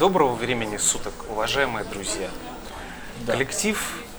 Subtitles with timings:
[0.00, 2.30] Доброго времени суток, уважаемые друзья.
[3.26, 3.78] Коллектив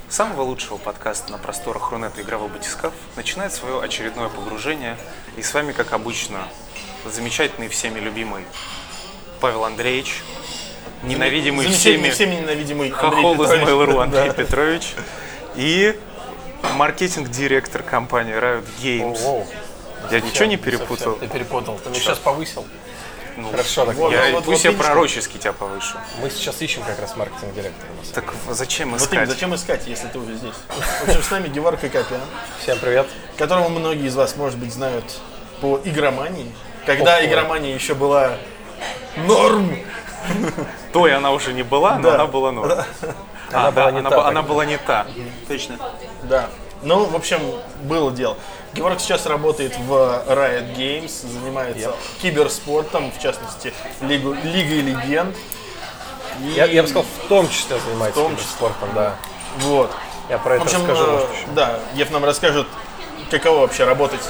[0.09, 4.96] самого лучшего подкаста на просторах Рунета «Игровой батискаф» начинает свое очередное погружение.
[5.38, 6.47] И с вами, как обычно,
[7.11, 8.43] замечательный всеми любимый
[9.39, 10.21] Павел Андреевич,
[11.02, 13.50] ненавидимый всеми всеми ненавидимый хохол из.
[13.50, 14.34] Mail.ru Андрей Да.
[14.34, 14.93] Петрович
[15.55, 16.00] и
[16.75, 19.20] маркетинг-директор компании Riot Games.
[19.23, 19.48] Воу.
[20.11, 21.15] Я ничего не перепутал?
[21.15, 21.79] Ты перепутал.
[21.84, 22.68] Ты меня сейчас повысил.
[23.52, 25.98] Хорошо, так Вот, Я, вот, пусть вот я пророчески тебя повышу.
[26.21, 27.90] мы сейчас ищем как раз маркетинг-директора.
[28.14, 29.14] Так зачем Вот искать?
[29.14, 30.54] именно, зачем искать, если ты уже здесь?
[31.06, 32.06] В общем, с нами Геворг Копян,
[32.62, 33.08] Всем привет.
[33.38, 35.06] которого многие из вас, может быть, знают
[35.62, 36.52] по игромании.
[36.86, 37.26] Когда Ого.
[37.26, 38.31] игромания еще была
[39.16, 39.78] норм.
[40.94, 42.16] Той она уже не была, но Да.
[42.16, 42.72] она была норм.
[42.72, 45.08] Она А, была да, не она, та она была не та.
[45.48, 45.78] Точно.
[46.23, 46.50] Да.
[46.84, 47.40] Ну, в общем,
[47.84, 48.38] было дело.
[48.73, 49.92] Геворг сейчас работает в
[50.28, 55.36] Riot Games, занимается киберспортом, в частности, Лигу, Лигой Легенд.
[56.42, 58.50] И- Я, я бы сказал, в том числе занимается В том числе.
[58.50, 59.16] спортом, да.
[59.58, 59.92] Вот.
[60.30, 61.04] Я про В это общем, расскажу.
[61.04, 61.45] э, может, еще.
[61.54, 62.68] да, Ев нам расскажет,
[63.30, 64.22] каково вообще работать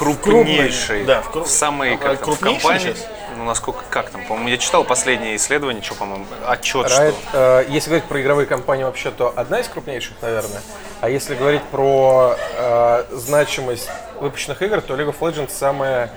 [0.00, 3.06] В крупнейшей, да, в кру- в самой, А, как там, компании, сейчас?
[3.36, 7.64] ну, насколько, как там, по-моему, я читал последнее исследование, что, по-моему, отчет, Riot, что э,
[7.68, 10.62] если говорить про игровые компании вообще, то одна из крупнейших, наверное.
[11.02, 13.90] А если говорить про э, значимость
[14.20, 16.10] выпущенных игр, то League of Legends самая,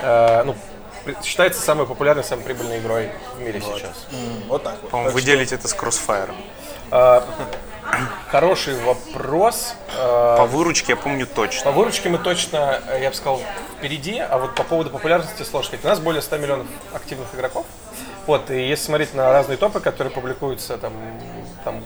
[0.00, 0.54] э, ну,
[1.24, 4.06] считается самой популярной, самой прибыльной игрой в мире сейчас.
[4.48, 4.90] Вот так вот.
[4.90, 6.32] по-моему, Так вы что- делите это с Crossfire.
[8.30, 9.74] Хороший вопрос.
[9.96, 11.70] Э, По выручке я помню По точно.
[11.70, 13.40] выручке мы точно, э, я бы сказал,
[13.78, 15.84] впереди, а вот по поводу популярности сложно сказать.
[15.84, 17.66] У нас более 100 миллионов активных игроков.
[18.26, 20.94] Вот, и если смотреть на разные топы, которые публикуются, там,
[21.62, 21.84] там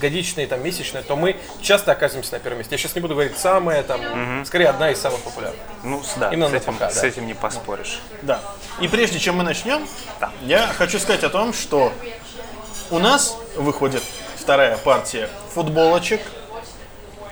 [0.00, 2.74] годичные, там, месячные, то мы часто оказываемся на первом месте.
[2.76, 5.60] Я сейчас не буду говорить самое, там, скорее одна из самых популярных.
[5.82, 7.06] Ну, с- да, Именно с этим, ПК, с да.
[7.08, 8.00] этим не поспоришь.
[8.22, 8.40] Да.
[8.80, 9.86] И прежде чем мы начнем,
[10.20, 10.30] Да.
[10.42, 11.92] я хочу сказать о том, что
[12.90, 14.02] у нас выходит
[14.36, 16.20] вторая партия футболочек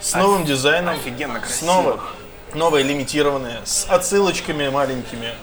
[0.00, 1.66] с новым дизайном, Офигенно красиво.
[1.72, 1.96] новой,
[2.54, 5.34] новая лимитированная, с отсылочками маленькими.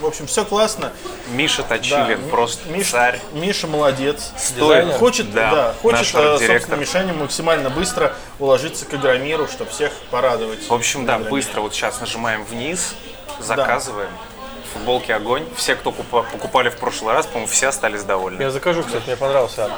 [0.00, 0.90] В общем, все классно.
[1.32, 3.20] Миша Да, Точилин, Ми- просто Миша, царь.
[3.32, 4.32] Миша молодец.
[4.56, 4.94] Дизайнер.
[4.94, 10.66] Хочет, Да, да, хочет, э, собственно, Мишаня максимально быстро уложиться к Игромиру, чтобы всех порадовать.
[10.66, 11.30] В общем, да, Игромир.
[11.30, 12.94] быстро вот сейчас нажимаем вниз,
[13.38, 14.10] заказываем.
[14.72, 15.44] Футболки огонь.
[15.56, 18.40] Все, кто купа- покупали в прошлый раз, по-моему, все остались довольны.
[18.40, 19.68] Я закажу, кстати, мне понравился.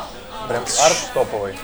[0.48, 1.54] Прям арт топовый.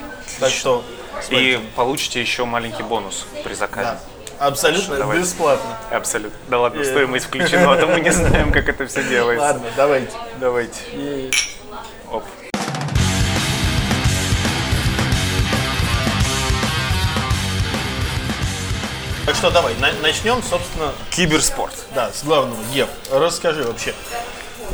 [0.40, 0.84] Так что,
[1.30, 3.98] И получите еще маленький бонус при заказе.
[4.38, 5.18] да, абсолютно Давай.
[5.18, 5.76] бесплатно.
[5.90, 6.38] Абсолютно.
[6.48, 9.44] Да ладно, стоимость включена, а то мы не знаем, как это все делается.
[9.44, 10.12] Ладно, давайте.
[10.38, 10.80] Давайте.
[10.92, 11.30] И-
[12.10, 12.24] Оп.
[19.26, 21.74] Так что давай, на- начнем, собственно, Киберспорт.
[21.94, 22.58] да, с главного.
[22.72, 23.94] Гев, расскажи вообще,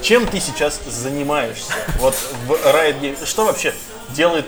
[0.01, 1.73] чем ты сейчас занимаешься?
[1.99, 2.15] Вот
[2.47, 3.75] в Games, что вообще
[4.15, 4.47] делает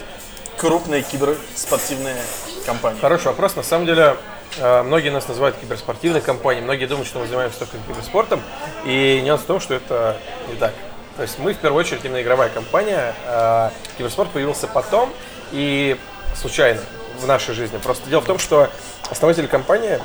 [0.56, 2.16] крупная киберспортивная
[2.64, 2.98] компания?
[3.00, 3.56] Хороший вопрос.
[3.56, 4.16] На самом деле,
[4.58, 8.40] э, многие нас называют киберспортивной компанией, многие думают, что мы занимаемся только киберспортом,
[8.84, 10.16] и нюанс в том, что это
[10.48, 10.72] не так.
[11.16, 15.12] То есть мы в первую очередь именно игровая компания, э, киберспорт появился потом
[15.52, 15.96] и
[16.34, 16.80] случайно
[17.18, 17.78] в нашей жизни.
[17.78, 18.68] Просто дело в том, что
[19.10, 19.98] основатели компании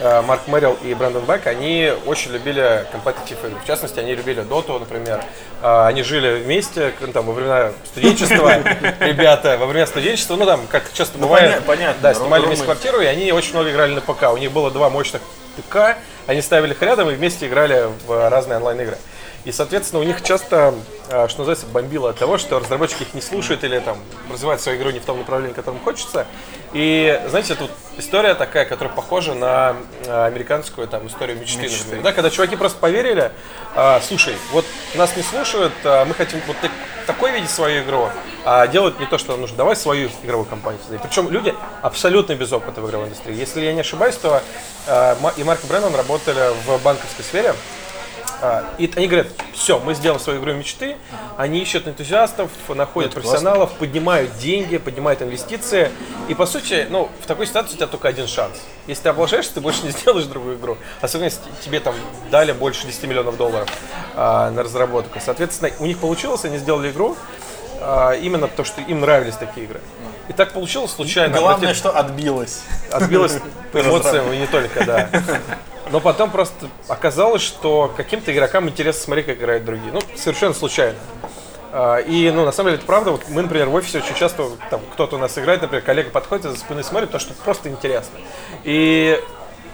[0.00, 3.58] Марк Мэрил и Брэндон Бек, они очень любили компетитив игры.
[3.62, 5.22] В частности, они любили Доту, например.
[5.62, 8.52] Э, Они жили вместе, ну, там, во времена студенчества,
[9.00, 12.64] ребята, во время студенчества, ну, там, как часто бывает, поня- понятно, да, ру- снимали вместе
[12.64, 14.32] квартиру, и они очень много играли на ПК.
[14.32, 15.22] У них было два мощных
[15.56, 18.96] ПК, они ставили их рядом и вместе играли в разные онлайн-игры.
[19.44, 20.74] И, соответственно, у них часто,
[21.08, 23.98] э, что называется, бомбило от того, что разработчики их не слушают или там
[24.30, 26.26] развивают свою игру не в том направлении, которым хочется.
[26.72, 29.76] И, знаете, тут история такая, которая похожа на
[30.06, 31.78] э, американскую там историю мечты, Мечты.
[31.84, 32.04] например.
[32.04, 33.32] Да, когда чуваки просто поверили,
[33.74, 34.64] а, слушай, вот
[34.94, 36.70] нас не слушают, а мы хотим вот так-
[37.06, 38.08] такой видеть свою игру,
[38.44, 39.56] а делают не то, что нам нужно.
[39.56, 41.00] Давай свою игровую компанию создай.
[41.00, 43.34] Причем люди абсолютно без опыта в игровой индустрии.
[43.34, 44.40] Если я не ошибаюсь, то
[44.86, 47.54] а, и Марк и Брэннон работали в банковской сфере.
[48.44, 50.96] А, И они говорят, все, мы сделаем свою игру мечты.
[51.36, 55.92] Они ищут энтузиастов, находят профессионалов, поднимают деньги, поднимают инвестиции.
[56.28, 58.60] И по сути, ну, в такой ситуации у тебя только один шанс.
[58.88, 60.76] Если ты облажаешься, ты больше не сделаешь другую игру.
[61.00, 61.94] Особенно если тебе там
[62.32, 63.68] дали больше 10 миллионов долларов
[64.16, 65.20] а, на разработку.
[65.24, 67.16] Соответственно, у них получилось, они сделали игру
[67.80, 69.80] а, именно потому, что им нравились такие игры.
[70.28, 71.38] И так получилось случайно.
[71.38, 72.62] Главное, Обратите- что отбилось.
[72.90, 73.38] отбилось
[73.72, 75.08] по эмоциям и не только, да.
[75.90, 79.92] Но потом просто оказалось, что каким-то игрокам интересно смотреть, как играют другие.
[79.92, 80.98] Ну, совершенно случайно.
[81.72, 83.12] А, И, ну, на самом деле, это правда.
[83.12, 86.44] Вот мы, например, в офисе очень часто, там, кто-то у нас играет, например, коллега подходит
[86.44, 88.18] за спины смотрит, потому что просто интересно.
[88.64, 89.20] И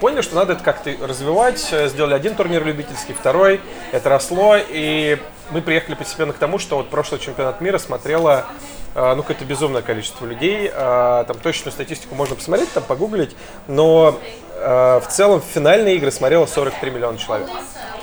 [0.00, 1.58] поняли, что надо это как-то развивать.
[1.58, 3.60] Сделали один турнир любительский, второй.
[3.92, 4.56] Это росло.
[4.56, 5.18] И
[5.50, 8.46] мы приехали постепенно к тому, что вот прошлый чемпионат мира смотрело
[8.94, 10.70] э, ну, какое-то безумное количество людей.
[10.72, 13.34] Э, там точную статистику можно посмотреть, там погуглить,
[13.66, 14.18] но
[14.60, 17.48] в целом финальные игры смотрело 43 миллиона человек.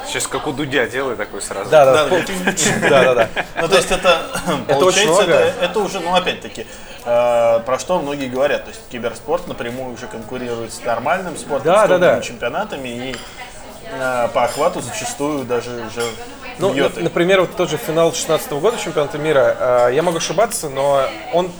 [0.07, 1.69] Сейчас как у Дудя делай такой сразу.
[1.69, 2.19] Да, да, Да,
[2.89, 3.29] да, да, да.
[3.61, 4.21] Ну, то есть это,
[4.67, 5.23] получается,
[5.61, 6.67] это, уже, ну, опять-таки,
[7.05, 8.65] э, про что многие говорят.
[8.65, 11.73] То есть киберспорт напрямую уже конкурирует с нормальным спортом,
[12.21, 13.15] с чемпионатами и
[13.91, 16.03] э, по охвату зачастую даже уже
[16.59, 17.03] Ну, бьет на- их.
[17.05, 21.01] например, вот тот же финал 16 года чемпионата мира, э, я могу ошибаться, но
[21.33, 21.51] он,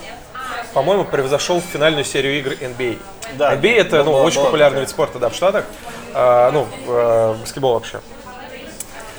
[0.74, 3.00] по-моему, превзошел финальную серию игр NBA.
[3.38, 4.86] Да, NBA это ну, была- очень была популярный такая.
[4.86, 5.66] вид спорта да, в Штатах,
[6.14, 8.00] э, ну, в, э, баскетбол вообще.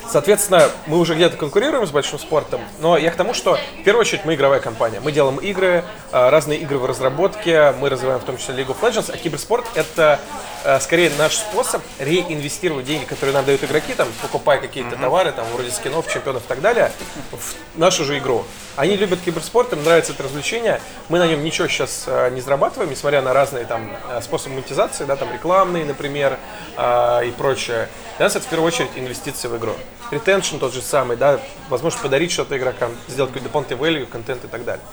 [0.08, 4.02] Соответственно, мы уже где-то конкурируем с большим спортом, но я к тому, что в первую
[4.02, 5.00] очередь мы игровая компания.
[5.00, 8.76] Мы делаем игры, э, разные игры в разработке, мы развиваем в том числе League of
[8.81, 10.20] Legends, а киберспорт это
[10.64, 15.44] э, скорее наш способ реинвестировать деньги, которые нам дают игроки, там, покупая какие-то товары, там,
[15.52, 16.93] вроде скинов, чемпионов и так далее,
[17.32, 18.44] в нашу же игру.
[18.76, 20.82] Они любят киберспорт, им нравится это развлечение.
[21.08, 25.05] Мы на нем ничего сейчас э, не зарабатываем, несмотря на разные там э, способы монетизации,
[25.06, 26.38] да, там рекламные, например,
[26.76, 27.88] э, и прочее.
[28.19, 29.73] Для нас это в первую очередь инвестиции в игру.
[30.11, 31.40] Ретеншн тот же самый, да,
[31.70, 34.84] возможность подарить что-то игрокам, сделать какой-то дополнительный value, контент и так далее.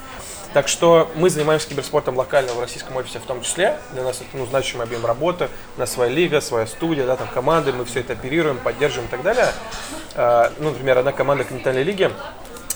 [0.53, 3.79] Так что мы занимаемся киберспортом локально в российском офисе в том числе.
[3.91, 5.49] Для нас это ну, значимый объем работы.
[5.75, 9.11] У нас своя лига, своя студия, да, там команды, мы все это оперируем, поддерживаем и
[9.11, 9.47] так далее.
[10.59, 12.11] Ну, например, одна команда континентальной лиги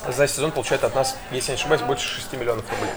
[0.08, 2.92] за сезон получает от нас, если не ошибаюсь, больше 6 миллионов рублей.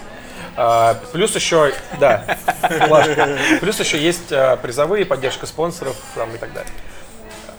[0.55, 2.37] А, плюс еще, да.
[3.61, 6.71] Плюс еще есть а, призовые, поддержка спонсоров там, и так далее.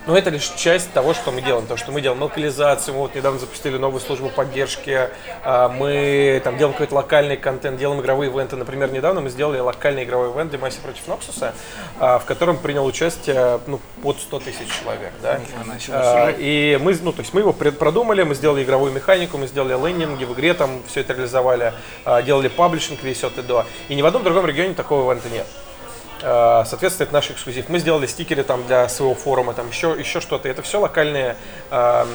[0.07, 1.67] Но это лишь часть того, что мы делаем.
[1.67, 5.11] То, что мы делаем локализацию, мы вот недавно запустили новую службу поддержки,
[5.45, 8.57] а, мы там делаем какой-то локальный контент, делаем игровые ивенты.
[8.57, 11.55] Например, недавно мы сделали локальный игровой ивент Демайси против Ноксуса,
[11.99, 15.13] в котором принял участие ну, под 100 тысяч человек.
[15.23, 15.41] Да?
[15.91, 19.75] А, И мы, ну, то есть мы его продумали, мы сделали игровую механику, мы сделали
[19.75, 21.73] лендинги в игре, там все это реализовали,
[22.05, 23.67] а, делали паблишинг весь от и до.
[23.89, 25.47] И ни в одном другом регионе такого ивента нет.
[26.23, 27.69] Э, Соответственно, это наш эксклюзив.
[27.69, 30.49] Мы сделали стикеры там для своего форума, там еще, еще что-то.
[30.49, 31.37] Это все локальные,
[31.71, 32.09] эм,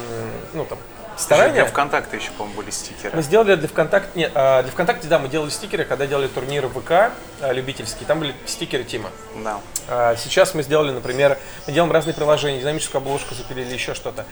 [0.54, 0.78] ну там,
[1.10, 1.66] Для старания.
[1.66, 3.16] ВКонтакте еще, по-моему, были стикеры.
[3.16, 6.70] Мы сделали для ВКонтакте, нет, а, для ВКонтакте, да, мы делали стикеры, когда делали турниры
[6.70, 7.12] ВК
[7.52, 9.10] любительские, там были стикеры Тима.
[9.44, 10.16] Да.
[10.18, 14.26] Сейчас мы сделали, например, мы делаем разные приложения, динамическую обложку запилили, еще что-то.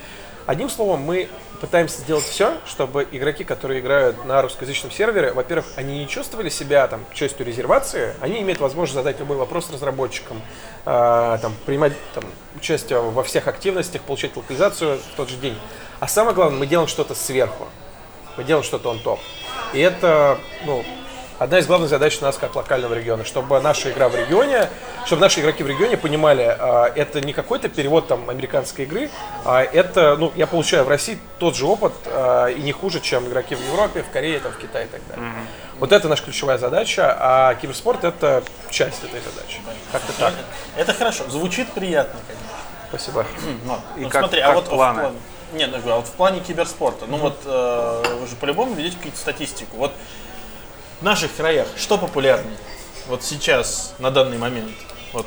[0.46, 1.28] Одним словом, мы
[1.60, 6.86] пытаемся сделать все, чтобы игроки, которые играют на русскоязычном сервере, во-первых, они не чувствовали себя
[6.86, 10.40] там частью резервации, они имеют возможность задать любой вопрос разработчикам,
[10.84, 12.22] а, там, принимать там,
[12.54, 15.58] участие во всех активностях, получать локализацию в тот же день.
[15.98, 17.66] А самое главное, мы делаем что-то сверху,
[18.36, 19.18] мы делаем что-то он топ.
[19.72, 20.84] И это, ну,
[21.38, 24.68] одна из главных задач у нас как локального региона, чтобы наша игра в регионе,
[25.04, 29.10] чтобы наши игроки в регионе понимали, а, это не какой-то перевод там американской игры,
[29.44, 33.26] а это, ну, я получаю в России тот же опыт а, и не хуже, чем
[33.26, 35.30] игроки в Европе, в Корее, там, в Китае и так далее.
[35.78, 39.60] Вот это наша ключевая задача, а киберспорт это часть этой задачи.
[39.92, 40.32] Как-то так.
[40.76, 42.46] Это хорошо, звучит приятно, конечно.
[42.88, 43.26] Спасибо.
[43.66, 45.00] Но, И ну, как- смотри, как а вот в планы?
[45.02, 45.16] плане-
[45.52, 49.18] Нет, ну, а вот в плане киберспорта, ну вот э, вы же по-любому видите какую-то
[49.18, 49.76] статистику.
[49.76, 49.92] Вот
[51.00, 52.56] в наших краях что популярнее?
[53.08, 54.72] Вот сейчас, на данный момент.
[55.12, 55.26] Вот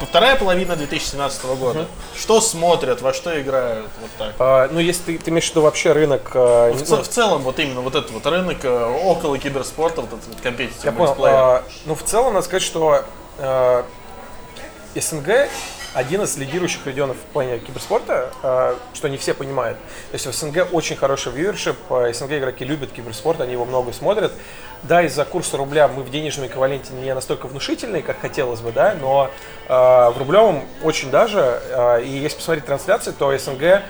[0.00, 1.86] вторая половина 2017 года.
[2.16, 4.34] Что смотрят, во что играют, вот так.
[4.38, 6.30] А, ну, если ты, ты имеешь в виду вообще рынок...
[6.34, 10.12] а, В, ну, в целом, вот именно вот этот вот рынок э, около киберспорта, вот
[10.12, 11.16] этот вот компетитив Я понял.
[11.24, 13.04] А, ну, в целом, надо сказать, что
[13.38, 13.84] а,
[14.94, 15.48] СНГ
[15.94, 19.78] один из лидирующих регионов в плане киберспорта, а, что не все понимают.
[20.10, 23.92] То есть в СНГ очень хороший вьюершип, а, СНГ игроки любят киберспорт, они его много
[23.92, 24.32] смотрят.
[24.82, 28.94] Да, из-за курса рубля мы в денежном эквиваленте не настолько внушительные, как хотелось бы, да,
[29.00, 29.30] но
[29.68, 31.60] а, в рублевом очень даже,
[32.04, 33.82] и если посмотреть трансляции, то СНГ э,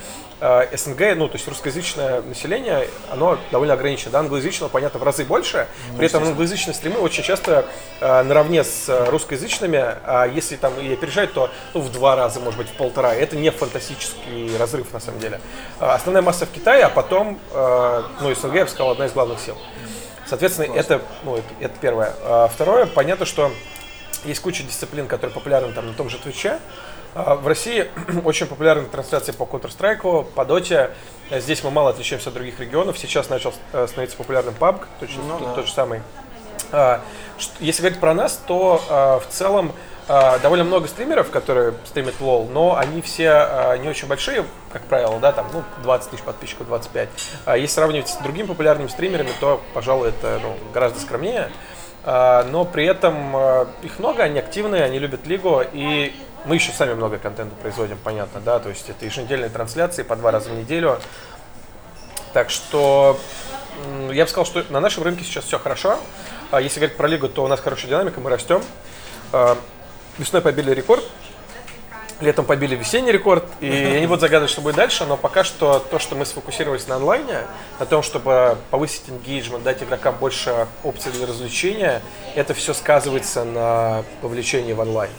[0.72, 4.10] СНГ, ну, то есть русскоязычное население, оно довольно ограничено.
[4.12, 5.66] Да, англоязычного, понятно, в разы больше.
[5.96, 7.64] При этом англоязычные стримы очень часто
[8.00, 12.40] э, наравне с э, русскоязычными, а если там и опережать, то ну, в два раза,
[12.40, 13.14] может быть, в полтора.
[13.14, 15.40] Это не фантастический разрыв, на самом деле.
[15.80, 19.12] А Основная масса в Китае, а потом, э, ну, СНГ, я бы сказал, одна из
[19.12, 19.56] главных сил.
[20.26, 22.12] Соответственно, это, ну, это первое.
[22.22, 23.50] А Второе, понятно, что
[24.24, 26.58] есть куча дисциплин, которые популярны там на том же Твиче.
[27.14, 27.88] А, В России
[28.24, 30.90] очень популярны трансляции по Counter-Strike, по Доте.
[31.30, 32.98] Здесь мы мало отличаемся от других регионов.
[32.98, 36.02] Сейчас начал э, становиться популярным PUBG, точно тот, тот же самый.
[36.72, 37.00] А,
[37.60, 39.72] Если говорить про нас, то а, в целом
[40.06, 45.32] довольно много стримеров, которые стримят лол, но они все не очень большие, как правило, да,
[45.32, 47.08] там, ну, 20 тысяч подписчиков, 25.
[47.46, 51.50] А если сравнивать с другими популярными стримерами, то, пожалуй, это ну, гораздо скромнее.
[52.04, 53.34] Но при этом
[53.80, 56.14] их много, они активные, они любят лигу, и
[56.44, 60.30] мы еще сами много контента производим, понятно, да, то есть это еженедельные трансляции по два
[60.30, 60.98] раза в неделю,
[62.32, 63.18] Так что
[64.10, 65.98] я бы сказал, что на нашем рынке сейчас все хорошо.
[66.50, 68.62] А если говорить про лигу, то у нас хорошая динамика, мы растем.
[69.32, 69.56] А,
[70.18, 71.02] Весной побили рекорд,
[72.20, 75.78] летом побили весенний рекорд, и я не буду загадывать, что будет дальше, но пока что
[75.78, 77.40] то, что мы сфокусировались на онлайне,
[77.80, 82.00] на том, чтобы повысить engagement, дать игрокам больше опций для развлечения,
[82.36, 85.10] это все сказывается на вовлечении в онлайн.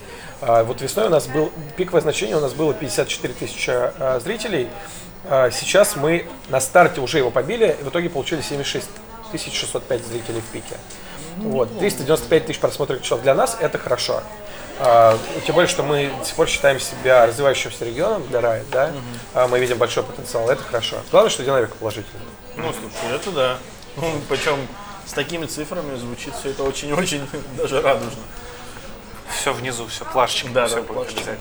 [0.42, 4.70] А, Вот весной у нас был пиковое значение, у нас было 54 тысячи а, зрителей.
[5.30, 8.88] А, Сейчас мы на старте уже его побили, и в итоге получили 76
[9.34, 10.76] 605 зрителей в пике.
[11.38, 14.22] Вот, 395 тысяч просмотров часов для нас это хорошо.
[14.80, 18.92] А, тем более, что мы до сих пор считаем себя развивающимся регионом для Riot, да?
[19.34, 20.98] А, мы видим большой потенциал, это хорошо.
[21.12, 22.24] Главное, что динамика положительная.
[22.58, 23.58] Ну, слушай, это да.
[23.98, 24.58] Ну, причем
[25.06, 27.28] с такими цифрами звучит все это очень-очень
[27.58, 28.22] даже радужно.
[29.30, 30.54] Все внизу, все плашечком.
[30.54, 31.36] Да, все да, плашечка.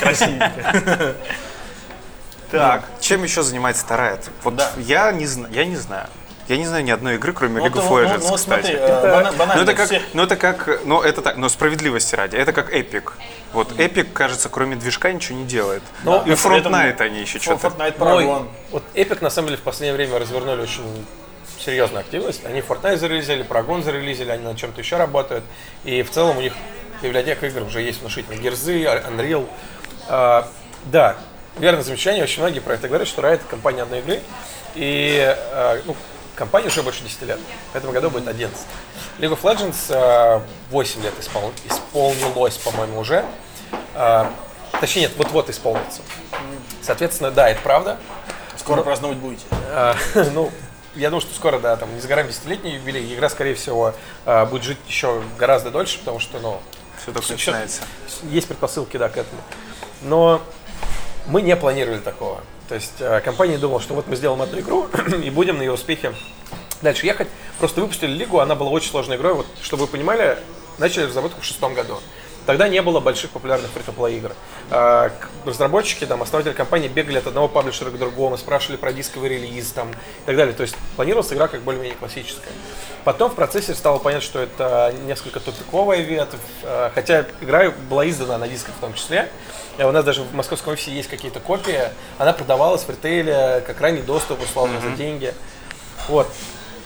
[0.00, 1.14] Красивенько.
[2.50, 4.30] Так, чем еще занимается Riot?
[4.44, 6.06] Вот я не знаю, я не знаю.
[6.48, 8.70] Я не знаю ни одной игры, кроме Ну, League of ну, Legends, ну, вот кстати.
[8.70, 12.72] э, Ну это как, ну это как, ну это так, но справедливости ради, это как
[12.72, 13.10] Epic.
[13.52, 15.82] Вот Epic, кажется, кроме движка ничего не делает.
[16.04, 17.66] Ну, и Fortnite этом они еще что-то.
[17.66, 20.84] Fortnite вот Epic на самом деле в последнее время развернули очень
[21.58, 22.44] серьезную активность.
[22.44, 25.42] Они Fortnite зарелизили, Paragon зарелизили, они над чем-то еще работают.
[25.84, 26.52] И в целом у них
[27.02, 28.40] библиотека игр уже есть внушительные.
[28.40, 29.48] Герзы, Unreal.
[30.08, 30.48] А,
[30.86, 31.16] да,
[31.58, 32.24] верное замечание.
[32.24, 34.20] Очень многие про это говорят, что Riot компания одной игры.
[34.74, 35.18] И
[35.52, 35.96] а, ну,
[36.34, 37.38] компания уже больше 10 лет.
[37.72, 38.58] В этом году будет 11.
[39.18, 43.24] League of Legends а, 8 лет испол- исполнилось, по-моему, уже.
[43.94, 44.32] А,
[44.80, 46.02] точнее, нет, вот-вот исполнится.
[46.82, 47.98] Соответственно, да, это правда.
[48.56, 49.44] Скоро праздновать будете.
[49.70, 49.96] А,
[50.34, 50.50] ну,
[50.94, 53.14] я думаю, что скоро, да, там не за горами десятилетний юбилей.
[53.14, 56.60] Игра, скорее всего, а, будет жить еще гораздо дольше, потому что, ну,
[57.06, 57.82] Все только всё- начинается.
[58.30, 59.40] есть предпосылки, да, к этому.
[60.02, 60.42] Но
[61.28, 62.40] мы не планировали такого.
[62.68, 64.88] То есть э, компания думала, что вот мы сделаем одну игру
[65.22, 66.12] и будем на ее успехе
[66.82, 67.28] дальше ехать.
[67.60, 69.34] Просто выпустили лигу, она была очень сложной игрой.
[69.34, 70.36] Вот, чтобы вы понимали,
[70.78, 72.00] начали разработку в шестом году.
[72.46, 74.32] Тогда не было больших популярных фри игр.
[74.70, 75.10] А,
[75.44, 79.90] разработчики, там, основатели компании бегали от одного паблишера к другому, спрашивали про дисковый релиз там,
[79.90, 80.54] и так далее.
[80.54, 82.52] То есть планировалась игра как более-менее классическая.
[83.04, 88.38] Потом в процессе стало понятно, что это несколько тупиковая ветвь, а, хотя игра была издана
[88.38, 89.28] на дисках в том числе.
[89.78, 91.80] У нас даже в московском офисе есть какие-то копии.
[92.16, 95.34] Она продавалась в ритейле, как ранний доступ, условно, за деньги.
[96.08, 96.28] Вот.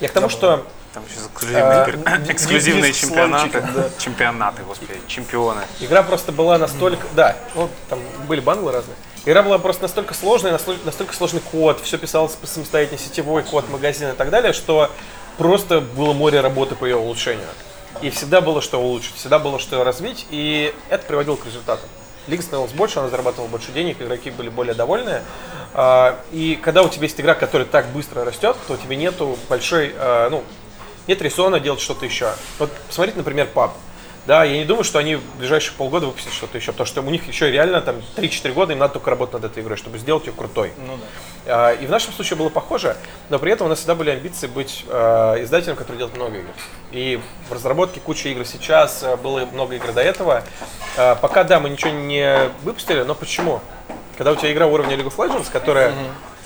[0.00, 3.60] Я к тому, что Там еще эксклюзивные, А, эксклюзивные диск с чемпионаты.
[3.60, 3.90] да.
[3.98, 5.62] Чемпионаты, господи, чемпионы.
[5.78, 7.06] игра просто была настолько...
[7.14, 8.96] Да, вот там были банглы разные.
[9.24, 13.68] Игра была просто настолько сложная, настолько, настолько сложный код, все писалось по самостоятельно, сетевой код,
[13.68, 14.90] магазин и так далее, что
[15.38, 17.46] просто было море работы по ее улучшению.
[18.02, 21.88] И всегда было что улучшить, всегда было что развить, и это приводило к результатам.
[22.26, 25.22] Лига становилась больше, она зарабатывала больше денег, игроки были более довольны.
[25.74, 29.38] А, И когда у тебя есть игра, которая так быстро растет, то у тебя нету
[29.48, 30.42] большой, а, ну,
[31.10, 32.32] нет резона делать что-то еще.
[32.58, 33.70] Вот посмотрите, например, PUB.
[34.26, 37.10] Да, я не думаю, что они в ближайшие полгода выпустят что-то еще, потому что у
[37.10, 40.26] них еще реально там 3-4 года им надо только работать над этой игрой, чтобы сделать
[40.26, 40.72] ее крутой.
[40.86, 40.98] Ну
[41.46, 41.70] да.
[41.70, 42.96] А, И в нашем случае было похоже,
[43.28, 46.48] но при этом у нас всегда были амбиции быть э, издателем, который делает много игр.
[46.92, 50.44] И в разработке куча игр сейчас, э, было много игр до этого.
[50.96, 53.60] А, Пока, да, мы ничего не выпустили, но почему?
[54.16, 55.92] Когда у тебя игра уровня League of Legends, которая э,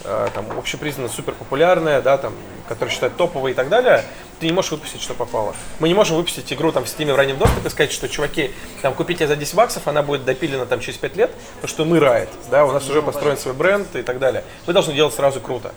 [0.04, 2.34] там общепризнанно супер популярная, да, там,
[2.68, 4.04] которая считают топовой и так далее,
[4.38, 5.54] ты не можешь выпустить, что попало.
[5.80, 8.50] Мы не можем выпустить игру там в Steam в раннем доступе и сказать, что, чуваки,
[8.82, 11.98] там, купите за 10 баксов, она будет допилена там через 5 лет, потому что мы
[11.98, 14.44] Riot, да, у нас уже построен свой бренд и так далее.
[14.66, 15.72] Мы должны делать сразу круто.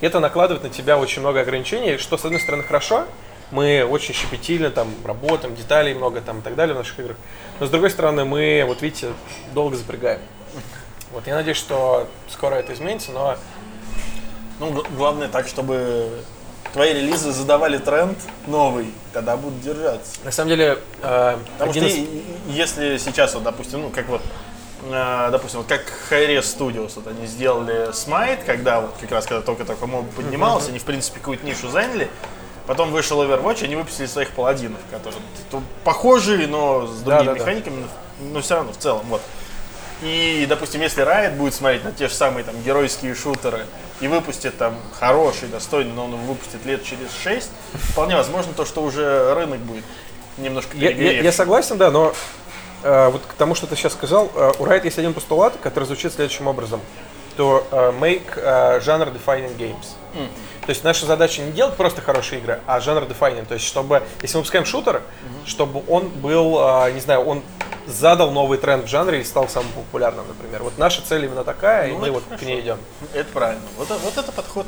[0.00, 3.04] И это накладывает на тебя очень много ограничений, что, с одной стороны, хорошо,
[3.50, 7.16] мы очень щепетильно там работаем, деталей много там и так далее в наших играх.
[7.60, 9.08] Но с другой стороны, мы, вот видите,
[9.52, 10.20] долго запрягаем.
[11.12, 13.36] Вот, я надеюсь, что скоро это изменится, но
[14.58, 16.08] Ну, главное так, чтобы
[16.72, 20.12] твои релизы задавали тренд новый, тогда будут держаться.
[20.24, 22.08] на самом деле э, Потому что из-
[22.48, 24.22] если сейчас, вот, допустим, ну, как вот,
[24.90, 29.42] э, допустим, вот как Hi-Res Studios, вот они сделали Smite, когда вот как раз когда
[29.42, 32.08] только-только моб поднимался, они, в принципе, какую-то нишу заняли,
[32.66, 35.20] потом вышел Overwatch, они выпустили своих паладинов, которые
[35.50, 37.38] тут похожие, но с другими Да-да-да.
[37.40, 37.80] механиками,
[38.20, 39.20] но- но все равно в целом, вот.
[40.02, 43.64] И, допустим, если Riot будет смотреть на те же самые там геройские шутеры
[44.00, 47.48] и выпустит там хороший, достойный, но он выпустит лет через 6,
[47.92, 49.84] вполне возможно то, что уже рынок будет
[50.38, 52.12] немножко Я, я- я согласен, да, но
[52.82, 55.84] э, вот к тому, что ты сейчас сказал, э, у Riot есть один постулат, который
[55.84, 56.80] звучит следующим образом.
[57.36, 59.86] То э, make э, genre defining games.
[60.66, 63.46] То есть наша задача не делать просто хорошие игры, а жанр defining.
[63.46, 65.00] То есть чтобы, если мы выпускаем шутер,
[65.46, 67.42] чтобы он был, э, не знаю, он
[67.86, 70.64] задал новый тренд в жанре и стал самым популярным, например.
[70.64, 72.44] Вот наша цель именно такая, и Ну, мы это вот к хорошо.
[72.46, 72.78] ней идем.
[73.14, 73.62] Это правильно.
[73.78, 74.66] Вот, это- вот это подход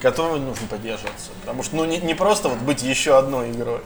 [0.00, 1.30] которой нужно поддерживаться.
[1.40, 3.80] Потому что ну не, не просто вот быть еще одной игрой.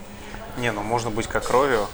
[0.59, 1.87] Не, ну можно быть как Ровио,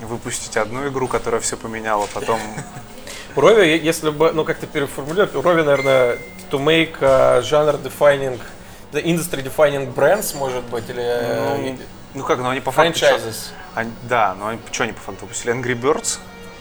[0.00, 2.40] выпустить одну игру, которая все поменяла, потом...
[3.36, 6.18] У Рови, е- если бы, ну как-то переформулировать, у Рови, наверное,
[6.50, 8.40] to make uh, genre defining,
[8.92, 11.76] the industry defining brands, может быть, или э,
[12.14, 12.98] Ну как, ну они по факту...
[12.98, 13.50] чё- franchises.
[13.74, 15.54] они- да, но они, что они по факту выпустили?
[15.54, 16.18] Angry Birds?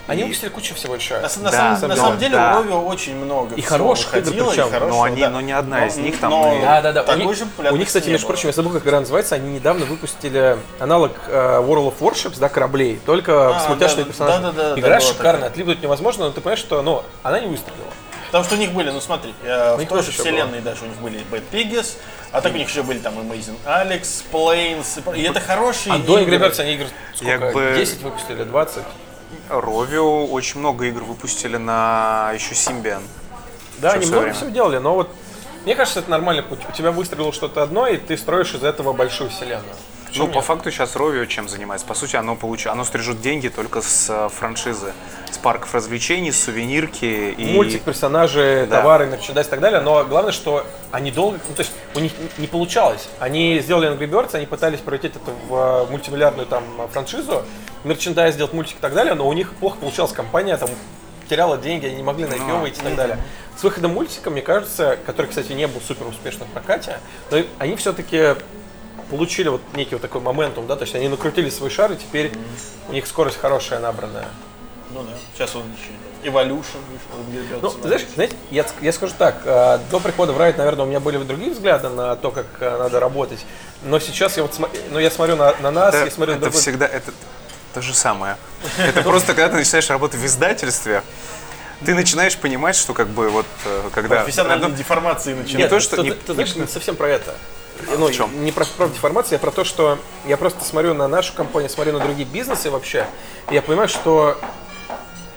[0.08, 1.16] Они И- выпустили кучу всего еще.
[1.16, 2.52] На, на Да, самом, на но- самом деле да.
[2.60, 4.70] у Ровио очень много И хороших игр выходило, и причем.
[4.72, 5.30] хорошего, Но они- да.
[5.30, 7.04] но ни одна из них там но и- Да, да, да.
[7.04, 8.34] У такой них, же у них, кстати, между было.
[8.34, 12.50] прочим, я забыл, как игра называется, они недавно выпустили аналог э, World of Warships, да,
[12.50, 14.44] кораблей, только А, с мультяшными да, персонажами.
[14.46, 17.46] да, да, да, Игра да, шикарная, отлипнуть невозможно, но ты понимаешь, что, ну, она не
[17.46, 17.86] выстрелила.
[18.28, 20.86] Потому что у них были, ну смотри, э, в них той тоже же вселенной даже
[20.86, 21.98] у них были Bad Piggies,
[22.32, 26.20] а так у них еще были там Amazing Alex, Planes, и это хорошие А до
[26.20, 26.38] игры.
[26.38, 27.40] Angry Birds они игр сколько?
[27.40, 28.84] Как бы- 10 выпустили, 20?
[29.50, 33.02] Ровио очень много игр выпустили на еще Symbian.
[33.78, 35.10] Да, они много всего делали, но вот
[35.66, 36.60] мне кажется, это нормальный путь.
[36.68, 39.76] У тебя выстрелило что-то одно, и ты строишь из этого большую вселенную.
[40.10, 40.46] Почему Ну, по нет?
[40.46, 41.86] факту сейчас Ровио чем занимается?
[41.88, 44.94] По сути, оно получает, оно стрижет деньги только с э, франшизы,
[45.32, 47.06] с парков развлечений, с сувенирки
[47.38, 47.54] и...
[47.54, 48.78] Мультик, персонажи, Да.
[48.80, 52.12] товары, мерчендайз и так далее, но главное, что они долго, ну, то есть у них
[52.38, 53.08] не получалось.
[53.20, 55.54] Они сделали Angry Birds, они пытались превратить это в
[55.88, 57.44] э, мультимиллиардную там франшизу,
[57.84, 60.12] мерчендайз сделать мультик и так далее, но у них плохо получалось.
[60.12, 60.70] Компания там
[61.30, 63.18] теряла деньги, они не могли на IPO выйти и так далее.
[63.56, 67.00] С выходом мультика, мне кажется, который, кстати, не был супер успешным в прокате,
[67.30, 68.36] но они все-таки
[69.10, 72.32] получили вот некий вот такой моментум, да, то есть они накрутили свой шар, и теперь
[72.88, 74.28] у них скорость хорошая набранная.
[74.92, 75.92] Ну да, сейчас он еще
[76.30, 80.84] Evolution вышел, Ну, знаешь, знаете, я, я скажу так, э, до прихода в Riot, наверное,
[80.86, 83.46] у меня были другие взгляды на то, как э, надо работать,
[83.84, 86.38] но сейчас я вот смо- ну, я смотрю на, на нас, Это, я смотрю на
[86.38, 87.14] это другой- всегда это
[87.74, 88.36] то же самое.
[88.80, 91.04] Это просто когда ты начинаешь работать в издательстве,
[91.86, 95.70] ты начинаешь понимать, что как бы вот э, когда профессиональные одно- деформации Нет, начинают.
[95.70, 97.36] то, что ты, не- ты знаешь, не совсем про это.
[97.98, 98.44] Ну, в чем?
[98.44, 101.94] Не про, про деформацию, а про то, что я просто смотрю на нашу компанию, смотрю
[101.94, 103.06] на другие бизнесы вообще,
[103.50, 104.38] и я понимаю, что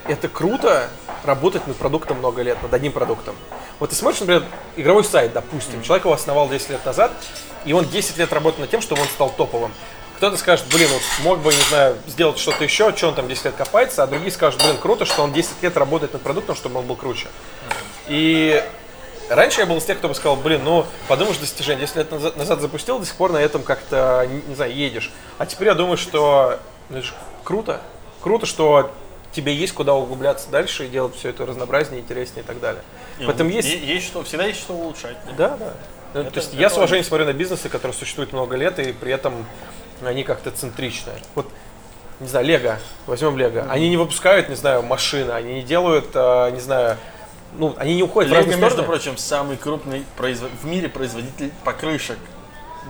[0.06, 0.88] это круто
[1.24, 3.36] работать над продуктом много лет, над одним продуктом.
[3.78, 4.44] Вот ты смотришь, например,
[4.76, 7.12] игровой сайт, допустим, человек его основал 10 лет назад,
[7.64, 9.72] и он 10 лет работает над тем, чтобы он стал топовым.
[10.16, 13.46] Кто-то скажет, блин, вот мог бы, не знаю, сделать что-то еще, что он там 10
[13.46, 16.78] лет копается, а другие скажут, блин, круто, что он 10 лет работает над продуктом, чтобы
[16.80, 17.26] он был круче.
[18.08, 18.62] И
[19.34, 22.36] раньше я был из тех, кто бы сказал, блин, ну, подумаешь, достижение, 10 лет назад,
[22.36, 25.12] назад запустил, до сих пор на этом как-то, не, знаю, едешь.
[25.38, 27.12] А теперь я думаю, что ну, это ж
[27.44, 27.80] круто.
[28.20, 28.92] Круто, что
[29.32, 32.82] тебе есть куда углубляться дальше и делать все это разнообразнее, интереснее и так далее.
[33.24, 33.68] Поэтому есть...
[33.68, 35.16] Есть что, всегда есть что улучшать.
[35.36, 35.72] Да, да.
[36.14, 38.92] Ну, Это- то есть я с уважением смотрю на бизнесы, которые существуют много лет, и
[38.92, 39.46] при этом
[40.04, 41.16] они как-то центричные.
[41.34, 41.48] Вот,
[42.20, 43.66] не знаю, Лего, возьмем Лего.
[43.70, 46.98] Они не выпускают, не знаю, машины, они не делают, а, не знаю,
[47.58, 48.88] ну, они не уходят в Лего, разные между стороны.
[48.88, 52.18] прочим, самый крупный произво- в мире производитель покрышек.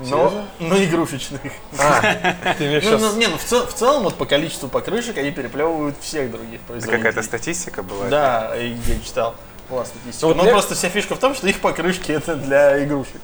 [0.08, 1.40] Но, но игрушечных.
[1.78, 2.00] А,
[2.58, 3.00] ты Ну, сейчас...
[3.00, 6.60] ну, не, ну в, цел- в целом вот по количеству покрышек они переплевывают всех других
[6.62, 6.96] производителей.
[6.98, 8.06] какая-то статистика была.
[8.08, 9.34] Да, я читал.
[9.68, 10.18] Была статистика.
[10.22, 13.20] Ну, вот Но Лего- просто вся фишка в том, что их покрышки это для игрушек.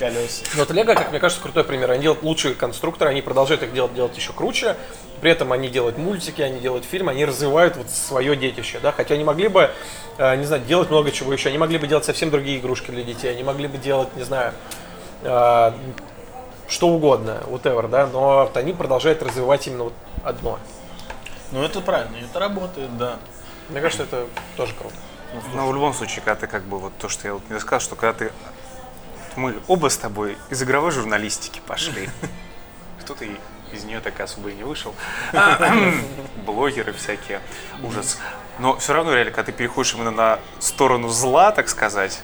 [0.00, 0.42] Колес.
[0.54, 1.90] Ну, Вот Лего, как мне кажется, крутой пример.
[1.90, 4.76] Они делают лучшие конструкторы, они продолжают их делать, делать еще круче.
[5.20, 8.92] При этом они делают мультики, они делают фильмы, они развивают вот свое детище, да.
[8.92, 9.70] Хотя они могли бы,
[10.16, 11.50] э, не знаю, делать много чего еще.
[11.50, 13.30] Они могли бы делать совсем другие игрушки для детей.
[13.30, 14.54] Они могли бы делать, не знаю,
[15.22, 15.72] э,
[16.66, 18.06] что угодно, whatever, да.
[18.06, 20.58] Но вот они продолжают развивать именно вот одно.
[21.52, 23.18] Ну это правильно, это работает, да.
[23.68, 24.94] Мне кажется, это тоже круто.
[25.54, 27.80] Но в любом случае, когда ты как бы вот то, что я вот не сказал,
[27.80, 28.32] что когда ты
[29.36, 32.08] мы оба с тобой из игровой журналистики пошли.
[33.00, 33.36] Кто-то и
[33.72, 34.94] из нее так особо и не вышел.
[36.46, 37.40] Блогеры всякие.
[37.82, 38.18] Ужас.
[38.58, 42.20] Но все равно, реально, когда ты переходишь именно на сторону зла, так сказать,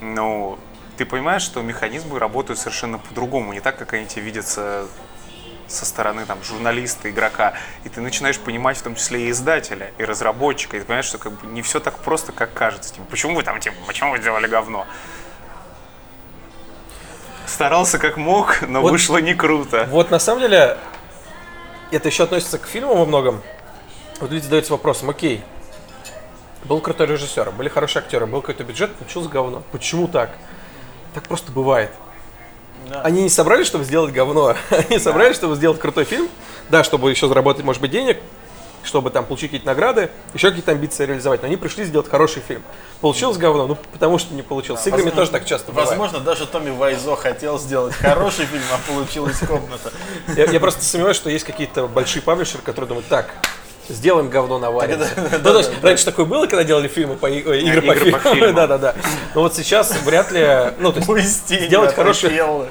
[0.00, 0.58] ну,
[0.96, 4.86] ты понимаешь, что механизмы работают совершенно по-другому, не так, как они тебе видятся
[5.68, 10.04] со стороны там журналиста, игрока, и ты начинаешь понимать в том числе и издателя, и
[10.04, 12.94] разработчика, и ты понимаешь, что как бы не все так просто, как кажется.
[12.94, 14.86] Типа, почему вы там, типа, почему вы сделали говно?
[17.46, 19.86] Старался как мог, но Вот- вышло не круто.
[19.90, 20.76] Вот на самом деле
[21.90, 23.42] это еще относится к фильму во многом.
[24.20, 25.42] Вот люди задаются вопросом, окей,
[26.64, 29.62] был крутой режиссер, были хорошие актеры, был какой-то бюджет, получилось говно.
[29.72, 30.30] Почему так?
[31.14, 31.90] Так просто бывает.
[32.88, 33.02] Да.
[33.02, 34.54] Они не собрались, чтобы сделать говно.
[34.70, 36.28] Они собрались, чтобы сделать крутой фильм.
[36.68, 38.18] Да, чтобы еще заработать, может быть, денег,
[38.86, 41.42] чтобы там получить какие-то награды, еще какие-то амбиции реализовать.
[41.42, 42.62] Но они пришли сделать хороший фильм.
[43.00, 43.66] Получилось говно?
[43.66, 44.80] Ну, потому что не получилось.
[44.80, 45.88] С играми Возможно- тоже так часто бывает.
[45.90, 49.92] Возможно, даже Томми Вайзо хотел сделать хороший фильм, а получилась комната.
[50.36, 53.30] Я, я просто сомневаюсь, что есть какие-то большие паблишеры, которые думают, так,
[53.88, 54.58] сделаем говно.
[54.80, 55.08] Так это-
[55.42, 58.20] Ну, то есть, раньше такое было, когда делали фильмы по ой, игры по фильмам.
[58.20, 58.54] фильмам.
[58.54, 58.94] Да-да-да.
[59.34, 61.94] Но вот сейчас вряд ли, ну, то есть, Сделать.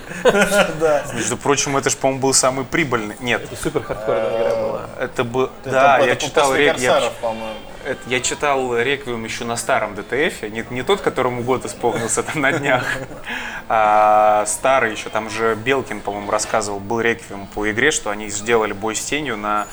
[0.80, 1.04] Да.
[1.14, 3.16] Между прочим, это же, по-моему, был самый прибыльный.
[3.20, 4.82] Нет, это супер хардкорная игра была.
[5.00, 5.50] это был...
[5.64, 6.52] Да, я читал...
[6.54, 7.56] Корсаров, по-моему.
[7.86, 12.42] Это- Я читал реквием еще на старом ДТФ, не, не тот, которому год исполнился там
[12.42, 12.84] на днях,
[13.70, 18.74] а старый еще, там же Белкин, по-моему, рассказывал, был реквием по игре, что они сделали
[18.74, 19.68] бой с тенью на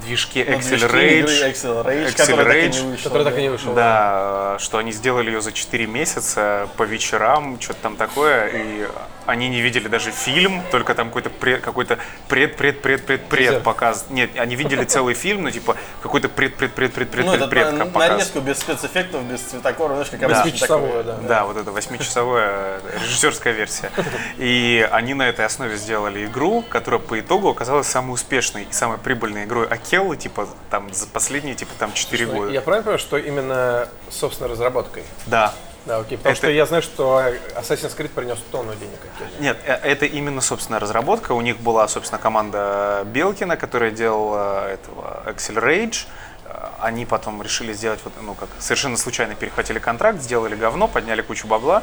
[0.00, 1.52] движке Excel движки Rage.
[1.52, 3.04] Excel Rage, Excel который так Rage, не вышел.
[3.04, 3.74] Который так и не вышел.
[3.74, 8.86] Да, что они сделали ее за 4 месяца по вечерам, что-то там такое, и
[9.26, 13.62] они не видели даже фильм, только там какой-то пред, какой-то пред, пред, пред, пред, пред
[13.62, 14.06] показ.
[14.10, 17.50] Нет, они видели целый фильм, но типа какой-то пред, пред, пред, пред, пред, Ну, пред,
[17.50, 18.10] пред, на- показ.
[18.10, 20.20] нарезку без спецэффектов, без цветокора, знаешь, как
[20.60, 21.02] такое.
[21.02, 21.18] да.
[21.26, 23.90] Да, вот это восьмичасовая режиссерская версия.
[24.36, 28.98] И они на этой основе сделали игру, которая по итогу оказалась самой успешной и самой
[28.98, 32.52] прибыльной игрой Акеллы, типа там за последние типа там 4 года.
[32.52, 35.04] Я правильно понимаю, что именно собственной разработкой?
[35.26, 35.54] Да.
[35.86, 36.16] Да, окей.
[36.16, 37.20] Потому Это- что я знаю, что
[37.56, 38.98] Assassin's Creed принес тонну денег.
[39.38, 41.32] Нет, э, это именно, собственно, разработка.
[41.32, 46.06] У них была, собственно, команда Белкина, которая делала этого Excel Rage.
[46.46, 51.20] Э, Они потом решили сделать, вот, ну, как совершенно случайно перехватили контракт, сделали говно, подняли
[51.22, 51.82] кучу бабла.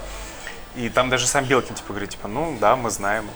[0.75, 3.29] И там даже сам Белкин, типа, говорит, типа, ну, да, мы знаем.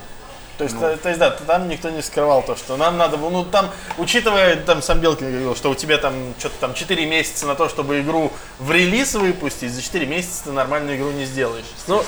[0.58, 3.30] То есть, то, то есть, да, там никто не скрывал то, что нам надо было,
[3.30, 7.46] ну, там, учитывая, там, сам Белкин говорил, что у тебя там что-то там 4 месяца
[7.46, 11.66] на то, чтобы игру в релиз выпустить, за 4 месяца ты нормальную игру не сделаешь.
[11.88, 12.04] Ну,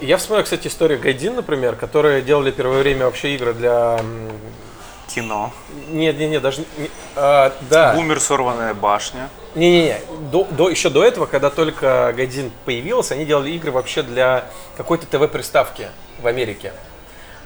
[0.00, 4.00] я вспоминаю, кстати, историю Гайдин, например, которые делали первое время вообще игры для...
[5.14, 5.52] Кино.
[5.90, 6.64] Нет, нет, нет, даже...
[6.78, 7.92] не- а, да.
[7.92, 9.28] Бумер, сорванная башня.
[9.54, 10.00] Не-не-не,
[10.30, 14.46] до, до, еще до этого, когда только Гайдин появился, они делали игры вообще для
[14.78, 15.88] какой-то ТВ-приставки
[16.22, 16.72] в Америке.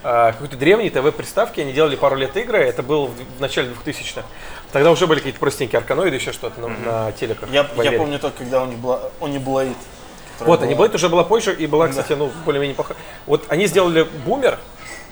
[0.08, 4.22] А, какой-то древней ТВ-приставки, они делали пару лет игры, это было в, начале 2000-х.
[4.70, 7.50] Тогда уже были какие-то простенькие арканоиды, еще что-то на, на телеках.
[7.50, 9.74] Я, я помню только, когда у них была Они Blade.
[10.38, 12.96] Вот, они Blade уже была позже и была, кстати, ну, более-менее плохая.
[13.26, 14.60] Вот они сделали Бумер,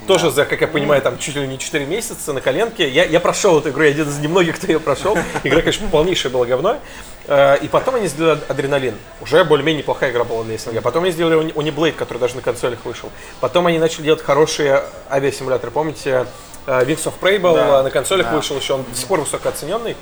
[0.07, 2.89] тоже за, как я понимаю, там чуть ли не 4 месяца на коленке.
[2.89, 5.17] Я, я прошел эту игру, я один из немногих, кто ее прошел.
[5.45, 6.79] Игра, конечно, полнейшая была говно.
[7.27, 8.95] Э, И потом они сделали Адреналин.
[9.23, 10.83] Уже более-менее неплохая игра была для СНГ.
[10.83, 13.11] Потом они сделали Blade, который даже на консолях вышел.
[13.41, 15.71] Потом они начали делать хорошие авиасимуляторы.
[15.73, 16.27] Помните,
[16.67, 17.81] э, Wings of Prey был, Да.
[17.81, 18.37] э, на консолях Да.
[18.37, 19.97] вышел еще, он до сих пор высокооцененный.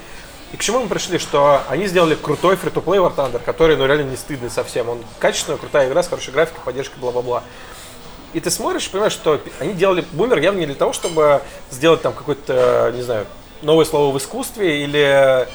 [0.53, 4.11] И к чему мы пришли, что они сделали крутой фри-то-плей War Thunder, который, ну, реально
[4.11, 4.89] не стыдный совсем.
[4.89, 7.43] Он качественная, крутая игра с хорошей графикой, поддержкой, бла-бла-бла.
[8.33, 12.13] И ты смотришь, понимаешь, что они делали бумер явно не для того, чтобы сделать там
[12.13, 13.27] какое-то, не знаю,
[13.61, 15.47] новое слово в искусстве или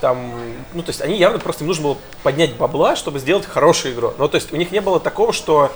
[0.00, 0.32] там,
[0.74, 4.12] ну, то есть они явно просто им нужно было поднять бабла, чтобы сделать хорошую игру.
[4.18, 5.70] Ну, то есть у них не было такого, что,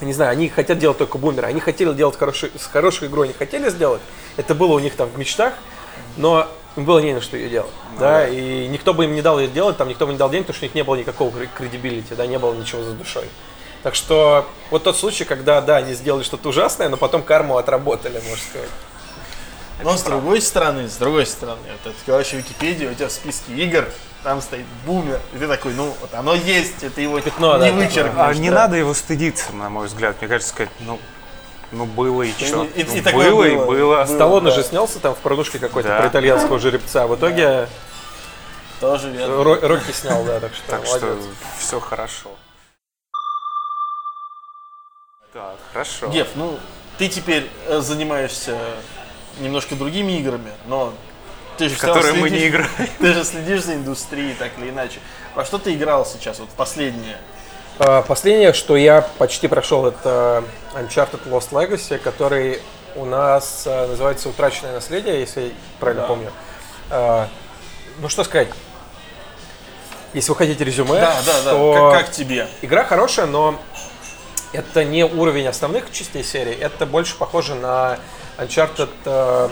[0.00, 3.34] не знаю, они хотят делать только бумеры, они хотели делать хорошую, с хорошей игрой, они
[3.34, 4.02] хотели сделать,
[4.36, 5.54] это было у них там в мечтах,
[6.16, 9.40] но им было не на что ее делать, да, и никто бы им не дал
[9.40, 11.32] ее делать, там никто бы не дал денег, потому что у них не было никакого
[11.56, 13.24] кредибилити, да, не было ничего за душой.
[13.82, 18.14] Так что вот тот случай, когда, да, они сделали что-то ужасное, но потом карму отработали,
[18.28, 18.70] можно сказать.
[19.82, 23.84] Но с другой стороны, с другой стороны, вот открываешь Википедию, у тебя в списке игр,
[24.24, 27.76] там стоит бумер, и ты такой, ну, вот оно есть, это его Пятно, не да,
[27.76, 28.14] вычеркнешь.
[28.16, 28.56] А не да.
[28.62, 30.16] надо его стыдиться, на мой взгляд.
[30.20, 30.98] Мне кажется, сказать, ну,
[31.72, 32.64] ну было и что?
[32.64, 33.64] и- и Ну, такое было и было.
[33.66, 33.96] было.
[33.96, 34.06] Было.
[34.06, 34.56] Сталлоне да.
[34.56, 35.98] же снялся там в порнушке какой-то Да.
[36.00, 37.02] про итальянского жеребца.
[37.04, 37.68] а В итоге
[38.80, 39.34] Тоже верно.
[39.42, 41.18] Ро- Рокки снял, да, так что Так что
[41.58, 42.30] все хорошо.
[45.36, 46.08] Так, хорошо.
[46.08, 46.58] Геф, ну,
[46.96, 48.56] ты теперь э, занимаешься
[49.38, 50.94] немножко другими играми, но
[51.58, 52.70] ты же которые мы не следишь- играем.
[53.00, 54.98] Ты же следишь за индустрией, так или иначе.
[55.34, 57.18] Во что ты играл сейчас, вот последнее?
[57.78, 60.42] А, Последнее, что я почти прошел, это
[60.74, 62.62] Uncharted Lost Legacy, который
[62.94, 66.08] у нас а, называется «Утраченное наследие», если я правильно Да.
[66.08, 66.32] помню.
[66.88, 67.28] А,
[67.98, 68.48] Ну, что сказать.
[70.14, 71.50] Если вы хотите резюме, Да, да, да.
[71.50, 72.48] то Как, как тебе?
[72.62, 73.58] игра хорошая, но
[74.56, 77.98] это не уровень основных частей серии, это больше похоже на
[78.38, 78.88] Uncharted...
[79.04, 79.48] э,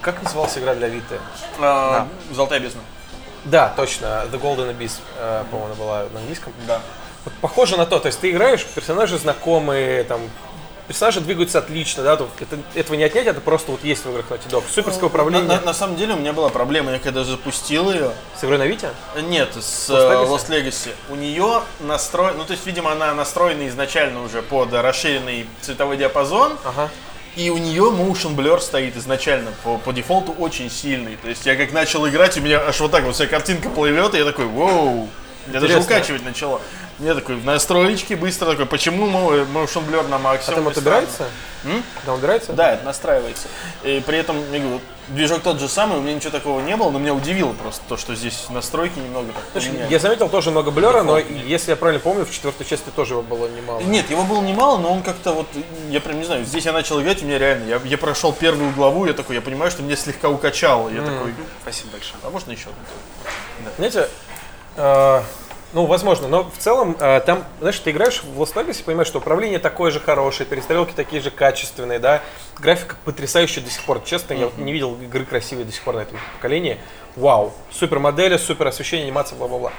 [0.00, 1.18] Как называлась игра для Виты?
[1.60, 2.80] А, Золотая бездна.
[3.44, 6.52] Да, точно, The Golden Abyss, э, по-моему, она была на английском.
[6.66, 6.80] Да.
[7.24, 10.20] Вот похоже на то, то есть ты играешь, персонажи знакомые, там,
[10.86, 14.48] персонажи двигаются отлично, да, это, этого не отнять, это просто вот есть в играх Naughty
[14.50, 14.64] Dog.
[14.72, 18.12] Суперское На, управление на- на самом деле у меня была проблема, я когда запустил ее,
[18.40, 18.90] с игрой на Вите.
[19.22, 20.28] Нет, с Lost э, Legacy?
[20.28, 20.90] Lost Legacy.
[21.10, 26.56] У нее настроен, ну то есть, видимо, она настроена изначально уже под расширенный цветовой диапазон,
[26.64, 26.88] Ага.
[27.34, 31.16] и у нее motion blur стоит изначально по, по дефолту очень сильный.
[31.16, 34.14] То есть я как начал играть, у меня аж вот так вот вся картинка плывет,
[34.14, 35.08] и я такой, воу,
[35.52, 36.60] я даже укачивать начало.
[36.98, 40.56] Я такой в настроечке быстро такой, почему motion blur на А максимум?
[40.56, 41.24] там это убирается?
[41.64, 41.82] М?
[42.06, 42.52] Там убирается?
[42.54, 43.48] Да, это настраивается.
[43.82, 46.90] И при этом, я говорю, движок тот же самый, у меня ничего такого не было,
[46.90, 49.92] но меня удивило просто то, что здесь настройки немного так Слушай, поменяли.
[49.92, 53.22] я заметил тоже много блера, но если я правильно помню, в четвертой части тоже его
[53.22, 53.80] было немало.
[53.80, 55.46] Нет, его было немало, но он как-то вот,
[55.90, 58.72] я прям не знаю, здесь я начал играть, у меня реально, я, я прошел первую
[58.72, 62.14] главу, я такой, я понимаю, что меня слегка укачало, я такой, Спасибо большое.
[62.22, 62.68] а можно еще?
[62.70, 63.70] одну?
[63.76, 64.08] Знаете,
[64.76, 65.22] э,
[65.72, 69.18] ну, возможно, но в целом э, там, знаешь, ты играешь в Lost Legacy, понимаешь, что
[69.18, 72.22] управление такое же хорошее, перестрелки такие же качественные, да,
[72.58, 74.00] графика потрясающая до сих пор.
[74.04, 76.78] Честно, я вот не видел игры красивой до сих пор на этом поколении.
[77.16, 79.72] Вау, супер модели, супер освещение, анимация, бла-бла-бла.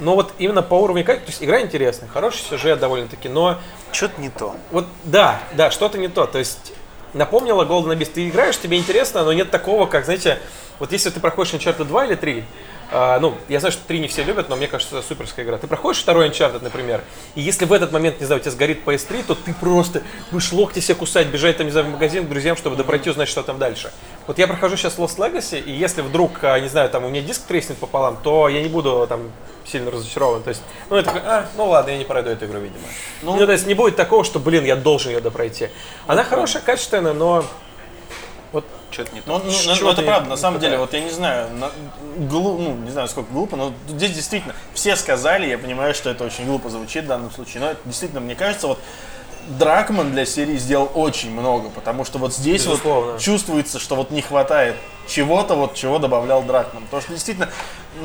[0.00, 3.58] Но вот именно по уровню качества, то есть игра интересная, хороший сюжет довольно-таки, но
[3.92, 4.54] Что-то не то.
[4.70, 6.26] вот да, да, что-то не то.
[6.26, 6.72] То есть
[7.14, 8.10] напомнила Golden Abyss.
[8.12, 10.38] Ты играешь, тебе интересно, но нет такого, как, знаете,
[10.78, 12.44] вот если ты проходишь Uncharted 2 или 3,
[12.92, 15.58] а, ну, я знаю, что 3 не все любят, но мне кажется, это суперская игра.
[15.58, 17.02] Ты проходишь второй Uncharted, например,
[17.34, 20.52] и если в этот момент, не знаю, у тебя сгорит PS3, то ты просто будешь
[20.52, 23.42] локти себе кусать, бежать, там, не знаю, в магазин к друзьям, чтобы допройти, узнать, что
[23.42, 23.92] там дальше.
[24.26, 27.22] Вот я прохожу сейчас Lost Legacy, и если вдруг, а, не знаю, там у меня
[27.22, 29.30] диск треснет пополам, то я не буду там
[29.66, 30.42] сильно разочарован.
[30.42, 32.84] То есть, ну, такой, а, ну ладно, я не пройду эту игру, видимо.
[33.22, 35.70] Ну, то есть не будет такого, что, блин, я должен ее допройти.
[36.06, 37.44] Она хорошая, качественная, но
[38.52, 39.38] вот Что-то не то.
[39.38, 41.70] Ну, ну, ну, это правда, на самом деле, вот я не знаю, на,
[42.16, 46.24] глу- ну, не знаю, сколько глупо, но здесь действительно все сказали, я понимаю, что это
[46.24, 48.78] очень глупо звучит в данном случае, но это действительно, мне кажется, вот
[49.48, 53.12] Дракман для серии сделал очень много, потому что вот здесь Безусловно.
[53.12, 54.74] вот чувствуется, что вот не хватает
[55.06, 56.82] чего-то, вот чего добавлял Дракман.
[56.84, 57.48] Потому что действительно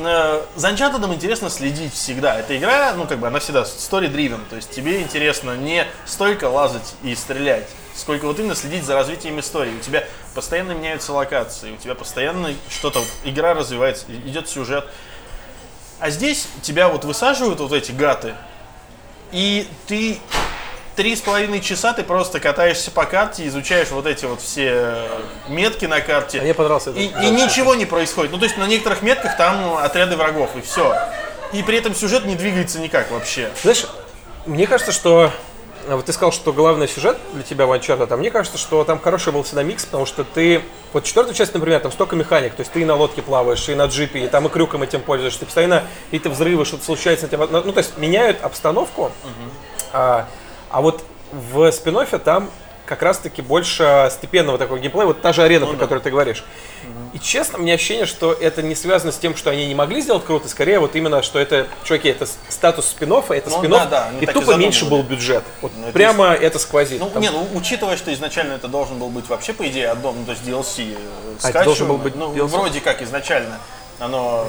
[0.04, 2.38] э, за Uncharted интересно следить всегда.
[2.38, 6.94] Эта игра, ну как бы она всегда story-driven, то есть тебе интересно не столько лазать
[7.02, 9.74] и стрелять, сколько вот именно следить за развитием истории.
[9.74, 14.86] У тебя постоянно меняются локации, у тебя постоянно что-то, вот, игра развивается, идет сюжет.
[16.00, 18.34] А здесь тебя вот высаживают вот эти гаты,
[19.30, 20.18] и ты
[20.96, 25.08] три с половиной часа ты просто катаешься по карте, изучаешь вот эти вот все
[25.48, 26.40] метки на карте.
[26.40, 27.02] мне понравился этот.
[27.02, 28.32] И, и ничего не происходит.
[28.32, 30.96] Ну, то есть на некоторых метках там отряды врагов, и все.
[31.52, 33.50] И при этом сюжет не двигается никак вообще.
[33.62, 33.86] Знаешь,
[34.46, 35.32] мне кажется, что а
[35.88, 39.00] вот ты сказал, что главный сюжет для тебя в Uncharted, а мне кажется, что там
[39.00, 40.62] хороший был всегда микс, потому что ты...
[40.92, 43.74] Вот четвертую часть, например, там столько механик, то есть ты и на лодке плаваешь, и
[43.74, 47.26] на джипе, и там и крюком этим пользуешься, ты постоянно какие-то взрывы, что-то случается.
[47.26, 49.10] на тебя- Ну, то есть меняют обстановку,
[49.92, 50.26] а,
[50.70, 52.50] а вот в спин там
[52.92, 55.78] как раз-таки больше степенного такого геймплея, вот та же арена, про да.
[55.80, 56.44] которую ты говоришь.
[57.14, 60.24] И честно, мне ощущение, что это не связано с тем, что они не могли сделать
[60.24, 64.10] круто, скорее вот именно, что это, чуваки, это статус спин это Ну спин да, да,
[64.20, 65.42] и так и тупо меньше был бюджет.
[65.62, 67.00] Вот Ну, это прямо это сквозит.
[67.00, 70.16] Ну, Там- не, ну, учитывая, что изначально это должен был быть вообще, по идее, аддон,
[70.20, 70.96] ну, то есть DLC
[71.42, 72.02] А, это должен был скачиваемый.
[72.02, 72.46] быть Ну, DLC?
[72.48, 73.58] вроде как изначально
[73.98, 74.46] оно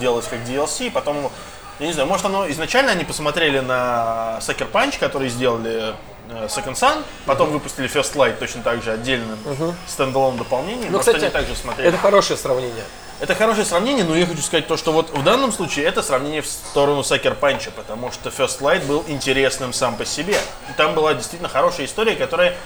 [0.00, 1.30] делалось как DLC, потом,
[1.78, 5.92] я не знаю, может оно, изначально они посмотрели на Sucker Punch, который сделали э,
[6.30, 9.38] Second Sun, потом выпустили First Light точно так же отдельным
[9.86, 10.92] стендалон дополнением.
[10.92, 11.88] ну, кстати, они также смотрели.
[11.88, 12.84] это хорошее сравнение.
[13.20, 16.40] Это хорошее сравнение, но я хочу сказать то, что вот в данном случае это сравнение
[16.40, 20.38] в сторону Сакер Панча, потому что First Light был интересным сам по себе.
[20.70, 22.56] И там была действительно хорошая история, которая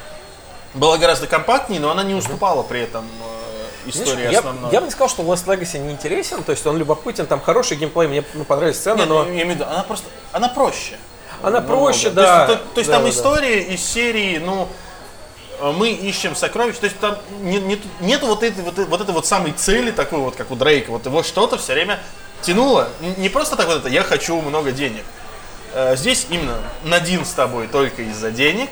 [0.74, 4.72] была гораздо компактнее, но она не уступала при этом э, истории Знаешь, я, основной.
[4.72, 7.76] я бы не сказал, что Last Legacy не интересен, то есть он любопытен, там хороший
[7.76, 10.98] геймплей, мне понравились сцены, Нет, но я имею в виду, она просто, она проще.
[11.42, 11.76] Она намного.
[11.82, 12.46] проще, То да.
[12.46, 13.16] есть, то, то есть да, там да, да.
[13.16, 14.68] история из серии, ну,
[15.60, 19.12] э, мы ищем сокровища, то есть там не, не- нету вот этой вот, вот этой
[19.12, 21.98] вот самой цели такой вот, как у Дрейка, вот его что-то все время
[22.42, 22.88] тянуло.
[23.18, 25.04] Не просто так вот это, я хочу много денег.
[25.72, 28.70] Э, Здесь именно Надин с тобой только из-за денег.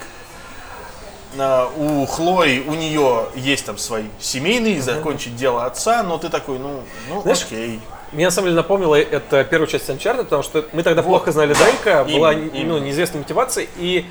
[1.37, 6.59] Э, У Хлои, у нее есть там свои семейные, закончить дело отца, но ты такой,
[6.59, 7.81] ну, ну Знаешь, окей.
[8.13, 11.55] Мне на самом деле напомнило это первую часть Uncharted, потому что мы тогда плохо знали
[11.55, 14.07] Дрейка, была Именно, ну, неизвестная мотивация, и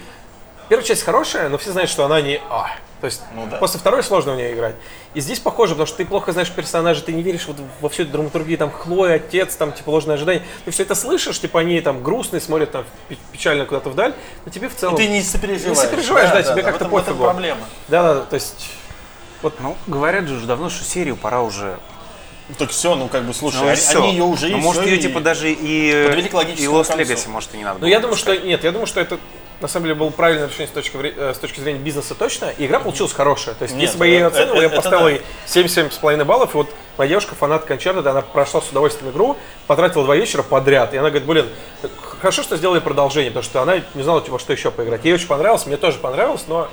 [0.69, 2.67] первая часть хорошая, но все знают, что она не А.
[2.99, 3.57] То есть Ну да.
[3.57, 4.75] после второй сложно в нее играть.
[5.15, 8.03] И здесь похоже, потому что ты плохо знаешь персонажа, ты не веришь вот во всю
[8.03, 10.43] эту драматургию, там Хлоя, отец, там типа ложное ожидание.
[10.65, 14.13] Ты все это слышишь, типа они там грустные, смотрят там пе- печально куда-то вдаль,
[14.45, 14.95] но тебе в целом...
[14.97, 15.77] Ты не сопереживаешь.
[15.77, 17.23] Не сопереживаешь, да, тебе в как-то этом- в этом пофигу.
[17.23, 17.61] проблема.
[17.87, 18.69] Да, да, то есть...
[19.59, 21.79] Ну, говорят же уже давно, что серию пора уже.
[22.57, 24.03] Так все, ну как бы, слушай, Ну, они, всё.
[24.03, 26.95] они ее уже Ну, и может, ее и- типа даже и, подвели к и Lost.
[26.97, 29.17] Legacy, может, и не надо Ну, я думаю, что нет, я думаю, что это
[29.61, 32.45] на самом деле было правильное решение с точки, э, с точки зрения бизнеса точно.
[32.57, 33.53] И игра получилась хорошая.
[33.53, 35.09] То есть, Нет, если бы я ее это- оценивал, это- я поставил да.
[35.11, 36.55] ей 77,5 баллов.
[36.55, 39.37] И вот моя девушка, фанатка Uncharted, она прошла с удовольствием игру,
[39.67, 40.95] потратила два вечера подряд.
[40.95, 41.45] И она говорит, блин,
[42.19, 45.05] хорошо, что сделали продолжение, потому что она не знала, во что еще поиграть.
[45.05, 46.67] Ей очень понравилось, мне тоже понравилось, но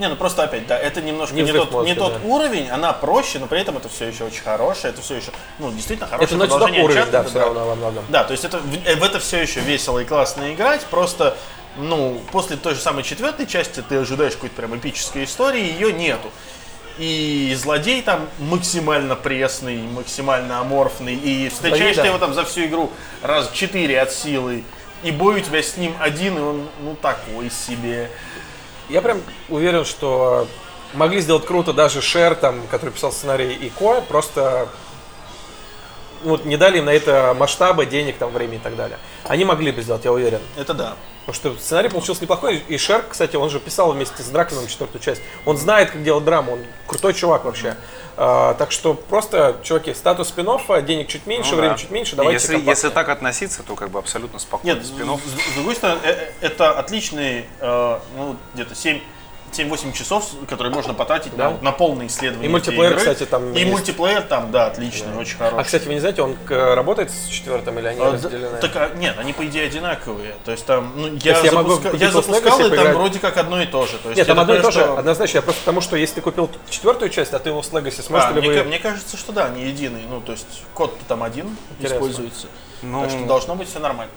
[0.00, 2.18] Не, ну просто опять, да, это немножко Не не, тот, не мозга, тот да.
[2.26, 5.70] уровень, она проще, но при этом это все еще очень хорошее, это все еще, ну,
[5.70, 8.04] действительно Это хорошее Dog продолжение уровень, Uncharted, да, все равно во многом.
[8.08, 11.36] Да, то есть это, в, э, в это все еще весело и классно играть, просто,
[11.76, 16.30] ну, после той же самой четвертой части ты ожидаешь какой-то прям эпической истории, ее нету.
[16.96, 22.02] И злодей там максимально пресный, максимально аморфный, и встречаешь да.
[22.02, 24.64] ты его там за всю игру раз четыре от силы,
[25.02, 28.10] и бой у тебя с ним один, и он, ну, такой себе.
[28.90, 30.48] Я прям уверен, что
[30.94, 34.68] могли сделать круто даже Шер, там, который писал сценарий и Ко, просто
[36.24, 38.98] ну, вот не дали им на это масштаба, денег, там, времени и так далее.
[39.24, 40.40] Они могли бы сделать, я уверен.
[40.56, 40.96] Это да.
[41.24, 42.62] Потому что сценарий получился неплохой.
[42.68, 45.22] И Шер, кстати, он же писал вместе с Драконом четвертую часть.
[45.44, 47.76] Он знает, как делать драму, он крутой чувак вообще.
[48.22, 50.46] А, так что просто, чуваки, статус спин
[50.84, 51.78] денег чуть меньше, Ну время да.
[51.78, 52.70] чуть меньше, давайте если, компактнее.
[52.72, 54.74] если так относиться, то как бы абсолютно спокойно.
[54.76, 55.22] Нет, спин-офф.
[55.24, 59.00] с, с другой стороны, э, э, это отличный, э, ну, где-то 7
[59.52, 61.50] 7-8 часов, которые можно потратить Да.
[61.50, 62.48] на, на полное исследование.
[62.48, 62.98] И мультиплеер, игры.
[62.98, 63.70] кстати, там И есть.
[63.72, 65.58] мультиплеер там, да, отличный, очень хороший.
[65.58, 68.58] А, кстати, вы не знаете, он работает с четвертым или они А, да, разделены?
[68.58, 70.34] так, а, нет, они по идее одинаковые.
[70.44, 72.96] То есть там, ну, я, есть я могу запуска- я Lost запускал, и там поиграть?
[72.96, 73.98] вроде как одно и то же.
[73.98, 75.38] То есть Нет, там я одно и то же, что- однозначно.
[75.38, 78.40] Я просто потому, что если ты купил четвертую часть, а ты Lost Legacy, сможете А,
[78.40, 80.04] ли мне, мне кажется, что да, они единые.
[80.08, 81.96] Ну, то есть код там один Интересно.
[81.96, 82.46] используется.
[82.82, 84.12] Ну, Так что должно быть все нормально.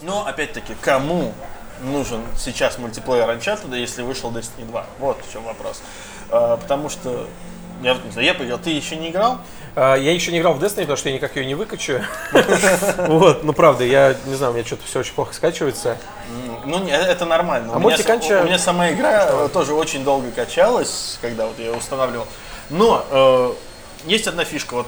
[0.00, 1.34] Но, опять-таки, кому
[1.82, 4.86] нужен сейчас мультиплеер Uncharted, если вышел Destiny 2?
[4.98, 5.82] Вот в чем вопрос.
[6.30, 7.26] А, потому что,
[7.82, 9.38] я не знаю, я поиграл, ты еще не играл?
[9.76, 12.00] А, Я еще не играл в Destiny, потому что я никак ее не выкачу.
[12.98, 15.96] Вот, ну правда, я не знаю, у меня что-то все очень плохо скачивается.
[16.64, 17.72] Ну, не, это нормально.
[17.74, 17.96] А у, меня,
[18.40, 22.26] у меня сама игра э, тоже очень долго качалась, когда вот я ее устанавливал.
[22.70, 23.52] Но э,
[24.06, 24.74] есть одна фишка.
[24.74, 24.86] Вот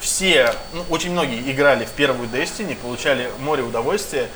[0.00, 4.28] все, ну, очень многие играли в первую Destiny, получали море удовольствия.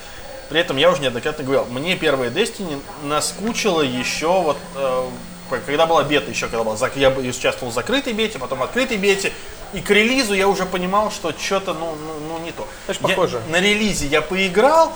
[0.48, 5.08] При этом я уже неоднократно говорил, мне первая Destiny наскучила еще вот э,
[5.50, 8.96] когда была бета, еще когда была, я бы участвовал в закрытой бете, потом в открытой
[8.96, 9.32] бете,
[9.72, 12.66] и к релизу я уже понимал, что что-то, ну, ну, ну, не то.
[12.86, 13.42] Значит, Я- похоже.
[13.48, 14.92] на релизе я поиграл,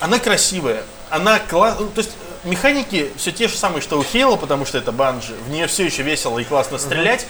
[0.00, 2.12] она красивая, она классная, то есть
[2.44, 5.66] э, механики все те же самые, что у Хейла, потому что это банджи, в нее
[5.66, 7.26] все еще весело и классно стрелять,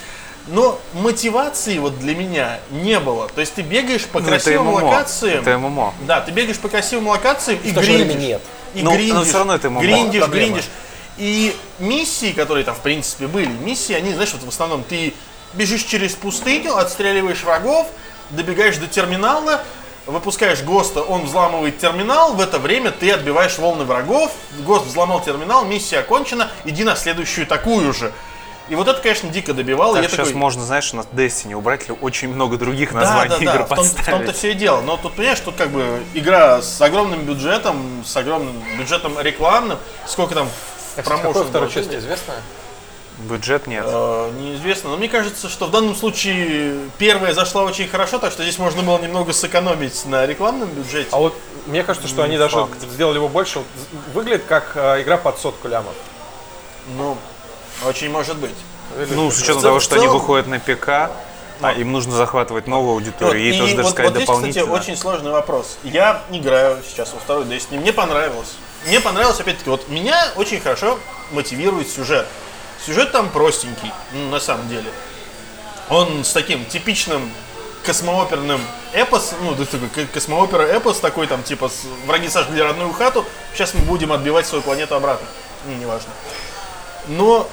[0.47, 3.29] но мотивации вот для меня не было.
[3.29, 4.85] То есть ты бегаешь по ну, это красивым ММО.
[4.85, 5.95] локациям, Это ММО.
[6.03, 8.17] да, ты бегаешь по красивым локациям и время гриндишь.
[8.21, 8.43] нет.
[8.75, 9.81] И Ну, но гриндишь, всё равно это ММО.
[9.81, 10.47] гриндишь, Проблема.
[10.47, 10.69] гриндишь.
[11.17, 15.15] И миссии, которые там в принципе были, миссии, они, знаешь, вот в основном ты
[15.55, 17.87] бежишь через пустыню, отстреливаешь врагов,
[18.31, 19.63] добегаешь до терминала,
[20.07, 24.33] выпускаешь ГОСТа, он взламывает терминал, в это время ты отбиваешь волны врагов,
[24.67, 28.13] ГОСТ взломал терминал, миссия окончена, иди на следующую такую же.
[28.68, 29.94] И вот это, конечно, дико добивало.
[29.94, 33.31] Так Я сейчас такой, можно, знаешь, на Destiny убрать ли очень много других да, названий
[33.31, 34.81] да, да, игр в, том, в том-то все и дело.
[34.81, 39.79] Но тут, понимаешь, тут как бы игра с огромным бюджетом, с огромным бюджетом рекламным.
[40.07, 40.48] Сколько там
[40.96, 42.35] А, промоушен второй части известно?
[43.18, 43.85] Бюджет нет.
[43.87, 44.90] Э, неизвестно.
[44.90, 48.83] Но мне кажется, что в данном случае первая зашла очень хорошо, так что здесь можно
[48.83, 51.11] было немного сэкономить на рекламном бюджете.
[51.12, 51.35] А вот
[51.66, 53.62] мне кажется, что они даже сделали его больше.
[54.14, 55.94] Выглядит как э, игра под сотку лямов.
[56.96, 57.16] Ну,
[57.87, 58.55] очень может быть.
[59.11, 61.11] Ну, с учетом того, что они выходят на ПК,
[61.61, 64.37] а им нужно захватывать новую аудиторию, Вот, тоже и даже вот, сказать вот здесь, кстати,
[64.59, 64.73] дополнительно.
[64.73, 65.79] очень сложный вопрос.
[65.83, 68.53] Я играю сейчас во второй Destiny, мне понравилось.
[68.87, 70.99] Мне понравилось, опять-таки, вот меня очень хорошо
[71.33, 72.27] мотивирует сюжет.
[72.85, 74.91] Сюжет там простенький, ну, на самом деле.
[75.89, 77.31] Он с таким типичным
[77.85, 78.61] космооперным
[78.93, 81.71] эпос, ну, такой ко- космоопера эпос такой, там, типа,
[82.07, 85.27] враги сожгли родную хату, сейчас мы будем отбивать свою планету обратно.
[85.67, 86.11] Ну, неважно.
[87.09, 87.49] Но,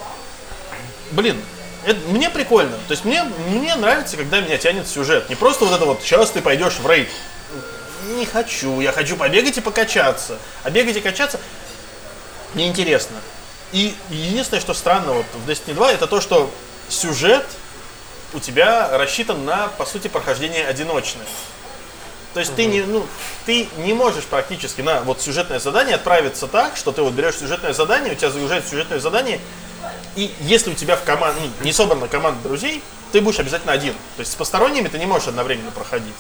[1.11, 1.41] блин,
[1.85, 2.77] это, мне прикольно.
[2.87, 5.29] То есть мне, мне нравится, когда меня тянет сюжет.
[5.29, 7.09] Не просто вот это вот, сейчас ты пойдешь в рейд.
[8.15, 10.37] Не хочу, я хочу побегать и покачаться.
[10.63, 11.39] А бегать и качаться
[12.53, 13.17] неинтересно.
[13.71, 16.51] И единственное, что странно вот в Destiny 2, это то, что
[16.89, 17.45] сюжет
[18.33, 21.25] у тебя рассчитан на, по сути, прохождение одиночное.
[22.33, 23.05] То есть ты не, ну,
[23.45, 27.73] ты не можешь практически на вот сюжетное задание отправиться так, что ты вот берешь сюжетное
[27.73, 29.39] задание, у тебя загружает сюжетное задание,
[30.15, 33.93] и если у тебя в команде ну, не собрана команда друзей, ты будешь обязательно один.
[34.15, 36.15] То есть с посторонними ты не можешь одновременно проходить.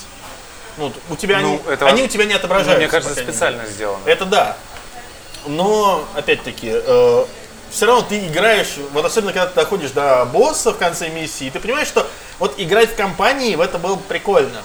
[0.77, 2.77] Ну, у тебя Ну, они, это- они у тебя не Ну, отображаются.
[2.77, 4.01] мне кажется, специально сделано.
[4.05, 4.57] Это да.
[5.45, 6.71] Но, опять-таки,
[7.71, 11.59] все равно ты играешь, вот особенно когда ты доходишь до босса в конце миссии, ты
[11.59, 12.07] понимаешь, что
[12.39, 14.61] вот играть в компании в это было прикольно.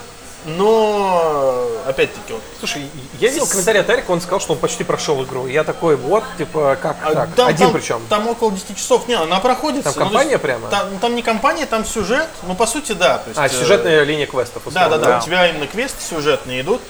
[0.46, 2.88] Но, опять-таки, вот, Слушай,
[3.18, 5.48] я видел комментарий от Эрика, он сказал, что он почти прошел игру.
[5.48, 7.34] Я такой, вот, типа, как а так?
[7.34, 8.02] там- Один там- причем.
[8.08, 9.08] Там около 10 часов.
[9.08, 9.82] Не, она проходит.
[9.82, 10.68] Там компания прямо?
[10.68, 12.28] Там, ну, там не компания, там сюжет.
[12.44, 13.18] Ну, по сути, да.
[13.18, 14.62] То есть, А, э, сюжетная линия квестов.
[14.66, 15.18] Да, да, да, Да.
[15.18, 16.80] У тебя именно квесты сюжетные идут.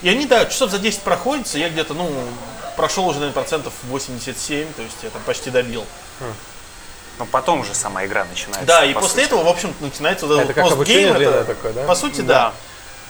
[0.00, 1.58] И они, да, часов за 10 проходятся.
[1.58, 2.10] Я где-то, ну,
[2.76, 5.84] прошел уже, наверное, процентов 87, то есть я там почти добил.
[7.18, 8.66] Но потом уже сама игра начинается.
[8.66, 9.24] Да, и по после сути.
[9.26, 11.14] этого, в общем, начинается вот Это этот как постгейм.
[11.16, 11.84] это, такое, да?
[11.84, 12.34] По сути, Да.
[12.34, 12.52] да.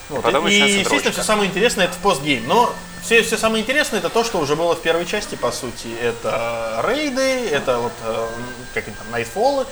[0.09, 1.11] Вот, Потом и, естественно, дрочка.
[1.13, 2.47] все самое интересное это в постгейм.
[2.47, 5.89] Но все, все самое интересное это то, что уже было в первой части, по сути.
[6.01, 8.29] Это рейды, это вот, э,
[8.75, 9.67] как они там, найтфоллы.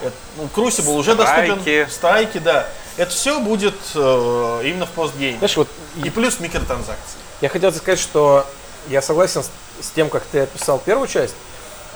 [0.00, 1.88] Это, ну, Crucible уже доступен.
[1.90, 2.38] Страйки.
[2.38, 2.66] Да.
[2.96, 5.36] Это все будет э, именно в постгейме.
[5.38, 5.68] Знаешь, вот
[6.02, 7.18] И плюс микротранзакции.
[7.42, 8.46] Я хотел сказать, что
[8.88, 9.50] я согласен с,
[9.82, 11.34] с тем, как ты описал первую часть.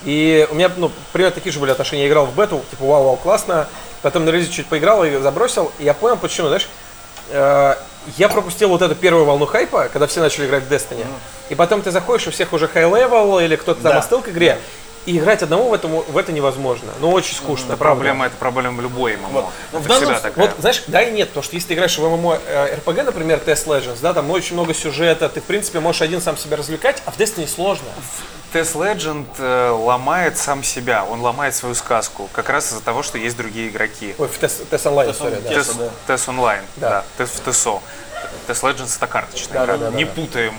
[0.05, 2.03] И у меня, ну, примерно такие же были отношения.
[2.03, 3.69] Я играл в бету, типа, вау, вау, классно.
[4.03, 5.73] Потом на релизе чуть поиграл и забросил.
[5.79, 6.69] И я понял, почему, знаешь,
[7.31, 7.75] э,
[8.17, 11.05] я пропустил вот эту первую волну хайпа, когда все начали играть в Destiny.
[11.49, 13.99] И потом ты заходишь, у всех уже high level или кто-то там Да.
[13.99, 14.59] остыл к игре.
[15.07, 16.93] И играть одному в, этом, в это невозможно.
[17.01, 17.95] Ну, очень скучно, правда.
[17.95, 19.29] Проблема, это проблема любой ММО.
[19.31, 19.45] Вот.
[19.73, 20.47] Ну, Это в данном всегда такая.
[20.47, 23.41] Вот, знаешь, да и нет, потому что если ты играешь в ММО э, RPG, например,
[23.45, 27.03] Test Legends, да, там очень много сюжета, ты, в принципе, можешь один сам себя развлекать,
[27.07, 27.89] а в Destiny сложно.
[28.53, 33.19] Test Legend э, ломает сам себя, он ломает свою сказку, как раз из-за того, что
[33.19, 34.15] есть другие игроки.
[34.19, 34.39] Ой, в
[34.87, 35.91] Online Test история, да.
[36.07, 37.05] Тест онлайн, Да.
[37.17, 37.81] Тест в ТСО.
[38.47, 39.77] Тест Legends это карточная Да, игра.
[39.77, 40.13] да, да, не да.
[40.13, 40.55] путаем.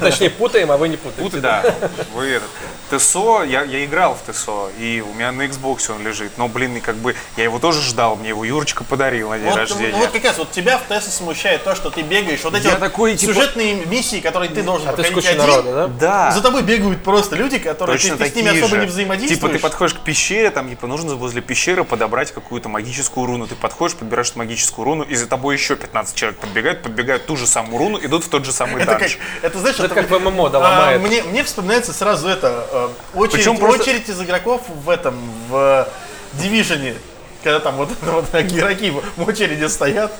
[0.00, 1.22] Точнее, путаем, а вы не путаете.
[1.22, 1.74] Путай, да.
[2.14, 2.48] Вы этот.
[2.90, 6.32] ТСО, я, я играл в ТСО, и у меня на Xbox он лежит.
[6.36, 9.56] Но, блин, как бы я его тоже ждал, мне его Юрочка подарил на день Вот,
[9.56, 9.92] рождения.
[9.92, 12.40] ну, вот как раз вот тебя в Тессе смущает то, что ты бегаешь.
[12.44, 15.72] Вот эти Я вот такой, типа- сюжетные миссии, которые ты должен А проходить один, народа,
[15.72, 15.86] да?
[15.86, 16.30] Да.
[16.32, 18.80] За тобой бегают просто люди, которые Точно ты, ты с ними особо же.
[18.80, 19.40] не взаимодействуешь.
[19.40, 23.46] Типа ты подходишь к пещере, там типа нужно возле пещеры подобрать какую-то магическую руну.
[23.46, 27.36] Ты подходишь, подбираешь эту магическую руну, и за тобой еще 15 человек подбегают, подбегают ту
[27.36, 29.18] же самую руну, идут в тот же самый данж.
[29.42, 31.00] Это знаешь, Это как в ММО, да, а, ломает.
[31.00, 35.14] мне, мне вспоминается сразу это э, очередь, Причем просто- очередь из игроков в этом
[35.48, 35.88] в
[36.34, 36.94] Дивижене,
[37.42, 40.12] когда там вот, вот игроки в очереди стоят.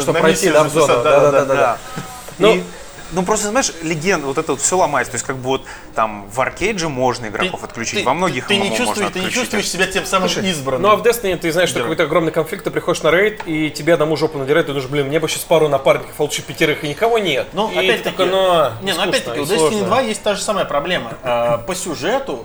[0.00, 1.02] Чтобы на пройти, да, в зону.
[1.02, 1.78] Да-да-да.
[2.38, 2.48] Да.
[2.48, 2.64] И,
[3.12, 5.12] ну просто, знаешь, легенд, вот это вот все ломается.
[5.12, 5.62] То есть, как бы вот
[5.94, 9.18] там в аркейдже можно игроков отключить, ты- во многих ты, не MMO можно чувствуешь, ты
[9.20, 9.40] не отключить.
[9.40, 10.82] чувствуешь себя тем самым избранным.
[10.82, 11.82] Ну а в Destiny ты знаешь, что Да.
[11.84, 15.06] какой-то огромный конфликт, ты приходишь на рейд, и тебе одному жопу надирают, ты думаешь, блин,
[15.08, 17.48] мне бы сейчас пару напарников, а лучше пятерых, и никого нет.
[17.52, 19.84] Ну, и ты опять-таки, такой, ну, не, ну опять-таки, у Destiny сложно.
[19.86, 21.14] 2 есть та же самая проблема.
[21.22, 22.44] А, По сюжету,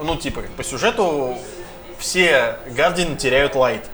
[0.00, 1.36] ну, типа, по сюжету
[1.98, 3.84] все Гардианы теряют лайт.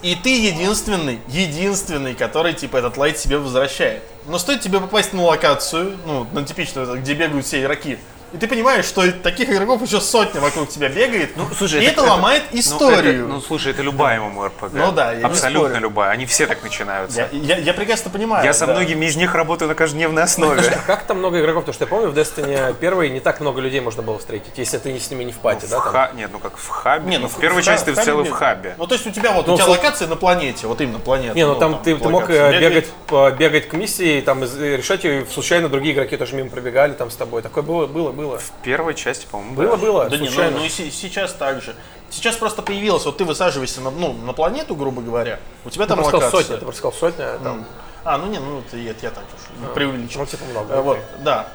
[0.00, 4.02] И ты единственный, единственный, который, типа, этот лайт себе возвращает.
[4.26, 7.98] Но стоит тебе попасть на локацию, ну, на типичную, где бегают все игроки,
[8.32, 12.02] и ты понимаешь, что таких игроков еще сотня вокруг тебя бегает, Ну, слушай, и это,
[12.02, 13.24] это- ломает Ну, историю.
[13.24, 14.70] это- ну, слушай, это любая MMORPG.
[14.72, 15.82] Ну да, я не Абсолютно спорю.
[15.82, 16.10] любая.
[16.10, 17.28] Они все так начинаются.
[17.32, 18.44] я, я- я прекрасно понимаю.
[18.44, 18.72] Я со да.
[18.74, 20.62] многими из них работаю на каждодневной основе.
[20.86, 21.64] Как там много игроков?
[21.64, 24.78] Потому что я помню, в Destiny первой не так много людей можно было встретить, если
[24.78, 25.80] ты не с ними не в пати, В да?
[25.80, 25.92] там?
[25.92, 27.08] ха- Нет, ну как в хабе.
[27.10, 28.74] Не, ну, ну, в первой в части ты в целом в хабе.
[28.78, 31.34] Ну, то есть у тебя вот, Ну, у тебя локация на планете, вот именно планета.
[31.34, 35.04] Не, ну там, ты, ты мог э, бегать, по- бегать к миссии, там э, решать
[35.04, 37.42] ее, и случайно другие игроки тоже мимо пробегали там с тобой.
[37.42, 38.38] Такое было, было, было.
[38.38, 39.76] В первой части, по-моему, Было, да.
[39.76, 40.58] было, Да не, ну, случайно.
[40.58, 41.74] ну и се- сейчас так же.
[42.10, 45.90] Сейчас просто появилось, вот ты высаживаешься на, ну, на планету, грубо говоря, у тебя Ты
[45.94, 46.40] там сказал локация.
[46.42, 47.64] сотня, ты просто сказал сотня, а там,
[48.04, 49.22] А, ну не, ну это я, я так
[49.62, 50.20] уж преувеличил.
[50.20, 50.80] ну типа много.
[50.82, 51.48] Вот, да.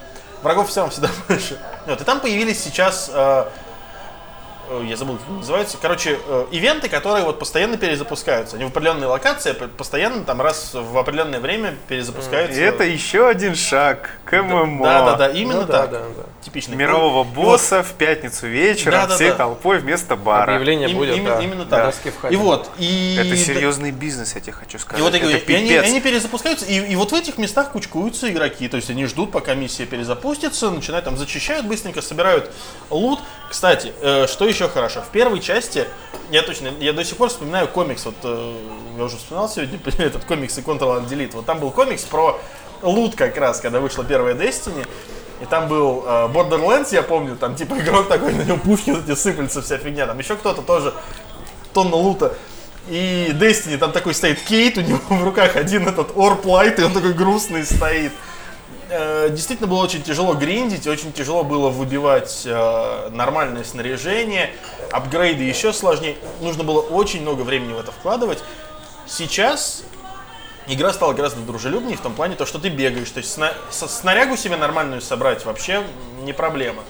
[0.43, 1.59] Врагов все равно всегда больше.
[1.85, 3.45] Вот, и там появились сейчас, э,
[4.87, 8.55] я забыл, как они называются, короче, э, ивенты, которые вот постоянно перезапускаются.
[8.55, 12.59] Они в определенной локации, п- постоянно там раз в определенное время перезапускаются.
[12.59, 14.83] И это еще один шаг к ММО.
[14.85, 15.91] Да, да, да, именно Ну да, так.
[15.91, 16.23] да, да.
[16.41, 16.75] Типичный.
[16.75, 19.35] Мирового И вот босса в пятницу вечером Да, да, всей да.
[19.35, 20.51] толпой вместо бара.
[20.55, 21.41] Объявление Им- будет, именно, да.
[21.43, 21.91] именно Да.
[21.91, 21.95] так.
[22.21, 22.33] Хабе.
[22.33, 23.17] И вот, и...
[23.19, 24.99] Это серьезный бизнес, я тебе хочу сказать.
[24.99, 25.83] И вот я говорю, это и они, пипец.
[25.85, 29.55] они перезапускаются, и, и вот в этих местах кучкуются игроки, то есть они ждут, пока
[29.55, 32.51] миссия перезапустится, начинают там зачищают быстренько, собирают
[32.89, 33.19] лут.
[33.49, 35.85] Кстати, э, что еще хорошо, в первой части,
[36.31, 38.55] я точно, я до сих пор вспоминаю комикс, вот э,
[38.97, 42.39] я уже вспоминал сегодня этот комикс и Control and Delete, вот там был комикс про
[42.81, 44.85] лут как раз, когда вышла первая Destiny,
[45.41, 49.07] и там был э, Borderlands, я помню, там типа игрок такой, на нем пушки вот
[49.07, 50.93] эти сыпались, вся фигня, там еще кто-то тоже
[51.73, 52.33] тонна лута.
[52.89, 56.83] И Destiny, там такой стоит Кейт, у него в руках один этот Орп Лайт, и
[56.83, 58.11] он такой грустный стоит.
[58.95, 64.51] Э, Действительно было очень тяжело гриндить, очень тяжело было выбивать э, нормальное снаряжение,
[64.91, 66.15] апгрейды еще сложнее.
[66.41, 68.43] Нужно было очень много времени в это вкладывать.
[69.07, 69.83] Сейчас
[70.67, 73.09] игра стала гораздо дружелюбнее в том плане, то, что ты бегаешь.
[73.09, 75.83] То есть сна- снарягу себе нормальную собрать вообще
[76.21, 76.83] не проблема.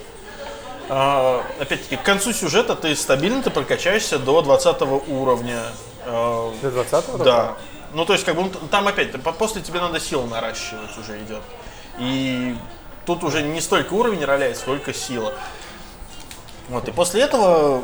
[0.90, 5.62] А, опять-таки, к концу сюжета ты стабильно ты прокачаешься до 20 уровня.
[6.06, 7.56] А, До 20 да.
[7.94, 11.18] Ну, то есть, как бы, ну, там опять, по- после тебе надо силу наращивать уже
[11.22, 11.42] идет.
[12.00, 12.56] И
[13.06, 15.34] тут уже не столько уровень роляет, сколько сила.
[16.70, 17.84] Вот, и после этого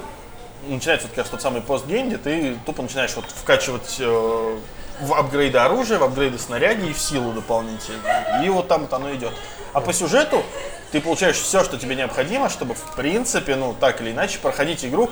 [0.68, 4.58] начинается вот как раз тот самый постгейм, где ты тупо начинаешь вот вкачивать э,
[5.02, 8.44] в апгрейды оружия, в апгрейды снаряги и в силу дополнительно.
[8.44, 9.34] И вот там вот оно идет.
[9.74, 10.44] А по сюжету
[10.92, 15.10] ты получаешь все, что тебе необходимо, чтобы в принципе, ну так или иначе, проходить игру.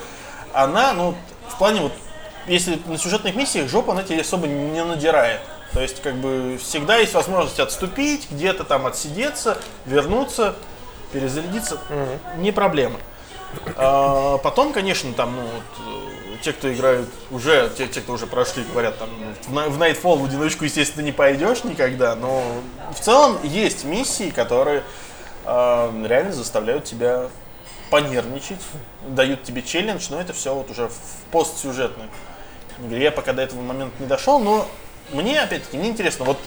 [0.53, 1.15] Она, ну,
[1.49, 1.93] в плане вот,
[2.47, 5.41] если на сюжетных миссиях жопа она тебе особо не надирает.
[5.73, 10.55] То есть, как бы, всегда есть возможность отступить, где-то там отсидеться, вернуться,
[11.11, 11.79] перезарядиться.
[12.37, 12.99] Не проблема.
[13.75, 18.27] А, потом, конечно, там, ну, вот, э, те, кто играют уже, те, те, кто уже
[18.27, 19.09] прошли, говорят, там,
[19.47, 22.43] в Nightfall в одиночку, естественно, не пойдешь никогда, но
[22.95, 24.83] в целом есть миссии, которые
[25.45, 27.29] э, реально заставляют тебя
[27.89, 28.59] понервничать,
[29.07, 32.05] дают тебе челлендж, но это все вот уже в постсюжетной
[32.85, 33.03] игре.
[33.03, 34.67] Я пока до этого момента не дошел, но
[35.11, 36.25] мне, опять-таки, не интересно.
[36.25, 36.37] Вот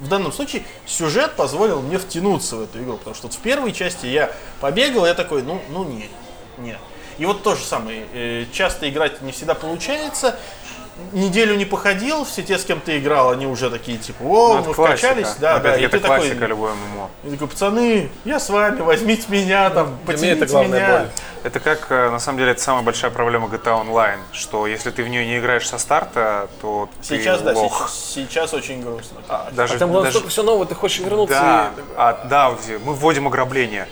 [0.00, 3.72] в данном случае сюжет позволил мне втянуться в эту игру, потому что вот в первой
[3.72, 6.10] части я побегал, я такой, ну, ну нет,
[6.58, 6.78] нет.
[7.18, 10.38] И вот то же самое, э, часто играть не всегда получается,
[11.12, 14.60] неделю не походил, все те, с кем ты играл, они уже такие, типа, о, Ну,
[14.60, 14.96] это мы классика.
[15.08, 17.10] вкачались, да, да, Опять-таки, и это ты такой, классика любой ММО.
[17.24, 20.98] и такой, пацаны, я с вами, возьмите меня, там, Для меня потяните это главная меня.
[20.98, 21.08] боль.
[21.44, 25.04] Это как, э, на самом деле, это самая большая проблема GTA Online, что если ты
[25.04, 27.88] в нее не играешь со старта, то Сейчас, ты да, лох.
[27.88, 29.18] сейчас, сейчас очень грустно.
[29.52, 31.38] Даже, А там даже- все нового, ты хочешь вернуться.
[31.38, 32.50] да, и- а, да,
[32.84, 33.86] мы вводим ограбление.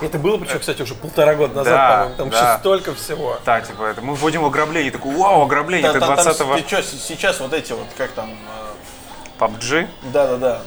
[0.00, 2.14] Это было, причем, кстати, уже полтора года назад, Да, по-моему.
[2.16, 2.36] Там да.
[2.50, 3.38] еще столько всего.
[3.44, 6.62] Да, типа, это мы вводим ограбление, такой, вау, ограбление, Да, это там- там 20-го ты
[6.62, 9.88] чё, с- сейчас вот эти вот, как там, э, PUBG.
[10.12, 10.62] да-да-да.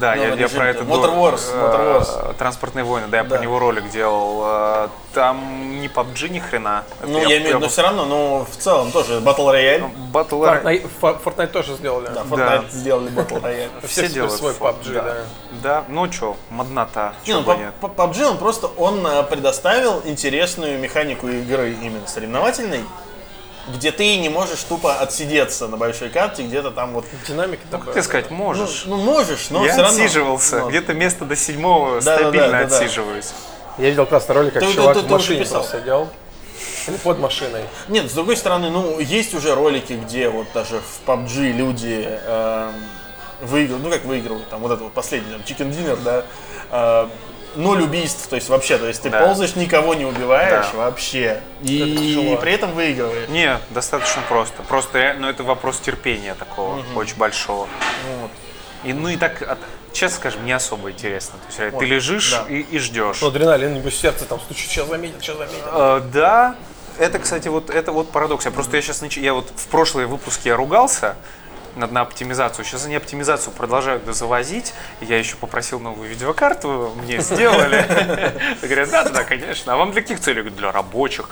[0.00, 0.70] Да, я, Новый я режим, про да.
[0.70, 0.84] это...
[0.84, 2.34] Motor Wars, э, Motor Wars.
[2.36, 3.36] Транспортные войны, да, я Да.
[3.36, 4.42] про него ролик делал.
[4.44, 6.82] Э, Там не PUBG ни хрена.
[7.06, 9.90] Ну, я, имею в виду, все равно, но в целом тоже Battle Royale.
[10.12, 10.28] Battle
[10.62, 10.90] Royale.
[11.00, 12.08] Fortnite, Fortnite тоже сделали.
[12.08, 13.68] Да, Fortnite сделали Battle Royale.
[13.80, 15.02] Все Все теперь делают свой PUBG, да.
[15.02, 15.14] да.
[15.62, 21.28] Да, ну что, моднота, Не, чё ну, PUBG он просто он э, предоставил интересную механику
[21.28, 22.84] игры именно соревновательной,
[23.68, 27.06] где ты не можешь тупо отсидеться на большой карте, где-то там вот.
[27.26, 28.84] Динамика Ну, как тебе сказать, Ну, можешь.
[28.86, 29.96] ну, можешь, но я все равно.
[30.04, 32.76] отсиживался, Ну, где-то место до седьмого Да, стабильно да, да, да.
[32.78, 33.32] отсиживаюсь.
[33.78, 36.08] Я видел классный ролик, как Ты- ты- чувак ты в тоже машине просто сидел.
[36.86, 37.64] Или под машиной.
[37.88, 42.72] Нет, с другой стороны, ну, есть уже ролики, где вот даже в PUBG люди эм,
[43.40, 46.24] выигрывают, ну как выигрывают, там вот это вот последний, там, Chicken Dinner, да,
[46.70, 47.08] э,
[47.56, 49.20] ноль убийств, то есть вообще, то есть ты Да.
[49.26, 50.78] ползаешь, никого не убиваешь Да.
[50.78, 52.36] вообще, и тяжело.
[52.36, 53.28] при этом выигрываешь.
[53.28, 54.62] Не, достаточно просто.
[54.62, 57.68] Просто, ну, это вопрос терпения такого, очень большого.
[58.20, 58.30] Вот.
[58.84, 59.58] И, ну и так, от-
[59.92, 61.38] честно скажем, не особо интересно.
[61.38, 62.44] То есть, реально, ты Вот, лежишь да.
[62.48, 63.20] и, и ждешь.
[63.22, 65.64] Ну, адреналин, небось, сердце там стучит, сейчас заметит, сейчас заметит.
[65.72, 66.56] Э, да,
[66.98, 68.44] это, кстати, вот это вот парадокс.
[68.44, 71.16] Я просто я сейчас я вот в прошлые выпуски я ругался
[71.76, 72.64] над на оптимизацию.
[72.64, 74.74] Сейчас они оптимизацию продолжают завозить.
[75.00, 77.84] И Я еще попросил новую видеокарту, мне сделали.
[78.62, 79.74] Говорят, да, да, конечно.
[79.74, 80.42] А вам для каких целей?
[80.42, 81.28] Для рабочих.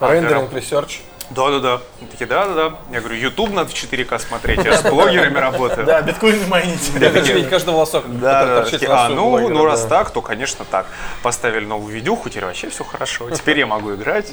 [0.00, 1.00] А, Рендеринг, research.
[1.30, 1.80] Да, да, да.
[2.00, 2.76] Они такие, да, да, да.
[2.92, 5.86] Я говорю, YouTube надо в 4К смотреть, я с блогерами работаю.
[5.86, 6.92] Да, биткоины майните.
[7.00, 9.88] Я хочу видеть каждый волосок, Да, да, а, ну, ну раз да.
[9.88, 10.86] так, то, конечно, так.
[11.22, 13.30] Поставили новую видюху, теперь вообще все хорошо.
[13.30, 14.30] Теперь я могу играть.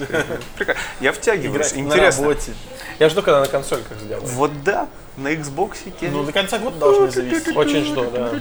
[0.55, 0.79] Прикольно.
[0.99, 1.73] Я втягиваюсь.
[1.73, 2.23] Интересно.
[2.23, 2.53] работе.
[2.99, 4.29] Я жду, когда на консольках сделают.
[4.29, 4.87] Вот да,
[5.17, 5.77] на Xbox.
[6.01, 7.51] Ну, до конца года должны завести.
[7.51, 8.31] Очень жду, да.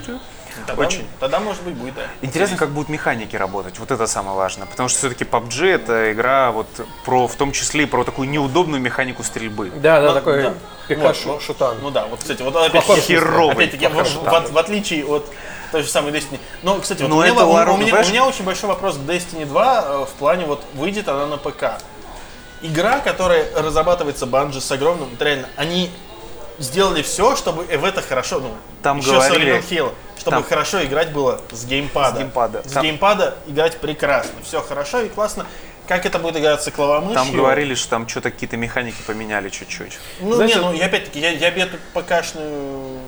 [0.67, 1.07] Тогда, Очень.
[1.21, 2.03] тогда, может быть, будет, да.
[2.21, 3.79] Интересно, как будут механики работать.
[3.79, 4.67] Вот это самое важное.
[4.67, 6.67] Потому что все-таки PUBG это игра вот
[7.05, 9.71] про, в том числе и про такую неудобную механику стрельбы.
[9.77, 10.55] Да, да, Ну, такой да.
[10.89, 11.77] Пикашу, Вот, шутан.
[11.83, 15.27] Ну да, вот, кстати, вот опять Похож херовый, опять-таки, в, в- в- отличие от
[15.71, 16.39] той же самой Destiny.
[16.63, 18.69] Но, кстати, вот Ну, у, меня, это у- Лару- у меня, у меня очень большой
[18.69, 21.79] вопрос к Destiny 2 э, в плане вот выйдет она на ПК.
[22.61, 25.91] Игра, которая разрабатывается Bungie с огромным, вот реально, они
[26.59, 30.85] сделали все, чтобы в это хорошо, ну, Там еще говорили- со времен чтобы там- хорошо
[30.85, 32.17] играть было с геймпада.
[32.17, 32.63] С геймпада.
[32.69, 35.47] С Там- геймпада играть прекрасно, все хорошо и классно.
[35.89, 37.15] Как это будет играться клавомышью?
[37.17, 39.99] Там говорили, что там что-то какие-то механики поменяли чуть-чуть.
[40.21, 43.01] Ну, Знаете, не, ну, я опять-таки, я, я бы эту ПКшную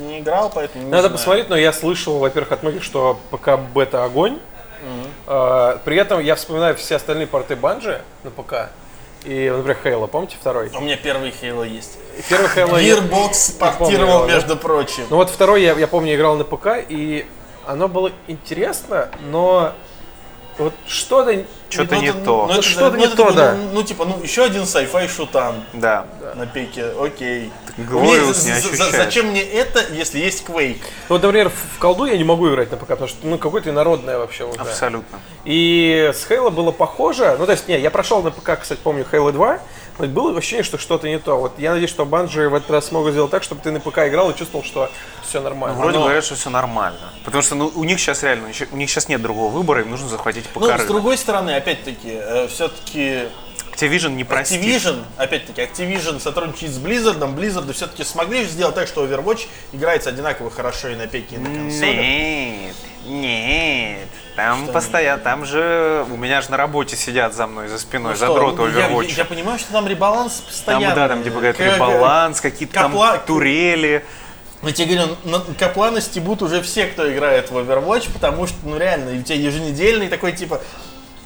[0.00, 1.12] не играл, поэтому не Надо знаю.
[1.16, 4.38] посмотреть, но я слышал, во-первых, от многих, что пока бета огонь.
[5.26, 8.70] А, При этом я вспоминаю все остальные порты Банжи на ПК.
[9.26, 10.70] И, например, Хейла, помните второй?
[10.72, 11.98] У меня первый Halo есть.
[12.28, 12.76] Первый Хейла...
[12.78, 14.34] я- Gearbox помню портировал, его, да.
[14.34, 15.04] между прочим.
[15.10, 17.26] Ну вот второй я, я помню играл на ПК, и
[17.66, 19.72] оно было интересно, но
[20.58, 21.44] вот что-то...
[21.68, 22.46] Что-то Ну, не это- то.
[22.46, 23.54] ну, это- Что-то ну, не то, да.
[23.54, 26.06] Ну, ну, типа, ну, еще один sci-fi шутан Да.
[26.36, 27.50] на пике, окей.
[27.76, 28.92] Глориус не ощущаешь.
[28.92, 30.78] Зачем мне это, если есть Quake?
[31.08, 33.68] Ну, вот, например, в колду я не могу играть на ПК, потому что ну какое-то
[33.70, 34.58] инородное вообще уже.
[34.60, 35.18] Абсолютно.
[35.44, 37.36] И с Хейла было похоже.
[37.38, 39.58] Ну, то есть, не, я прошел на ПК, кстати, помню, Halo 2,
[39.98, 41.36] но было ощущение, что что-то не то.
[41.36, 43.98] Вот я надеюсь, что Банжи в этот раз смогут сделать так, чтобы ты на ПК
[44.06, 44.90] играл и чувствовал, что
[45.26, 45.76] все нормально.
[45.76, 46.98] Ну, Вроде Но- говорят, что все нормально.
[47.24, 50.08] Потому что ну, у них сейчас реально, у них- сейчас нет другого выбора, им нужно
[50.08, 53.28] захватить ПК Ну, с другой стороны, опять-таки, все-таки
[53.76, 54.62] Activision не простит.
[54.62, 60.50] Activision, опять-таки, Activision сотрудничает с Blizzard, Blizzard все-таки смогли сделать так, что Overwatch играется одинаково
[60.50, 61.96] хорошо и на пеке, и на консолях.
[61.96, 62.74] Нет,
[63.06, 68.12] Нет, там постоянно, там же у меня же на работе сидят за мной, за спиной,
[68.12, 69.14] Ну за что, дрот ну, я, Overwatch.
[69.16, 70.94] я понимаю, что там ребаланс Там, постоянно.
[70.94, 74.04] да, там типа говорят, ребаланс, какие-то там Капла- турели.
[74.62, 78.78] Я тебе говорю, на Каплана стебут уже все, кто играет в Overwatch, потому что, ну
[78.78, 80.60] реально, у тебя еженедельный такой типа...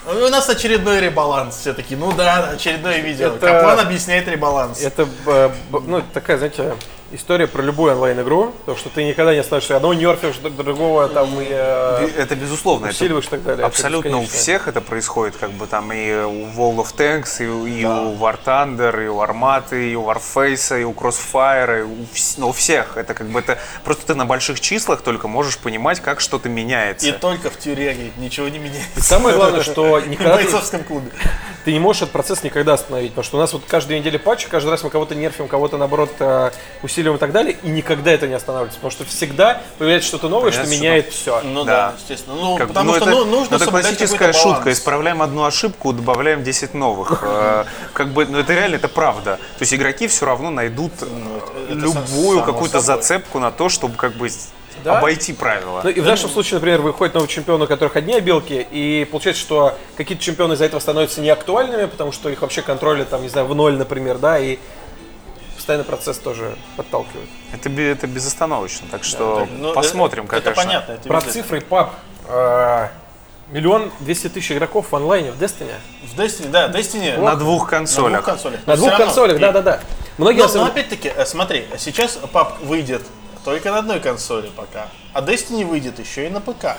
[0.07, 1.57] У нас очередной ребаланс.
[1.59, 3.29] Все таки ну да, очередное видео.
[3.29, 4.81] Это- Каплан объясняет ребаланс.
[4.81, 6.75] Это, э, ну, такая, знаете,
[7.13, 11.47] история про любую онлайн-игру, то, что ты никогда не остановишься, одного нерфишь, другого там и
[11.51, 12.87] э, Это безусловно.
[12.87, 13.59] это усиливаешь и так далее.
[13.59, 14.39] Это Абсолютно у бесконечно.
[14.39, 18.15] всех это происходит, как бы там и у World of Tanks, и, у- и у
[18.17, 21.97] War Thunder, и у Арматы, и у Warface, и у Crossfire, и у,
[22.39, 22.97] ну, у всех.
[22.97, 27.07] Это как бы это просто ты на больших числах только можешь понимать, как что-то меняется.
[27.09, 29.01] И только в тюряге ничего не меняется.
[29.03, 31.11] Самое главное, что В никогда ты, бойцовском клубе.
[31.65, 34.49] ты не можешь этот процесс никогда остановить, потому что у нас вот каждую неделю патчи,
[34.49, 36.51] каждый раз мы кого-то нерфим, кого-то наоборот э,
[37.01, 40.51] усиливаем и так далее, и никогда это не останавливается, потому что всегда появляется что-то новое,
[40.51, 41.41] что Понятно, что меняет все.
[41.43, 41.73] Ну Да.
[41.91, 42.37] да, естественно.
[42.37, 44.61] Ну, Как- потому ну, что это, ну, нужно ну, это соблюдать классическая шутка.
[44.61, 44.79] баланс.
[44.79, 47.23] Исправляем одну ошибку, добавляем 10 новых.
[47.31, 49.37] Э, Как бы, ну это реально, это правда.
[49.59, 54.29] То есть игроки все равно найдут Ну, любую какую-то зацепку на то, чтобы как бы
[54.85, 54.99] Да.
[54.99, 55.81] обойти правила.
[55.85, 59.41] Ну и в нашем случае, например, выходит новый чемпион, у которых одни обилки, и получается,
[59.43, 63.47] что какие-то чемпионы из-за этого становятся неактуальными, потому что их вообще контролят, там, не знаю,
[63.47, 64.59] в ноль, например, да, и
[65.61, 67.29] постоянно процесс тоже подталкивает.
[67.53, 70.65] Это, это безостановочно, так что Ну, посмотрим, это, как Это конечно.
[70.73, 70.93] понятно.
[70.93, 71.33] это Про видно.
[71.33, 71.95] цифры, пап.
[72.29, 72.89] э,
[73.51, 75.73] Миллион двести тысяч игроков в онлайне в Destiny.
[76.15, 77.19] В Destiny, да, Destiny.
[77.21, 78.13] На двух На консолях.
[78.13, 78.61] двух консолях.
[78.67, 79.81] На Но двух консолях, И- да-да-да.
[80.17, 83.03] Многие Но, на самом- но опять-таки, э, смотри, сейчас пап выйдет
[83.45, 86.77] только на одной консоли пока, а Destiny выйдет еще и на ПК.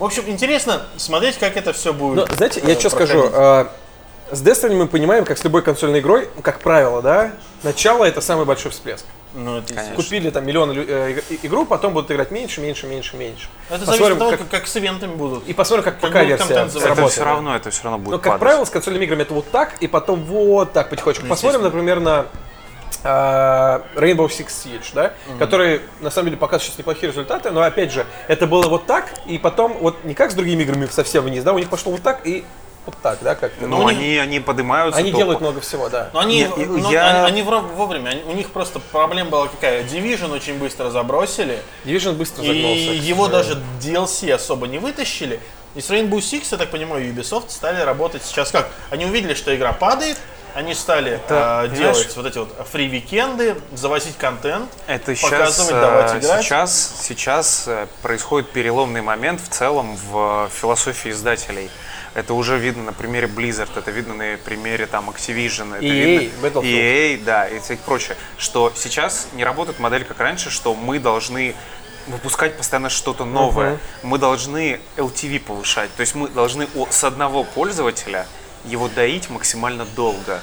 [0.00, 2.28] В общем, интересно смотреть, как это все будет.
[2.28, 3.28] Ну, знаете, я э, что скажу.
[3.30, 3.70] проходить.
[3.70, 3.83] э,
[4.30, 8.46] С Destiny мы понимаем, как с любой консольной игрой, как правило, да, начало это самый
[8.46, 9.04] большой всплеск.
[9.34, 9.74] Ну, это.
[9.96, 13.48] Купили там миллион э, иг- игру, потом будут играть меньше, меньше, меньше, меньше.
[13.68, 15.46] это зависит Посмотрим, от того, как- как, как с ивентами будут.
[15.48, 18.12] И посмотрим, как Как пока будет версия контент Это все равно, это все равно будет
[18.12, 18.40] Но, как падать.
[18.40, 21.24] правило, с консольными играми это вот так, и потом вот так потихонечку.
[21.24, 22.26] Ну, Посмотрим, например, на
[23.02, 23.06] э,
[23.96, 28.06] Rainbow Six Siege, да, который на самом деле показывает сейчас неплохие результаты, но опять же,
[28.28, 31.52] это было вот так, и потом вот не как с другими играми совсем вниз, да,
[31.52, 32.44] у них пошло вот так и
[32.86, 33.66] вот так, да, как-то.
[33.66, 35.00] Ну, Ну, они, они поднимаются.
[35.00, 36.10] Они то- делают много всего, да.
[36.12, 39.48] Но они, Нет, и- но я- они, они вовремя, они- у них просто проблема была
[39.48, 39.82] какая?
[39.84, 42.88] Division очень быстро забросили, Division быстро и загнулся.
[43.02, 43.62] к его даже.
[43.80, 45.40] DLC особо не вытащили.
[45.74, 48.68] И с Rainbow Six, я так понимаю, Ubisoft стали работать сейчас как?
[48.90, 50.16] Они увидели, что игра падает,
[50.54, 56.22] они стали э, понимаешь- делать вот эти вот фри-викенды, завозить контент, Это сейчас, показывать, давать
[56.22, 56.44] играть.
[56.44, 61.70] сейчас, сейчас э, происходит переломный момент в целом в философии издателей.
[62.14, 66.46] Это уже видно на примере Blizzard, это видно на примере там Activision, это EA, видно
[66.46, 66.62] Battlefield.
[66.62, 68.16] EA, да, и всякое прочее.
[68.38, 71.56] Что сейчас не работает модель как раньше, что мы должны
[72.06, 73.78] выпускать постоянно что-то новое.
[74.02, 75.94] Мы должны LTV повышать.
[75.96, 78.26] То есть мы должны с одного пользователя
[78.64, 80.40] его доить максимально долго.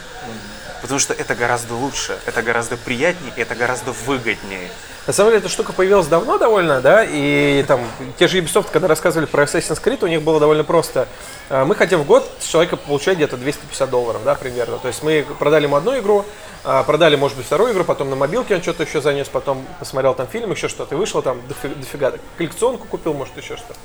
[0.82, 4.72] Потому что это гораздо лучше, это гораздо приятнее, это гораздо выгоднее.
[5.08, 7.82] На самом деле эта штука появилась давно довольно, да, и там
[8.20, 11.08] те же Ubisoft, когда рассказывали про Assassin's Creed, у них было довольно просто.
[11.50, 14.78] А, Мы хотим в год с человека получать где-то 250 долларов, да, примерно.
[14.78, 16.24] То есть мы продали ему одну игру,
[16.64, 20.14] а, продали, может быть, вторую игру, потом на мобилке он что-то еще занес, потом посмотрел
[20.14, 23.80] там фильм, еще что-то, и вышло там дофи- дофига, коллекционку купил, может, еще что-то.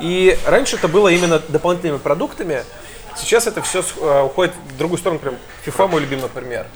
[0.00, 2.64] И раньше это было именно дополнительными продуктами,
[3.18, 3.82] Сейчас это все
[4.24, 5.34] уходит в другую сторону, прям
[5.66, 6.66] FIFA мой любимый пример.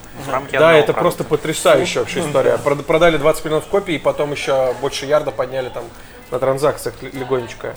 [0.51, 0.93] Да, это продукта.
[0.93, 2.59] просто потрясающая вообще история.
[2.63, 5.85] Прод- Продали 20 миллионов копий, и потом еще больше ярда подняли там
[6.31, 7.75] на транзакциях легонечко.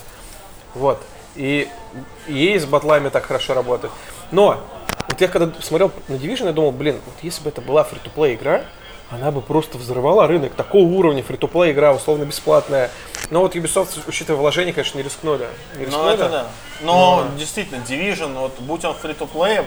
[0.75, 1.01] Вот.
[1.37, 1.69] И
[2.27, 3.93] ей с батлами так хорошо работает.
[4.31, 4.61] Но,
[5.09, 8.35] вот я когда смотрел на Division, я думал, блин, вот если бы это была фри-то-плей
[8.35, 8.63] игра,
[9.11, 10.53] она бы просто взорвала рынок.
[10.55, 12.91] Такого уровня фри-то-плей игра, условно бесплатная.
[13.31, 15.47] Но вот Ubisoft, учитывая вложения, конечно, не рискнули.
[15.77, 16.15] Не Ну, рискнули.
[16.15, 16.47] это да.
[16.83, 19.61] Но действительно, Division, вот будь он фри то плей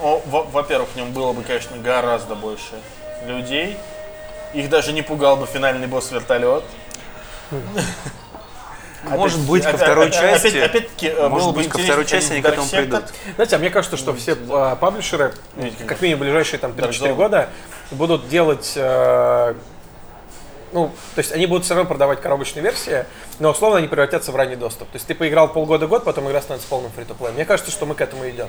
[0.00, 2.72] во-первых, в нем было бы, конечно, гораздо больше
[3.26, 3.76] людей.
[4.52, 6.64] Их даже не пугал бы финальный босс вертолет.
[9.04, 10.46] Может быть, ко второй опять- части.
[10.48, 13.04] опять- опять-таки, может быть, ко второй части они к этому придут.
[13.34, 15.34] Знаете, а мне кажется, что все а, паблишеры,
[15.86, 17.14] как минимум ближайшие там 3-4 Dark Zone.
[17.14, 17.48] года,
[17.90, 19.54] будут делать, э,
[20.72, 23.04] ну, то есть они будут все равно продавать коробочные версии,
[23.38, 24.88] но условно они превратятся в ранний доступ.
[24.90, 27.94] То есть ты поиграл полгода-год, потом игра становится полным фри то Мне кажется, что мы
[27.94, 28.48] к этому идем.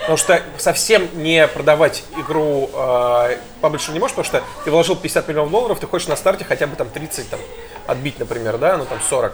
[0.00, 5.28] Потому что совсем не продавать игру э, паблишер не можешь, потому что ты вложил 50
[5.28, 7.40] миллионов долларов, ты хочешь на старте хотя бы там 30 там,
[7.86, 9.32] отбить, например, да, ну там 40.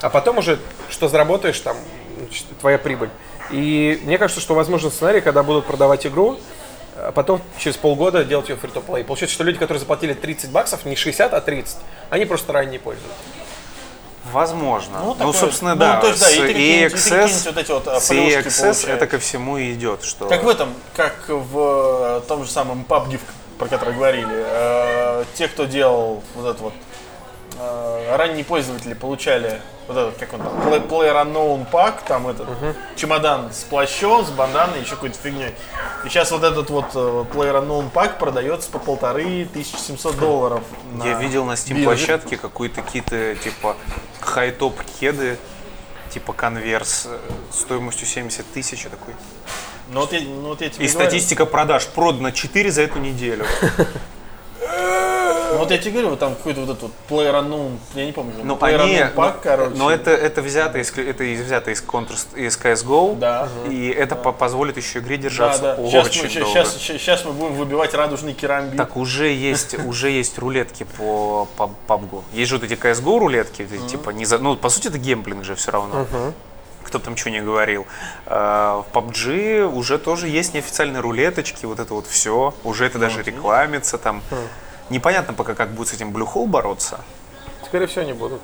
[0.00, 0.58] А потом уже,
[0.88, 1.76] что заработаешь, там,
[2.60, 3.10] твоя прибыль.
[3.50, 6.38] И мне кажется, что возможен сценарий, когда будут продавать игру,
[6.98, 10.96] а потом через полгода делать ее плей Получается, что люди, которые заплатили 30 баксов, не
[10.96, 11.76] 60, а 30,
[12.10, 13.14] они просто ранние пользуются.
[14.32, 15.00] Возможно.
[15.04, 16.00] Ну, такое- собственно, ну, да.
[16.00, 18.10] то есть, да, с и ты какие-нибудь- и ты EXS, вот эти вот, а, с
[18.10, 18.84] EXS получаешь.
[18.84, 20.26] это ко всему и идет, что...
[20.26, 23.20] Как в этом, как в э, том же самом PUBG,
[23.58, 24.28] про который говорили.
[24.30, 26.72] Э, те, кто делал вот это вот,
[27.58, 32.48] э, ранние пользователи получали вот этот, как он там, Play- Player Unknown Pack, там этот
[32.96, 35.54] чемодан с плащом, с банданой, еще какой-то фигней.
[36.04, 40.62] И сейчас вот этот вот э, Player Unknown Pack продается по полторы тысячи семьсот долларов.
[41.04, 43.76] Я на видел на Steam площадке какие-то какие-то типа
[44.20, 45.38] хай-топ кеды,
[46.12, 47.18] типа конверс э,
[47.52, 49.14] стоимостью 70 тысяч такой.
[49.88, 51.08] Ну вот я, ну, вот я тебе И говорю.
[51.08, 53.46] статистика продаж продано 4 за эту неделю.
[55.52, 58.12] Ну, вот я тебе говорю, вот там какой-то вот этот вот Player Unknown, я не
[58.12, 59.72] помню, Player они, Pack, но, короче.
[59.76, 63.48] но это это взято из это из взято из Counter из CS:GO, Да.
[63.70, 65.76] и это по- позволит еще игре Да, держаться да.
[65.88, 66.48] Сейчас очень мы, долго.
[66.50, 68.76] сейчас, сейчас мы будем выбивать радужный керамбит.
[68.76, 72.22] Так уже есть, уже есть рулетки по по PUBG.
[72.34, 75.54] Есть же вот эти CSGO рулетки, типа не за, ну по сути это геймплинг же
[75.54, 76.06] все равно.
[76.86, 77.84] Кто там что не говорил.
[78.26, 82.54] А, В PUBG уже тоже есть неофициальные рулеточки, вот это вот все.
[82.62, 84.22] Уже это даже рекламится там.
[84.88, 87.00] Непонятно пока, как будет с этим Blue Hole бороться.
[87.64, 88.40] Скорее всего, не будут.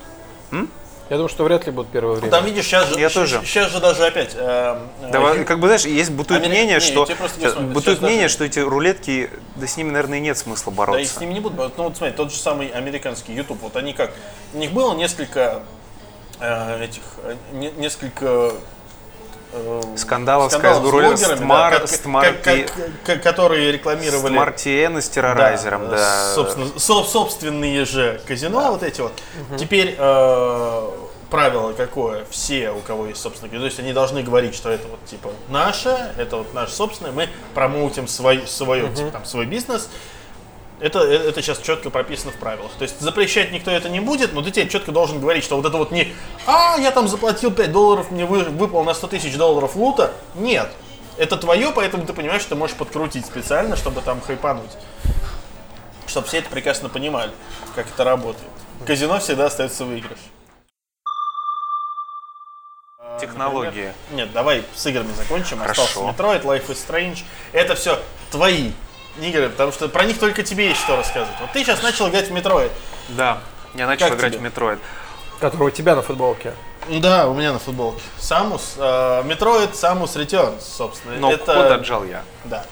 [1.10, 2.30] Я думаю, что вряд ли будут первое время.
[2.30, 3.40] Там видишь, сейчас же, Я щ- тоже.
[3.44, 4.30] сейчас же даже опять.
[4.34, 7.98] э, э, Давай, ю- как бы знаешь, есть бытует Амери- мнение, не, что сейчас, бытует
[7.98, 10.76] Сейчас мнение, даже- что эти рулетки, да с ними, наверное, и нет смысла Да и
[10.78, 11.14] бороться.
[11.14, 11.78] с ними не будут бороться.
[11.78, 14.12] Ну вот смотри, тот же самый американский YouTube, вот они как,
[14.54, 15.60] у них было несколько э,
[16.80, 18.52] этих, э, не- несколько
[19.54, 22.72] э, Скандалов с скандалов блогерами, с да, Mar- как- с как- как-
[23.04, 26.30] как- которые рекламировали Smart TN с террорайзером, да.
[26.30, 29.12] э, Собственно, со- собственные же казино вот эти вот.
[29.58, 30.88] Теперь э,
[31.30, 32.24] правило какое?
[32.30, 35.30] Все, у кого есть собственное казино, то есть они должны говорить, что это вот типа
[35.50, 39.88] наше, это вот наше собственное, мы промоутим свой, свое, типа, там, свой бизнес.
[40.82, 42.72] Это, э, это сейчас четко прописано в правилах.
[42.76, 45.64] То есть запрещать никто это не будет, но ты тебе четко должен говорить, что вот
[45.64, 46.12] это вот не
[46.44, 50.12] «А, я там заплатил 5 долларов, мне вы- выпал на 100 тысяч долларов лута».
[50.34, 50.68] Нет.
[51.18, 54.72] Это твое, поэтому ты понимаешь, что ты можешь подкрутить специально, чтобы там хайпануть.
[56.08, 57.30] Чтобы все это прекрасно понимали,
[57.76, 58.50] как это работает.
[58.84, 60.18] Казино всегда остается выигрыш.
[63.20, 63.92] Технологии.
[64.10, 65.60] Нет, давай с играми закончим.
[65.60, 65.82] Хорошо.
[65.84, 67.22] Остался Metroid, Life is Strange.
[67.52, 68.00] Это все
[68.32, 68.72] твои
[69.20, 71.38] игры, потому что про них только тебе есть что рассказывать.
[71.40, 72.70] Вот ты сейчас начал играть в Metroid.
[73.08, 73.40] Да,
[73.74, 74.48] я начал Как играть тебе?
[74.48, 74.78] в Metroid.
[75.40, 76.54] Который у тебя на футболке.
[76.88, 78.02] Да, у меня на футболке.
[78.18, 81.16] Самус, э, Metroid Samus Returns, собственно.
[81.16, 81.54] Но это...
[81.54, 82.22] код отжал я.
[82.44, 82.64] Да.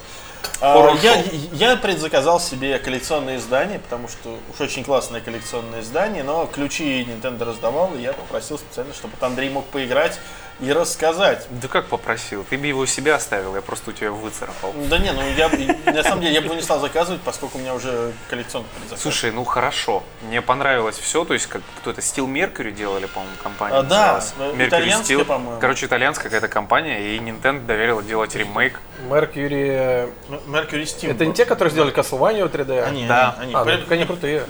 [0.61, 0.95] А.
[1.03, 1.23] Я,
[1.53, 7.45] я предзаказал себе коллекционное издание, потому что уж очень классное коллекционное издание, но ключи Nintendo
[7.45, 10.19] раздавал, и я попросил специально, чтобы Андрей мог поиграть
[10.61, 11.47] и рассказать.
[11.51, 12.45] Да как попросил?
[12.49, 14.73] Ты бы его себе оставил, я просто у тебя выцарапал.
[14.89, 15.49] Да не, ну я
[15.93, 19.03] на самом деле я бы его не стал заказывать, поскольку у меня уже коллекционный предзаказ.
[19.03, 20.03] Слушай, ну хорошо.
[20.23, 21.25] Мне понравилось все.
[21.25, 23.77] То есть, как кто-то Steel Mercury делали, по-моему, компания.
[23.79, 25.25] А, да, э, Mercury итальянская, Steel.
[25.25, 25.61] по-моему.
[25.61, 28.81] Короче, итальянская какая-то компания, и Nintendo доверила делать ремейк.
[29.09, 30.11] Mercury...
[30.29, 31.11] М- Mercury Steam.
[31.13, 32.83] Это не те, которые сделали Castlevania 3D?
[32.83, 33.35] Они, Да.
[33.39, 33.73] они, А, они.
[33.73, 34.45] ну, так они крутые.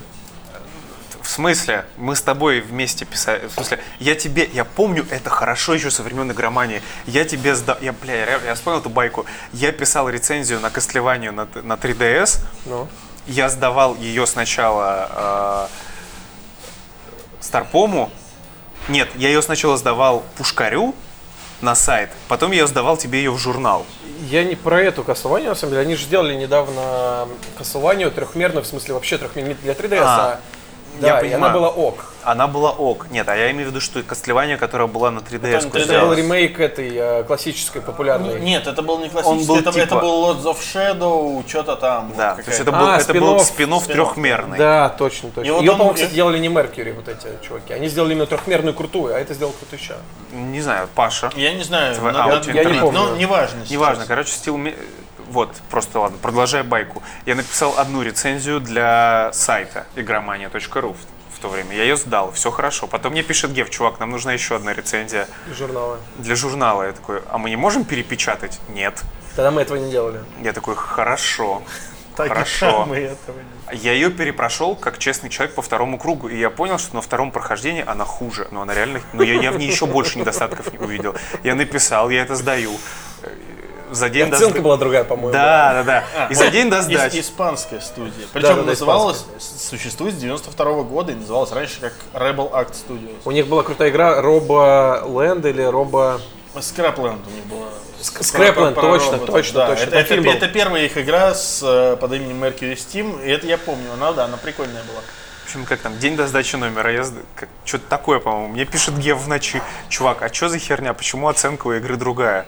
[1.31, 1.85] В смысле?
[1.97, 3.47] Мы с тобой вместе писали.
[3.47, 6.83] В смысле, я тебе, я помню это хорошо еще со времен игромании.
[7.07, 9.25] Я тебе сдал, я, бля, я, я вспомнил эту байку.
[9.53, 12.41] Я писал рецензию на Castlevania на, на 3DS.
[12.67, 12.89] Ну.
[13.29, 15.69] Я сдавал ее сначала
[17.39, 18.11] э, Старпому.
[18.89, 20.97] Нет, я ее сначала сдавал Пушкарю
[21.61, 23.87] на сайт, потом я сдавал тебе ее в журнал.
[24.23, 25.83] Я не про эту Castlevania, на самом деле.
[25.83, 30.41] Они же сделали недавно Castlevania трехмерную, в смысле вообще трехмерную для 3DS, А, а...
[31.01, 31.55] Да, я и она понимаю.
[31.55, 32.05] была ок.
[32.23, 33.07] Она была ок.
[33.11, 35.61] Нет, а я имею в виду, что Castlevania, которая была на 3DS.
[35.63, 35.83] Там 3DS.
[35.85, 38.39] Это был ремейк этой э, классической популярной.
[38.41, 42.13] Нет, это был не классический, был это, типа- это был Lords of Shadow, что-то там.
[42.17, 44.59] Да, вот то есть это был, А, это был спин-офф, спин-офф спин-офф, трехмерный.
[44.59, 45.49] Да, точно, точно.
[45.49, 47.73] И вот Ее, по-моему, кстати, делали не Mercury, вот эти чуваки.
[47.73, 49.97] Они сделали именно трехмерную крутую, а это сделал крутуща.
[50.33, 51.31] Не знаю, Паша.
[51.37, 53.01] Я не знаю, Твой надо- аут надо- я не помню.
[53.01, 53.61] но неважно.
[53.61, 53.71] сейчас.
[53.71, 54.61] Неважно, короче, стил...
[55.31, 57.05] Вот, просто ладно, продолжая байку.
[57.25, 60.97] Я написал одну рецензию для сайта игромания.ру
[61.33, 61.75] в, то время.
[61.75, 62.89] Я ее сдал, все хорошо.
[62.89, 65.27] Потом мне пишет Гев, чувак, нам нужна еще одна рецензия
[65.57, 65.99] Журналы.
[66.19, 66.83] для журнала.
[66.83, 68.61] Я такой, а мы не можем перепечатать?
[68.69, 69.03] Нет.
[69.37, 70.21] Тогда мы этого не делали.
[70.43, 71.63] Я такой, хорошо.
[72.17, 72.89] Хорошо.
[73.73, 77.31] Я ее перепрошел как честный человек по второму кругу, и я понял, что на втором
[77.31, 80.79] прохождении она хуже, но она реально, но я, я в ней еще больше недостатков не
[80.79, 81.15] увидел.
[81.45, 82.73] Я написал, я это сдаю.
[83.91, 85.33] За день до оценка сда- была другая, по-моему.
[85.33, 86.27] Да, да, да.
[86.31, 87.21] И за день до ис- сдачи.
[87.21, 88.27] Испанская студия.
[88.33, 93.17] Причем да, да, называлась, существует с 92 года и называлась раньше как Rebel Act Studios.
[93.25, 96.21] У них была крутая игра Робо Ленд или Робо...
[96.61, 97.69] Скрапленд у них была.
[98.01, 99.67] Scrapland, Про- про точно, роботов, точно, да.
[99.69, 99.85] точно.
[99.95, 103.59] Это, это- это первая их игра с, э, под именем Mercury Steam, и это я
[103.59, 103.93] помню.
[103.93, 105.01] Она, да, она прикольная была.
[105.45, 107.05] общем, как там, день до сдачи номера, я
[107.65, 108.49] что-то такое, по-моему.
[108.55, 112.47] Мне пишет Гев в ночи, чувак, а что за херня, почему оценка у игры другая?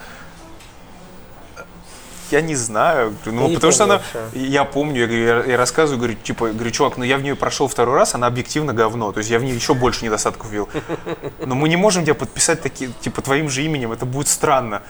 [2.32, 4.46] Я не знаю, ну, Я потому что она, вообще.
[4.48, 7.94] я помню, я, я- рассказываю, говорю, типа, говорю, чувак, ну я в нее прошел второй
[7.96, 10.68] раз, она объективно говно, то есть я в ней еще больше недостатков видел.
[11.46, 14.80] Но мы не можем тебя подписать такие, типа, твоим же именем, это будет странно.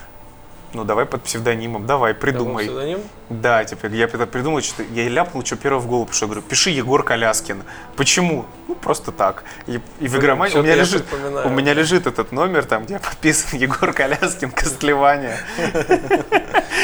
[0.75, 2.65] Ну давай под псевдонимом, давай, придумай.
[2.65, 3.01] Псевдоним?
[3.29, 6.29] Да, типа, я это придумал, что я ляпнул, что первое в голову пришло.
[6.29, 7.63] Говорю, пиши Егор Коляскин.
[7.97, 8.47] Почему?
[8.69, 9.45] Ну, просто так.
[9.67, 11.05] И, и в игромании у меня я лежит,
[11.45, 14.51] у меня лежит этот номер, там, где подписан Егор Коляскин.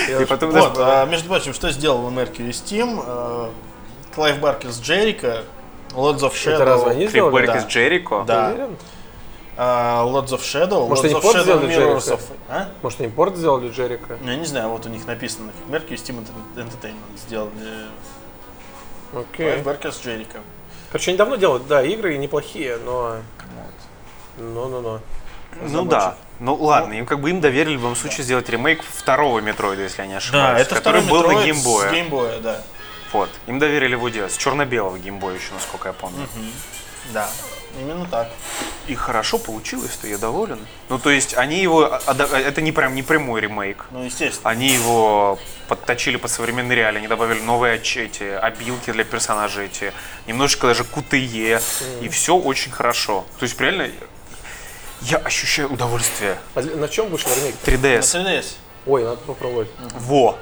[0.09, 3.03] И потом Вот, а, между прочим, что сделал Mercury Steam?
[3.07, 3.51] Э,
[4.15, 5.45] Клайв Баркер с Джерика,
[5.93, 6.55] Lords of Shadow.
[6.55, 7.33] Это разве они сделали?
[7.33, 7.59] Баррик да.
[7.59, 8.25] из Джерико.
[8.27, 8.69] Да.
[9.61, 12.15] А, Lords of Shadow, Может, Lords они of Shadow сделали Mirrors Джерика?
[12.15, 12.21] of...
[12.49, 12.69] А?
[12.81, 14.17] Может, они порт сделали Джерика?
[14.23, 17.87] Ну, Я не знаю, вот у них написано, Mercury Steam Entertainment сделали
[19.13, 19.57] Окей.
[19.63, 20.39] Баркер с Джерика.
[20.93, 23.17] Короче, они давно делают, да, игры неплохие, но...
[24.39, 25.01] Ну-ну-ну.
[25.61, 26.17] Ну да.
[26.39, 30.03] Ну ладно, им как бы им доверили в любом случае сделать ремейк второго Метроида, если
[30.03, 30.55] я не ошибаюсь.
[30.55, 31.89] Да, это который второй был на Metroid геймбое.
[31.89, 32.63] с геймбоя, да.
[33.13, 33.29] Вот.
[33.49, 34.31] Им доверили его делать.
[34.33, 36.29] С черно-белого геймбоя еще, насколько я помню.
[37.13, 37.29] Да,
[37.81, 38.29] именно так.
[38.87, 40.59] И хорошо получилось-то, я доволен.
[40.89, 41.85] Ну, то есть, они его...
[41.93, 43.85] а- ада- Это не прям не прямой ремейк.
[43.91, 44.51] Ну, естественно.
[44.51, 45.39] Они его
[45.69, 49.93] подточили под современные реалии, они добавили новые эти обилки для персонажей эти,
[50.27, 51.61] немножечко даже QTE,
[52.01, 53.27] и все очень хорошо.
[53.39, 53.89] То есть, реально,
[55.03, 56.39] я ощущаю удовольствие.
[56.55, 57.55] А на чем вышел ремейк?
[57.65, 58.23] 3DS.
[58.23, 58.47] На 3DS.
[58.87, 59.69] Ой, надо попробовать.
[59.95, 60.39] Во!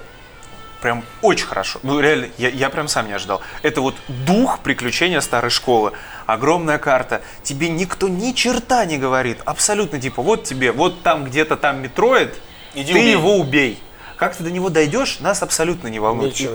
[0.80, 1.80] Прям очень хорошо.
[1.82, 3.40] Ну, реально, я, я прям сам не ожидал.
[3.62, 5.92] Это вот дух приключения старой школы.
[6.26, 7.22] Огромная карта.
[7.42, 9.38] Тебе никто ни черта не говорит.
[9.44, 12.34] Абсолютно типа, вот тебе, вот там где-то там Metroid,
[12.74, 13.12] Иди ты убей.
[13.12, 13.82] его убей.
[14.16, 16.40] Как ты до него дойдешь, нас абсолютно не волнует.
[16.40, 16.48] И-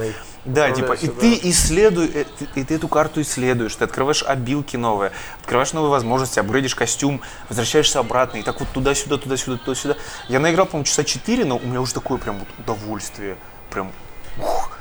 [0.45, 5.11] да, типа, и ты исследуй, э, и ты эту карту исследуешь, ты открываешь обилки новые,
[5.39, 9.97] открываешь новые возможности, апгрейдишь костюм, возвращаешься обратно, и так вот туда-сюда, туда-сюда, туда-сюда.
[10.29, 13.37] Я наиграл, по-моему, часа 4, но у меня уже такое прям вот удовольствие,
[13.69, 13.91] прям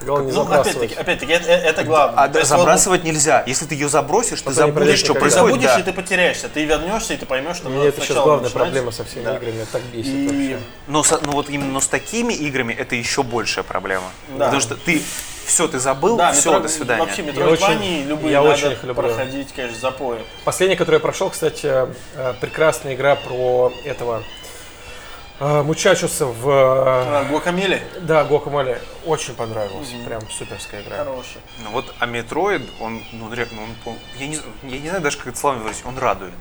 [0.03, 0.77] Главное не Ну, забрасывать.
[0.77, 2.25] опять-таки, опять-таки, это, это главное.
[2.25, 3.43] А да, есть вот забрасывать нельзя.
[3.47, 5.15] Если ты ее забросишь, ты забудешь, что никогда.
[5.15, 5.55] Ты происходит.
[5.55, 5.81] забудешь, да.
[5.81, 6.49] и ты потеряешься.
[6.49, 8.53] Ты вернешься, и ты поймешь, что Мне надо это сейчас главная начинать.
[8.65, 9.37] проблема со всеми Да.
[9.37, 9.67] играми.
[9.71, 10.59] Так бесит И вообще.
[10.87, 14.11] Но, со- ну вот именно с такими играми это еще большая проблема.
[14.37, 14.47] Да.
[14.47, 15.03] Потому что ты
[15.45, 17.01] все, ты забыл, да, все, метро- до свидания.
[17.03, 18.95] Вообще, метроидвании любые я надо очень их люблю.
[19.03, 20.19] проходить, конечно, запоем.
[20.45, 21.67] Последняя, которую я прошел, кстати,
[22.15, 24.40] э, прекрасная игра про этого э,
[25.41, 26.49] мучачуса в...
[26.49, 28.81] э, А, Guacamelee Да, Guacamelee.
[29.07, 29.89] Очень понравилась.
[30.07, 30.99] Прям суперская игра.
[30.99, 31.39] хороший.
[31.65, 35.17] Ну вот, а Metroid, он, ну, реально, он, он- я, не, я не знаю даже,
[35.19, 36.33] как это словами выразить, он радует.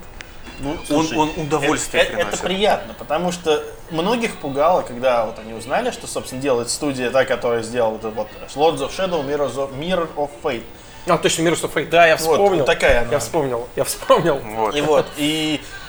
[0.58, 2.38] Ну, Он- он удовольствие это, это- приносит.
[2.40, 7.24] это приятно, потому что многих пугало, когда вот они узнали, что, собственно, делает студия та,
[7.24, 10.64] которая сделала вот, вот Lords of Shadow, Mirrors of, Mirror of Fate.
[11.06, 11.88] А, точно, Mirrors of Fate.
[11.88, 12.64] Да, я Вот, вспомнил.
[12.66, 13.12] такая она.
[13.12, 13.66] Я вспомнил.
[13.74, 14.36] Я вспомнил.
[14.36, 14.74] Вот.
[14.76, 15.79] И вот, и, э,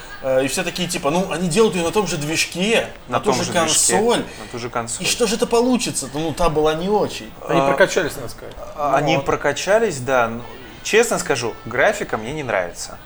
[0.43, 3.36] и все такие, типа, ну, они делают ее на том же движке, на, ту том
[3.36, 4.19] же же движке, консоль.
[4.19, 5.05] На ту же консоль.
[5.05, 6.09] И что же это получится?
[6.13, 7.32] Ну, та была не очень.
[7.47, 8.55] Они прокачались, надо сказать.
[8.76, 9.26] А, Они Вот.
[9.26, 10.28] прокачались, да.
[10.28, 10.41] но,
[10.84, 12.97] честно скажу, графика мне не нравится.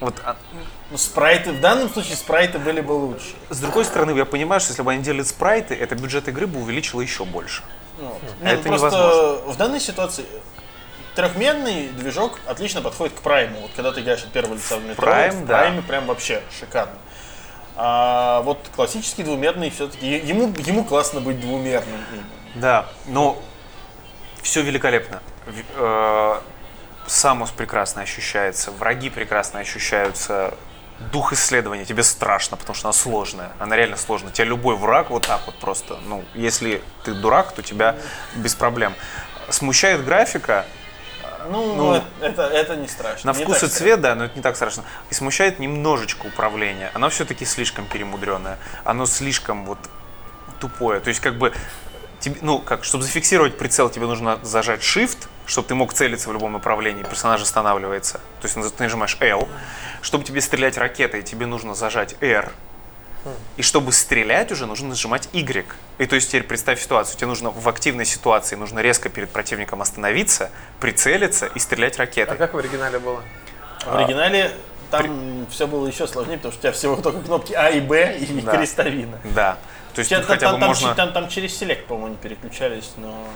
[0.00, 0.36] Вот, а,
[0.90, 3.34] Ну, спрайты, в данном случае спрайты были бы лучше.
[3.50, 6.60] с другой стороны, я понимаю, что если бы они делали спрайты, это бюджет игры бы
[6.60, 7.62] увеличило еще больше.
[7.98, 9.52] Ну, А не, ну, это просто невозможно.
[9.52, 10.24] в данной ситуации
[11.18, 13.62] трехмерный движок отлично подходит к прайму.
[13.62, 15.58] Вот когда ты играешь от первого лица в метро, Prime, в да.
[15.58, 16.94] прайме прям вообще шикарно.
[17.74, 21.98] А вот классический двумерный все-таки ему, ему классно быть двумерным.
[22.54, 23.42] Да, но
[24.42, 25.20] все великолепно.
[25.74, 26.38] Э,
[27.08, 30.54] Самус прекрасно ощущается, враги прекрасно ощущаются,
[31.10, 34.30] дух исследования, тебе страшно, потому что она сложная, она реально сложная.
[34.30, 37.96] Тебя любой враг вот так вот просто, ну, если ты дурак, то тебя
[38.36, 38.94] без проблем.
[39.48, 40.64] Смущает графика,
[41.50, 43.32] Ну, Ну, это, это, это не страшно.
[43.32, 44.84] на не вкус и цвет, да, но это не так страшно.
[45.10, 46.90] И смущает немножечко управление.
[46.94, 48.58] Оно все-таки слишком перемудренное.
[48.84, 49.78] Оно слишком вот
[50.60, 51.00] тупое.
[51.00, 51.52] То есть как бы
[52.20, 56.32] тебе, ну, как, чтобы зафиксировать прицел, тебе нужно зажать Shift, чтобы ты мог целиться в
[56.32, 58.20] любом направлении, персонаж останавливается.
[58.40, 59.48] То есть ты нажимаешь L.
[60.02, 62.52] Чтобы тебе стрелять ракетой, тебе нужно зажать R.
[63.56, 65.66] И чтобы стрелять уже, нужно нажимать Y.
[65.98, 67.16] И то есть теперь представь ситуацию.
[67.16, 70.50] Тебе нужно в активной ситуации, нужно резко перед противником остановиться,
[70.80, 72.36] прицелиться и стрелять А ракетой.
[72.36, 73.22] как в оригинале было?
[73.84, 74.52] В оригинале
[74.90, 78.16] там все было еще сложнее, потому что у тебя всего только кнопки А и Б
[78.18, 78.56] и Да.
[78.56, 79.18] крестовина.
[79.34, 79.58] Да.
[79.94, 80.94] То есть Хотя там, хотя бы там- там можно...
[80.94, 83.26] там- там через селект, по-моему, они переключались, но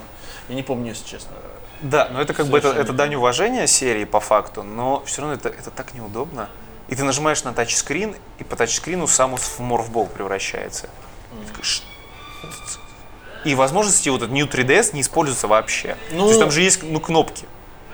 [0.49, 1.33] я не помню, если честно.
[1.81, 5.23] Да, но это как бы это, Совершенно это дань уважения серии по факту, но все
[5.23, 6.49] равно это, это так неудобно.
[6.93, 10.91] И ты нажимаешь на тачскрин, и по тачскрину Самус в морфбол превращается.
[11.49, 11.83] Такой, «Ш-
[13.47, 15.97] И возможности вот этот New 3DS не используются вообще.
[16.11, 17.47] Ну- То есть там же есть ну, кнопки.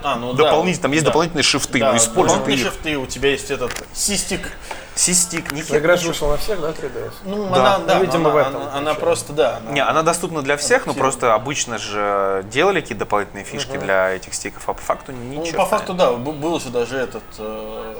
[0.03, 1.11] А, ну да, дополнительные, там есть да.
[1.11, 2.63] дополнительные шифты, Да, ну ты дополнительные их.
[2.65, 4.51] шифты, у тебя есть этот систик.
[4.97, 7.13] Систик, Но хера игра же вышла на всех, да, 3DS?
[7.25, 7.77] Ну, Да.
[7.77, 9.59] она, да, Ну, видимо, она, в этом она, она просто, да.
[9.59, 14.11] она- Не, она доступна для всех, но просто обычно же делали какие-то дополнительные фишки для
[14.11, 15.59] этих стиков, а по факту Ну, ничего.
[15.59, 17.95] по факту, да, был же даже этот э,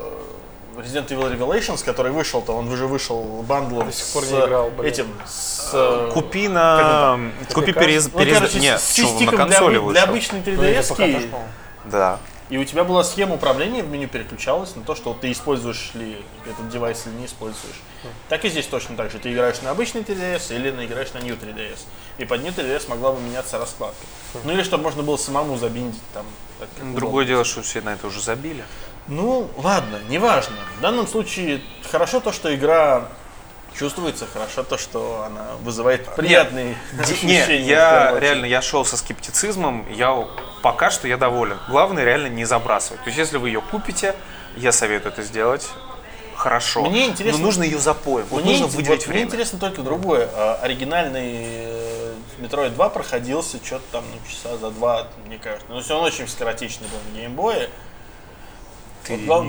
[0.79, 4.71] Resident Evil Revelations, который вышел-то, он уже вышел бандлом До сих пор с не играл,
[4.71, 4.85] блин.
[4.93, 5.71] этим, с...
[5.75, 7.19] э, Купи на...
[7.53, 8.09] Купи перез...
[8.13, 10.05] ну, перез- короче, Не, с чё, на для, консоли для вышел.
[10.05, 11.49] обычной Ну, это 3DS, пока тоже, по-моему.
[11.87, 12.19] Да.
[12.51, 16.25] и у тебя была схема управления, в меню переключалась на то, что ты используешь ли
[16.49, 17.81] этот девайс или не используешь.
[18.29, 19.19] Так и здесь точно так же.
[19.19, 21.79] Ты играешь на обычный 3DS или на играешь на New 3DS.
[22.19, 23.99] И под New 3DS могла бы меняться раскладка.
[24.45, 26.25] Ну или чтобы можно было самому забиндить там.
[26.61, 28.63] так, Другое дело, что все на это уже забили.
[29.09, 30.57] Ну, ладно, неважно.
[30.79, 33.09] В данном случае хорошо то, что игра
[33.77, 37.47] чувствуется, хорошо то, что она вызывает приятные ощущения.
[37.59, 40.27] Не, в я реально, я шел со скептицизмом, я
[40.63, 41.59] пока что я доволен.
[41.69, 43.01] Главное реально не забрасывать.
[43.03, 44.15] То есть, если вы ее купите,
[44.57, 45.69] я советую это сделать.
[46.37, 46.85] Хорошо.
[46.85, 48.25] Мне интересно- Но нужно ее запоем.
[48.31, 49.27] Вот Мне, нужно выделить вот мне время.
[49.27, 50.29] интересно только другое.
[50.35, 55.67] А, Оригинальный э, Metroid 2 проходился что-то там ну, часа за два, мне кажется.
[55.69, 57.69] Но все он очень скоротечный был на геймбое.
[59.09, 59.47] Вот глав-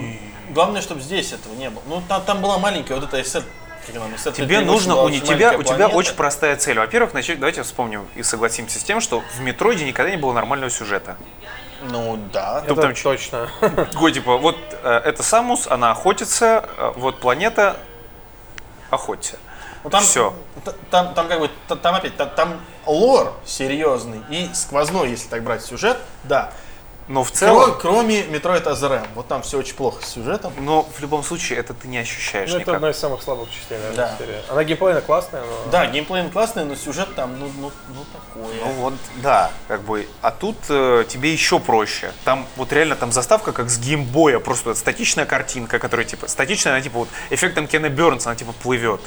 [0.51, 1.83] Главное, чтобы здесь этого не было.
[1.87, 3.43] Ну, там, там была маленькая вот эта SR,
[3.85, 6.79] как она, SR Тебе нужно, у, тебя, у тебя очень простая цель.
[6.79, 10.71] Во-первых, начать, давайте вспомним и согласимся с тем, что в Метроиде никогда не было нормального
[10.71, 11.17] сюжета.
[11.91, 12.61] Ну, да.
[12.61, 13.49] Тут Это там чё- точно.
[13.61, 17.77] Такой, типа, вот э, это Самус, она охотится, э, вот планета,
[18.89, 19.37] охоться.
[19.83, 20.33] Ну, там, Всё.
[20.65, 21.49] т- Там, там как бы,
[21.81, 26.51] там опять, та- там лор серьезный и сквозной, если так брать сюжет, да.
[27.09, 29.07] Но в целом, кроме Metroid Other M.
[29.15, 30.53] Вот там все очень плохо с сюжетом.
[30.59, 33.77] но в любом случае это ты не ощущаешь Ну, это одна из самых слабых частей,
[33.79, 34.15] наверное, Да.
[34.17, 34.35] серии.
[34.47, 35.71] Она геймплейно классная, но...
[35.71, 38.53] Да, геймплей классный, но сюжет там, ну, ну, ну такое.
[38.63, 38.93] Ну вот,
[39.23, 40.07] да, как бы.
[40.21, 42.11] А тут э, тебе еще проще.
[42.25, 46.73] Там вот реально там заставка как с геймбоя, просто вот статичная картинка, которая типа статичная,
[46.73, 49.01] она типа вот эффектом Кена Бернса, она типа плывет.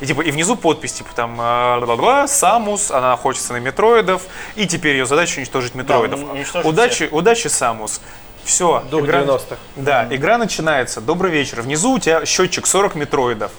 [0.00, 4.22] И типа и внизу подпись типа там э, бла-бла-бла, Самус, она охотится на метроидов,
[4.56, 6.20] и теперь ее задача уничтожить метроидов.
[6.20, 8.00] ун- уничтожить удачи, удачи, Samus.
[8.44, 8.84] Все.
[8.90, 9.56] Дух 90-х.
[9.76, 11.00] Да, игра начинается.
[11.00, 11.62] Добрый вечер.
[11.62, 13.52] Внизу у тебя счетчик 40 метроидов.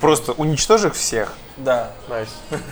[0.00, 1.32] Просто уничтожь их всех.
[1.56, 1.90] Да.
[2.08, 2.28] Nice.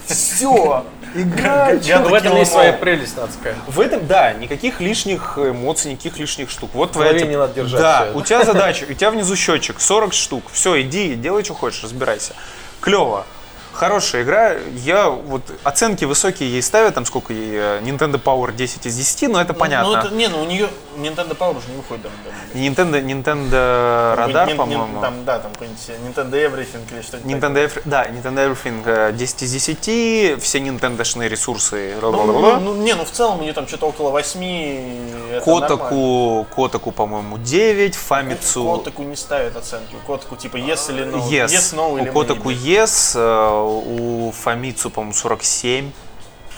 [0.07, 0.84] Все.
[1.14, 1.70] Игра.
[1.82, 3.57] Я Ну, в этом есть своя прелесть, надо сказать.
[3.66, 6.70] В этом, да, никаких лишних эмоций, никаких лишних штук.
[6.74, 7.12] Вот твоя...
[7.12, 10.45] не надо держать Да, у тебя задача, у тебя внизу счетчик, 40 штук.
[10.53, 12.34] Все, иди, делай, что хочешь, разбирайся.
[12.80, 13.26] Клево.
[13.75, 14.53] Хорошая игра.
[14.75, 19.29] Я вот оценки высокие ей ставят, там сколько ей, э, Nintendo Power 10 из 10,
[19.29, 19.91] но это понятно.
[19.93, 22.18] Ну, это, не, ну у нее Nintendo Power уже не выходит давно.
[22.55, 25.01] Nintendo, Nintendo Radar, Нин- по-моему.
[25.01, 29.43] Там, да, там какой-нибудь Nintendo Everything или что-то Nintendo, Every- да, Nintendo Everything э, 10
[29.43, 31.95] из 10, все Nintendo-шные ресурсы.
[32.01, 32.61] Ну, ла-ла-ла-ла.
[32.61, 34.41] ну, не, ну в целом у нее там что-то около 8.
[34.41, 35.68] это нормально.
[35.68, 38.79] Котаку, Котаку, по-моему, 9, Фамицу...
[38.79, 39.97] Котаку не ставят оценки.
[40.07, 41.29] Котаку типа yes или no.
[41.29, 41.47] Yes.
[41.47, 45.90] Yes, no или у Котаку yes, э, у Фамицу, по-моему, 47,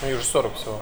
[0.02, 0.80] Ну, уже 40 всего.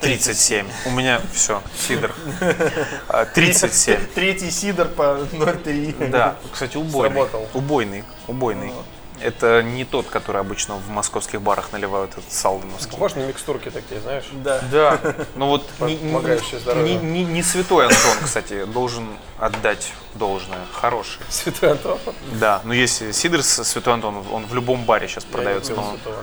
[0.00, 0.66] 37.
[0.86, 2.14] У меня все, Сидор.
[3.08, 3.98] А, 37.
[4.14, 5.02] Третий сидор по
[5.32, 6.08] 0,3.
[6.10, 7.10] Да, кстати, убойный.
[7.16, 7.48] Сработал.
[7.54, 8.72] Убойный, убойный.
[9.20, 12.92] Это не тот, который обычно в московских барах наливают, этот салденовский.
[12.92, 14.24] Похож на микстурки такие, знаешь?
[14.32, 14.60] Да.
[14.70, 15.00] Да,
[15.34, 19.08] ну вот не, святой Антон, кстати, должен
[19.38, 20.58] отдать должное.
[20.72, 21.20] Хороший.
[21.28, 21.98] Святой Антон.
[22.32, 25.72] Да, но если Сидор с Святой Антон, он в любом баре сейчас продается.
[25.72, 26.16] Я не но Антона.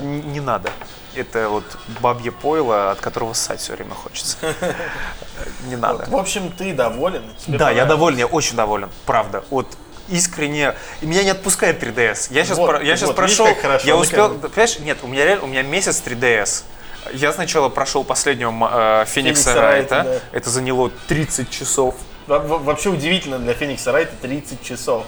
[0.00, 0.70] Не, не надо.
[1.14, 1.64] Это вот
[2.00, 4.38] бабье пойло, от которого ссать все время хочется.
[5.68, 6.06] Не надо.
[6.08, 7.22] В общем, ты доволен.
[7.38, 8.88] тебе Да, я доволен, я очень доволен.
[9.04, 9.44] Правда.
[9.50, 9.66] Вот
[10.16, 10.74] искренне.
[11.00, 12.28] И меня не отпускает 3DS.
[12.30, 13.46] Я сейчас, Вот, я сейчас вот, видишь, прошел.
[13.46, 14.28] как хорошо, я ну, успел.
[14.28, 14.48] бы.
[14.48, 16.64] Понимаешь, нет, у меня реально, у меня месяц 3DS.
[17.14, 20.20] Я сначала прошел последнего э, Феникса Феникса Райта, Райта.
[20.30, 20.36] да.
[20.38, 21.96] Это заняло 30 часов.
[22.28, 25.04] Во- во- Вообще удивительно для Феникса Райта 30 часов.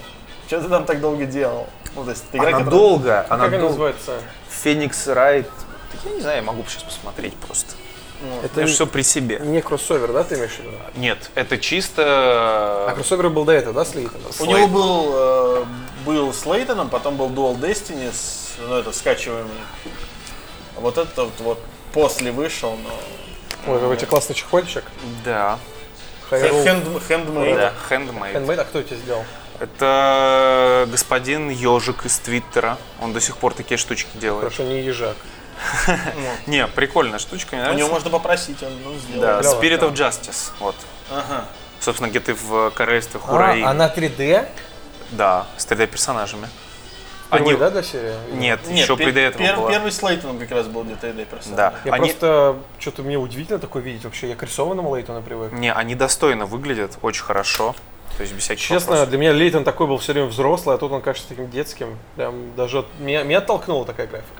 [0.48, 1.68] Что ты там так долго делал?
[1.94, 3.26] Ну, то есть, игра, Она которая- долго.
[3.28, 4.20] Она Как она дол- называется?
[4.62, 5.48] Феникс Райт.
[6.05, 7.74] Я не знаю, я могу сейчас посмотреть просто.
[8.43, 9.39] Это Это все при себе.
[9.41, 10.70] не кроссовер, да, ты имеешь в виду?
[10.97, 12.87] Нет, это чисто...
[12.89, 14.31] А кроссовер был до этого, да, с Лейтоном?
[14.41, 15.64] У него был, э,
[16.07, 19.51] был с Лейтоном, потом был Dual Destiny, с, ну, это скачиваемый.
[20.77, 21.61] А Вот это вот, вот
[21.93, 23.72] после вышел, но...
[23.72, 24.85] Ой, какой у тебя классный чехольчик.
[25.25, 25.59] Да.
[26.31, 27.55] Hand, handmade.
[27.55, 28.35] Да, handmade.
[28.35, 29.25] Handmade, а кто тебе сделал?
[29.61, 32.77] Это господин Ежик из Твиттера.
[33.01, 34.53] Он до сих пор такие штучки делает.
[34.53, 35.16] Хорошо, не ежак.
[36.46, 39.20] Не, прикольная штучка, У него можно попросить, он ну, сделал.
[39.20, 40.52] Да, Spirit of Justice.
[40.61, 40.76] Вот.
[41.11, 41.44] Ага.
[41.80, 43.62] Собственно, где ты в королевстве Хураи.
[43.62, 44.48] А, а на 3D?
[45.11, 46.48] Да, с 3D-персонажами.
[47.26, 48.14] Впервые, Они- да, для серии?
[48.32, 49.70] Нет, Нет, еще при до этого пер- была.
[49.70, 51.57] Первый с Лейтоном как раз был где-то Эдей персонаж.
[51.57, 51.74] Да.
[51.84, 54.28] Я Они- просто, что-то мне удивительно такое видеть вообще.
[54.28, 55.52] Я к рисованному Лейтону привык.
[55.52, 57.74] Не, они достойно выглядят, очень хорошо.
[58.16, 59.09] То есть без всяких Честно, вопросов.
[59.09, 61.98] для меня Лейтон такой был все время взрослый, а тут он кажется таким детским.
[62.14, 64.30] Прям даже от- меня, меня оттолкнула такая графика.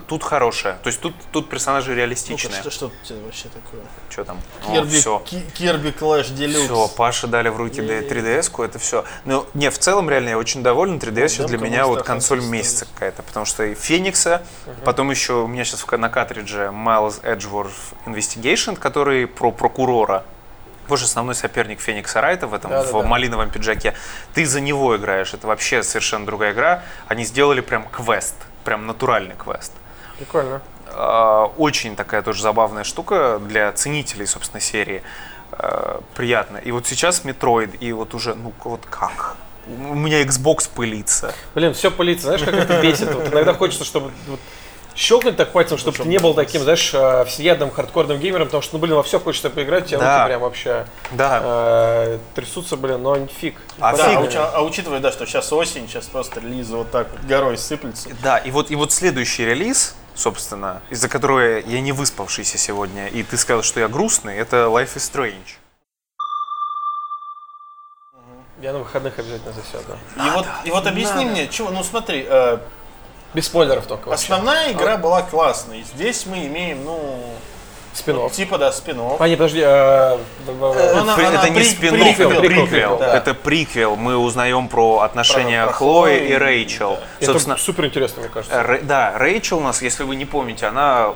[0.00, 0.78] Тут хорошая.
[0.82, 2.60] То есть тут, тут персонажи реалистичные.
[2.60, 3.80] что, что тут вообще такое?
[4.10, 4.38] Что там?
[4.66, 5.18] Кирби, все.
[5.20, 6.64] Ки- Кирби Клэш Делюкс.
[6.64, 8.08] Все, Паше дали в руки Е-е-е.
[8.08, 9.04] 3DS-ку, это все.
[9.24, 10.98] Но не, в целом, реально, я очень доволен.
[10.98, 14.42] 3DS сейчас для меня вот консоль месяца какая-то, потому что и Феникса,
[14.84, 17.72] потом еще у меня сейчас на картридже Miles Edgeworth
[18.06, 20.24] Investigation, который про прокурора.
[20.88, 23.02] Боже, основной соперник Феникса Райта в этом, в Да-да-да.
[23.06, 23.94] малиновом пиджаке.
[24.34, 26.82] Ты за него играешь, это вообще совершенно другая игра.
[27.06, 28.34] Они сделали прям квест,
[28.64, 29.72] прям натуральный квест.
[30.18, 30.60] Прикольно.
[30.94, 35.02] А, Очень такая тоже забавная штука для ценителей, собственно, серии.
[35.52, 36.58] А, Приятно.
[36.58, 39.36] И вот сейчас Metroid, и вот уже, ну вот как?
[39.66, 41.32] У меня Xbox пылится.
[41.54, 43.14] Блин, все пылится, знаешь, как это бесит.
[43.14, 44.40] Вот иногда хочется, чтобы вот
[44.94, 48.74] щелкнуть так пальцем, чтобы ты не был таким, знаешь, э, всеядным хардкорным геймером, потому что,
[48.76, 50.18] ну, блин, во все хочется поиграть, у тебя Да.
[50.18, 51.40] руки прям вообще Да.
[51.42, 53.54] э, трясутся, блин, но фиг.
[53.78, 54.18] А Да, фиг.
[54.18, 57.56] а, уча- а учитывая, да, что сейчас осень, сейчас просто релизы вот так вот горой
[57.56, 58.10] сыплются.
[58.22, 63.22] Да, и вот, и вот следующий релиз, собственно, из-за которого я не выспавшийся сегодня, и
[63.22, 65.56] ты сказал, что я грустный, это Life is Strange.
[68.60, 69.98] Я на выходных обязательно засяду.
[70.16, 72.58] И вот, и вот объясни мне, чего, ну смотри, э,
[73.34, 74.22] Без спойлеров только вообще.
[74.32, 75.82] основная игра была классной.
[75.82, 77.34] Здесь мы имеем, ну,
[77.94, 78.32] Спинов.
[78.32, 80.16] типа, да, спин А, не, подожди, э, Э,
[80.98, 82.98] Она- При- она это не при- спин приквел, это приквел, приквел.
[82.98, 83.16] да.
[83.16, 83.96] Это приквел.
[83.96, 86.98] Мы узнаем про отношения Про- про Хлои Хлои, и Рэйчел.
[87.20, 88.54] это Собственно, супер интересно, мне кажется.
[88.60, 91.10] Рэ- да, Рэйчел у нас, если вы не помните, она,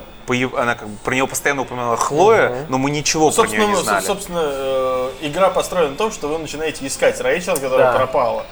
[0.56, 3.82] она как бы, про нее постоянно упоминала Хлоя, но мы ничего про нее не ну,
[3.82, 4.04] знали.
[4.04, 7.96] собственно э, игра построена на том, что вы начинаете искать Рэйчел, которая Да.
[7.96, 8.44] пропала.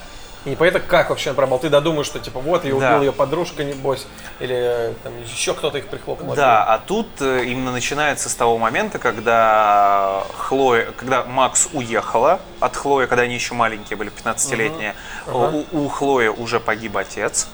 [0.45, 1.59] И непонятно, как вообще она пропал.
[1.59, 2.91] Ты додумаешь, что типа вот, ее Да.
[2.91, 4.07] убил ее подружка, небось,
[4.41, 6.35] или там еще кто-то их прихлопнул.
[6.35, 12.77] Да, а тут э, именно начинается с того момента, когда Хлоя, когда Макс уехала от
[12.77, 14.95] Хлои, когда они еще маленькие были, 15-летние,
[15.27, 17.49] у, у Хлои уже погиб отец.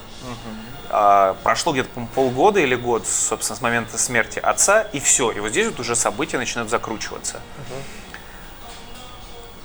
[0.93, 5.30] А, прошло где-то полгода или год, собственно, с момента смерти отца, и все.
[5.30, 7.41] И вот здесь вот уже события начинают закручиваться.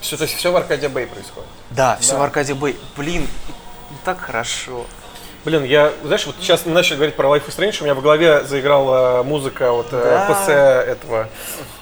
[0.06, 1.50] Все, то есть все в Аркадия Бэй происходит.
[1.72, 2.78] Да, все в Аркадии Бэй.
[2.96, 3.28] Блин,
[4.04, 4.86] так хорошо.
[5.46, 8.44] Блин, я, знаешь, вот сейчас начали говорить про Life is Strange, у меня в голове
[8.44, 10.34] заиграла музыка вот э, Да.
[10.34, 11.28] ПС этого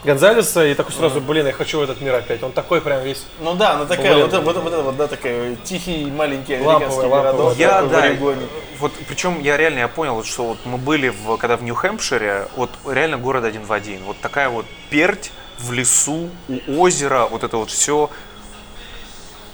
[0.05, 2.41] Гонзалеса, и такой сразу, блин, я хочу в этот мир опять.
[2.43, 3.25] Он такой прям весь...
[3.41, 4.29] Ну да, она такая, Блин.
[4.29, 7.09] вот, вот, вот, это вот, да, такой тихий маленький американский ламповый.
[7.09, 8.47] городок Я, такой в да, Орегоне.
[8.79, 12.69] вот причем я реально я понял, что вот мы были в, когда в Нью-Хэмпшире, вот
[12.85, 14.03] реально город один в один.
[14.03, 18.09] Вот такая вот перть в лесу, у озера, вот это вот все.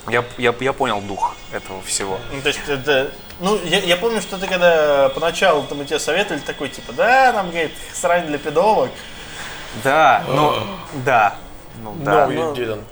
[0.08, 2.20] Я, я, я понял дух этого всего.
[2.34, 3.12] Ну, то есть это...
[3.39, 7.32] Ну, я, я помню, что ты когда поначалу там, мы тебе советовали такой, типа, да,
[7.32, 8.91] там, говорит, срань для педовок.
[9.84, 10.54] Да, ну,
[11.06, 11.36] да.
[11.84, 12.28] Ну, да.
[12.28, 12.84] No, ну, you didn't.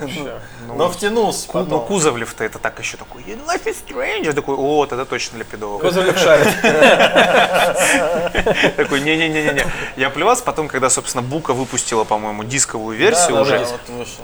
[0.00, 0.40] Вообще.
[0.76, 1.86] но втянулся ну, потом.
[1.86, 5.82] Кузовлев-то это так еще такой, Life is Strange, такой, о, тогда точно для педагога.
[5.82, 6.48] Козырев шарит.
[8.76, 9.64] Такой, не-не-не-не.
[9.96, 13.66] Я плевался потом, когда, собственно, Бука выпустила, по-моему, дисковую версию уже.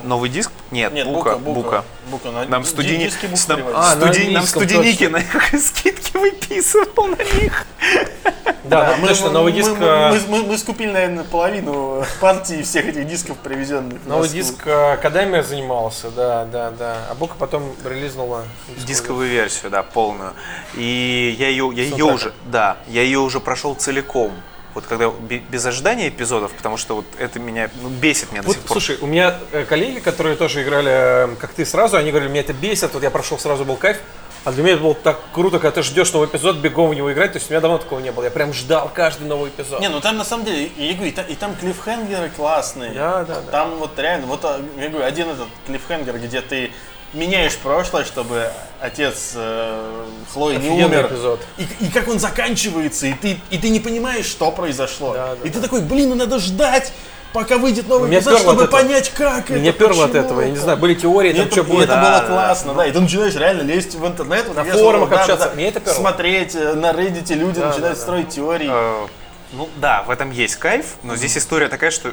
[0.03, 0.51] Новый диск?
[0.71, 1.85] Нет, Бука, Бука, Бука.
[2.11, 2.31] Бука.
[2.31, 2.65] на- Нам
[4.47, 5.21] студеники на
[5.59, 7.67] скидки выписывал на них.
[8.65, 9.71] Да, мы, точно, мы- новый диск...
[9.79, 13.99] Мы, э, мы- мы- мы скупили, наверное, половину партии всех этих дисков, привезенных.
[14.07, 14.67] Новый диск
[15.15, 17.07] э, Академия занимался, да, да, да.
[17.11, 18.45] А Бука потом релизнула
[18.87, 20.33] Дисковую версию, да, полную.
[20.75, 24.33] И я ее, я ее уже, да, я ее уже прошел целиком.
[24.75, 28.49] Вот когда бе- без ожидания эпизодов, потому что вот это меня ну, бесит меня до
[28.49, 28.73] Вот, сих пор.
[28.73, 32.41] слушай, у меня э, коллеги, которые тоже играли, э, как ты сразу, они говорили, меня
[32.41, 33.99] это бесит, вот я прошел сразу, был кайф.
[34.45, 37.11] А для меня это было так круто, когда ты ждешь новый эпизод, бегом в него
[37.13, 37.33] играть.
[37.33, 38.25] То есть у меня давно такого не было.
[38.25, 39.81] Я прям ждал каждый новый эпизод.
[39.81, 42.93] Не, ну там на самом деле, я говорю, и там, и там клиффхенгеры классные.
[42.93, 43.51] Да, да, да.
[43.51, 46.71] Там вот реально, вот а, я говорю, один этот клиффхенгер, где ты
[47.15, 48.51] меняешь прошлое, чтобы
[48.81, 51.07] отец э, Хлои не умер.
[51.07, 51.41] эпизод.
[51.57, 55.15] И, и как он заканчивается, и ты, и ты не понимаешь, что произошло.
[55.15, 56.93] Да, да, и ты такой, блин, ну надо ждать,
[57.35, 58.79] пока выйдет новый Меня эпизод, чтобы этого.
[58.79, 60.41] понять, как Меня это, перло от этого.
[60.41, 61.91] Я не знаю, были теории, там это, что будет.
[61.91, 62.87] это было классно, да.
[62.87, 65.49] И ты начинаешь реально лезть в интернет, На форумах общаться.
[65.51, 65.95] да, Меня это перло.
[65.97, 67.97] смотреть э, на Reddit люди Да, начинают да, да.
[67.97, 68.71] строить теории.
[68.71, 69.07] Э,
[69.53, 72.09] ну да, в этом есть кайф, но здесь история такая, что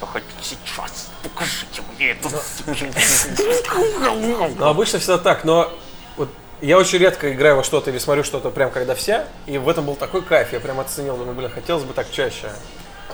[0.00, 2.28] я хочу сейчас, покажите мне это.
[4.58, 5.72] Ну, обычно всегда так, но
[6.16, 6.28] вот
[6.60, 9.86] я очень редко играю во что-то или смотрю что-то прям когда все, и в этом
[9.86, 12.50] был такой кайф, я прям оценил, думаю, блин, хотелось бы так чаще.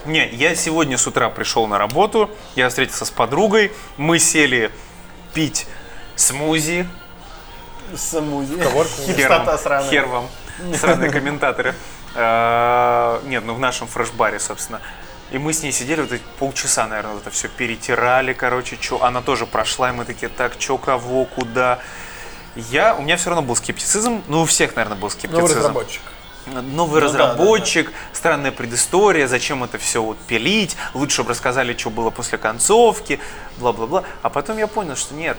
[0.05, 4.71] Не, я сегодня с утра пришел на работу, я встретился с подругой, мы сели
[5.33, 5.67] пить
[6.15, 6.87] смузи.
[7.95, 9.89] Хер Хипстота вам, сраная.
[9.89, 10.27] хер вам,
[10.75, 11.75] сраные комментаторы.
[12.15, 14.81] А, Нет, ну в нашем фреш-баре, собственно.
[15.29, 19.03] И мы с ней сидели, вот эти полчаса, наверное, вот это все перетирали, короче, что
[19.03, 21.79] она тоже прошла, и мы такие, так, что, кого, куда.
[22.55, 25.41] Я, у меня все равно был скептицизм, ну у всех, наверное, был скептицизм.
[25.41, 26.01] Новый разработчик.
[26.47, 31.89] Новый Ну да, разработчик, странная предыстория, зачем это все вот пилить, лучше бы рассказали, что
[31.89, 33.19] было после концовки,
[33.57, 34.03] бла-бла-бла.
[34.21, 35.37] А потом я понял, что нет,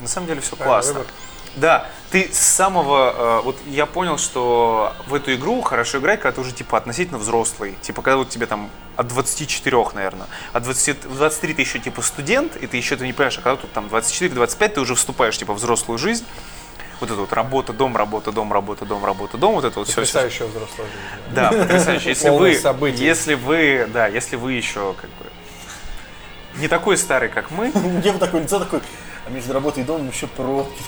[0.00, 0.94] на самом деле все классно.
[0.94, 1.06] выбор.
[1.56, 6.34] Да, ты с самого, э, вот я понял, что в эту игру хорошо играть, когда
[6.34, 11.04] ты уже типа относительно взрослый, типа когда вот тебе там от 24, наверное, от 20,
[11.04, 13.72] в 23 ты еще типа студент, и ты еще это не понимаешь, а когда тут
[13.72, 16.24] там 24-25 ты уже вступаешь типа в взрослую жизнь,
[17.00, 19.96] вот это вот работа, дом, работа, дом, работа, дом, работа, дом, вот это вот все.
[19.96, 21.34] Потрясающая взрослая жизнь.
[21.34, 22.08] Да, потрясающе.
[22.10, 23.06] Если вы, событие.
[23.06, 25.26] если вы, да, если вы еще как бы
[26.56, 28.80] не такой старый, как мы, У Гева такое лицо такое,
[29.26, 30.82] а между работой и домом еще пробки.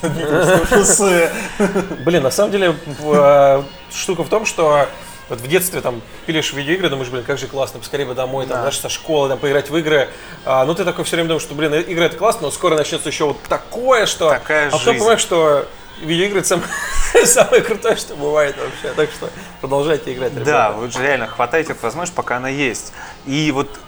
[2.04, 4.86] Блин, на самом деле э, штука в том, что
[5.28, 8.58] вот в детстве там пилишь видеоигры, думаешь, блин, как же классно, поскорее бы домой, там,
[8.58, 10.08] знаешь, со школы, там, поиграть в игры.
[10.44, 13.08] А, ну, ты такой все время думаешь, что, блин, игры это классно, но скоро начнется
[13.08, 14.30] еще вот такое, что...
[14.30, 14.98] Такая а потом жизнь.
[14.98, 15.66] понимаешь, что
[16.00, 16.62] видеоигры это сам-
[17.24, 18.94] самое крутое, что бывает вообще.
[18.94, 20.72] Так что продолжайте играть, да, ребята.
[20.72, 22.92] вы же реально хватаете эту возможность, пока она есть.
[23.26, 23.78] И вот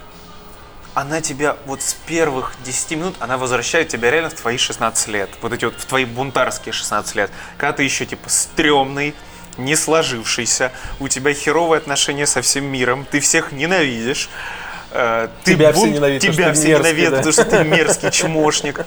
[0.95, 5.29] она тебя вот с первых 10 минут, она возвращает тебя реально в твои 16 лет.
[5.41, 7.31] Вот эти вот в твои бунтарские 16 лет.
[7.57, 9.13] Когда ты еще типа стрёмный,
[9.57, 14.29] не сложившийся, у тебя херовые отношения со всем миром, ты всех ненавидишь.
[14.91, 17.17] э, ты Тебя все бун- ненавидят, потому Тебя что ты все мерзкий, ненавидят, да.
[17.17, 18.85] потому что ты мерзкий чмошник.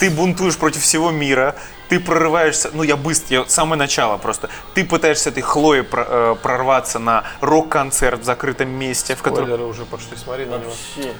[0.00, 1.54] Ты бунтуешь против всего мира,
[1.88, 4.48] ты прорываешься, ну я быстро, я, самое начало просто.
[4.74, 9.46] Ты пытаешься этой Хлоей про- э, прорваться на рок-концерт в закрытом месте, в котором...
[9.46, 10.70] Спойлеры уже пошли, смотри на него.
[10.70, 11.12] Вообще,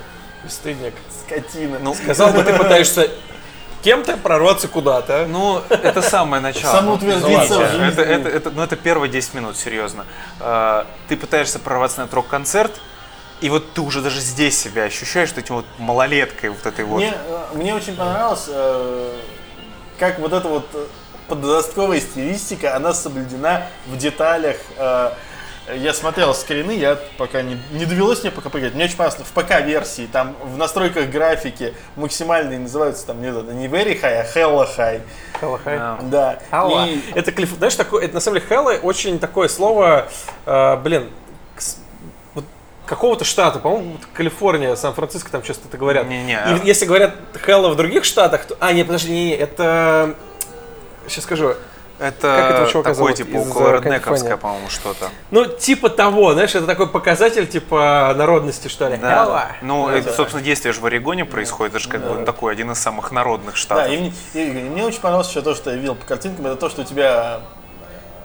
[0.44, 0.94] Бесстыдник.
[1.26, 1.78] скотина.
[1.80, 3.10] Ну, Сказал бы, ты пытаешься
[3.82, 5.26] кем-то прорваться куда-то.
[5.28, 6.72] Ну, это самое начало.
[6.72, 7.84] Самоутвердиться Ну.
[7.84, 10.04] Это, это, это, ну, это первые 10 минут, серьезно.
[10.40, 12.80] Э, Ты пытаешься прорваться на этот рок-концерт,
[13.40, 16.96] и вот ты уже даже здесь себя ощущаешь вот этим вот малолеткой вот этой вот.
[16.98, 18.48] Мне, э, мне очень понравилось,
[19.98, 20.86] как вот эта вот э,
[21.28, 24.56] подростковая стилистика, она соблюдена в деталях.
[24.76, 25.10] э,
[25.76, 28.74] Я смотрел скрины, я пока не, не довелось мне пока поиграть.
[28.74, 34.00] Мне очень понравилось в ПК-версии, там в настройках графики максимальные называются там не, не very
[34.00, 35.02] high, а hella high.
[35.78, 35.98] Да.
[36.02, 36.38] Да.
[36.50, 36.86] Хелла.
[36.86, 40.08] И- Это, знаешь, такое, это на самом деле Хелла очень такое слово,
[40.46, 41.10] э, блин,
[42.88, 46.06] какого-то штата, по-моему, Калифорния, Сан-Франциско там часто это говорят.
[46.08, 46.40] Не-не.
[46.62, 48.56] И если говорят Хелла в других штатах, то...
[48.60, 50.14] А, нет, подожди, не, не, это...
[51.06, 51.54] Сейчас скажу.
[52.00, 54.36] Это Как такое, зовут типа, около э, реднековское, Калифорнии?
[54.40, 55.08] по-моему, что-то.
[55.32, 58.96] Ну, типа того, знаешь, это такой показатель, типа, народности, что ли.
[58.98, 59.24] Да.
[59.24, 59.46] Хелла.
[59.62, 62.78] Ну, это, собственно, действие же в Орегоне происходит, это же как бы такой один из
[62.78, 63.92] самых народных Да, штатов.
[63.92, 66.54] и мне, и- и мне очень понравилось еще то, что я видел по картинкам, это
[66.54, 67.40] то, что у тебя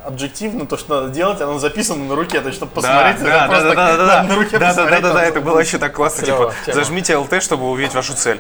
[0.05, 3.61] объективно то, что надо делать, оно записано на руке, то есть, чтобы посмотреть, да, да,
[3.61, 6.53] да, да, да, на- руке да, да, да, да, это было вообще так классно, типа,
[6.73, 8.39] зажмите LT, чтобы увидеть вашу цель.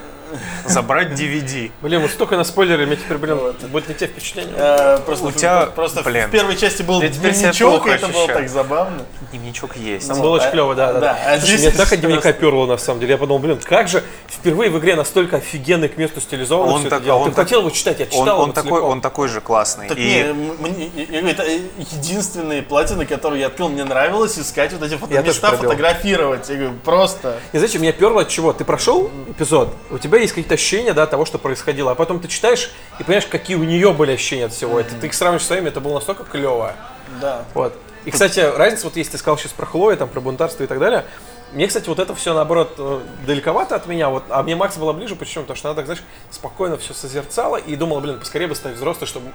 [0.65, 1.71] Забрать DVD.
[1.81, 3.39] Блин, вот столько на спойлеры, мне теперь, блин,
[3.69, 4.53] будет не те впечатления.
[4.55, 6.27] Э, просто У тебя, просто блин.
[6.27, 9.05] в первой части был дневничок, и это было так забавно.
[9.31, 10.07] Дневничок есть.
[10.07, 11.17] Там Ну, было очень а- клево, да, да.
[11.25, 13.13] а мне так от дневника перло, на самом деле.
[13.13, 17.03] Я подумал, блин, как же впервые в игре настолько офигенно к месту стилизовано Он так-
[17.03, 19.87] Ты хотел его читать, я читал он его такой, он такой же классный.
[19.87, 25.39] Так И не, это единственные платины, которые я открыл, мне нравилось искать вот эти тоже
[25.39, 25.57] пробил.
[25.57, 26.49] фотографировать.
[26.49, 27.37] Я говорю, просто.
[27.51, 28.53] И знаете, меня перло от чего?
[28.53, 32.27] Ты прошел эпизод, у тебя есть какие-то ощущения, да, того, что происходило, а потом ты
[32.27, 34.79] читаешь и понимаешь, какие у нее были ощущения от всего.
[34.79, 36.73] Это ты их сравниваешь с своими, это было настолько клево.
[37.21, 37.45] Да.
[37.53, 37.73] Вот.
[38.05, 40.79] И, кстати, разница, вот если ты сказал сейчас про Хлою, там, про бунтарство и так
[40.79, 41.05] далее,
[41.53, 44.91] мне, кстати, вот это все, наоборот, э, далековато от меня, вот, а мне Макс была
[44.91, 45.43] ближе, почему?
[45.43, 46.01] Потому что она так, знаешь,
[46.31, 49.31] спокойно все созерцала и думала, блин, поскорее бы стать взрослой, чтобы,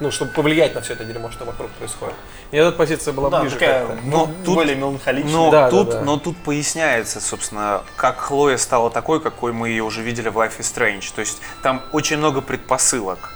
[0.00, 2.14] ну, чтобы повлиять на все это дерьмо, что вокруг происходит.
[2.52, 4.02] Мне эта позиция была Да, ближе такая как-то.
[4.06, 5.32] Но тут- более меланхоличная.
[5.32, 6.00] Но, Да, да, тут, да.
[6.02, 10.58] но тут поясняется, собственно, как Хлоя стала такой, какой мы ее уже видели в Life
[10.58, 11.12] is Strange.
[11.14, 13.30] То есть там очень много предпосылок.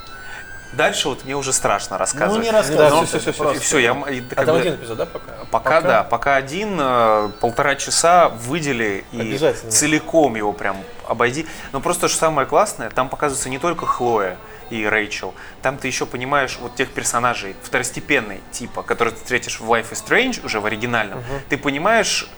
[0.72, 2.44] Дальше вот мне уже страшно Ну, рассказывать.
[2.46, 3.06] не Да, рассказывай.
[3.06, 5.32] всё, это всё, просто- И все, я и А там бы- один эпизод, да, пока?
[5.50, 9.36] Пока, да, пока один, э, полтора часа выдели и
[9.68, 11.46] целиком его прям обойди.
[11.72, 14.38] Но просто что самое классное, там показывается не только Хлоя
[14.72, 19.70] и Рэйчел, там ты еще понимаешь вот тех персонажей второстепенной типа, которые ты встретишь в
[19.70, 21.22] Life is Strange уже в оригинальном.
[21.48, 22.28] Ты понимаешь,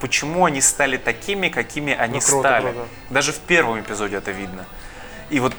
[0.00, 2.62] почему они стали такими, какими они Ну, круто, стали.
[2.72, 2.88] круто.
[3.10, 4.64] Даже в первом эпизоде это видно.
[5.30, 5.54] И вот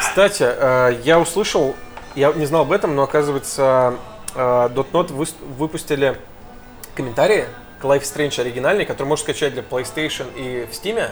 [0.00, 1.76] Кстати, э, я услышал,
[2.14, 3.94] я не знал об этом, но оказывается,
[4.34, 4.38] э,
[4.74, 6.18] Dotnot выпустили
[6.94, 7.46] комментарии
[7.80, 11.10] к Life is Strange оригинальный, который можно скачать для PlayStation и в Steam.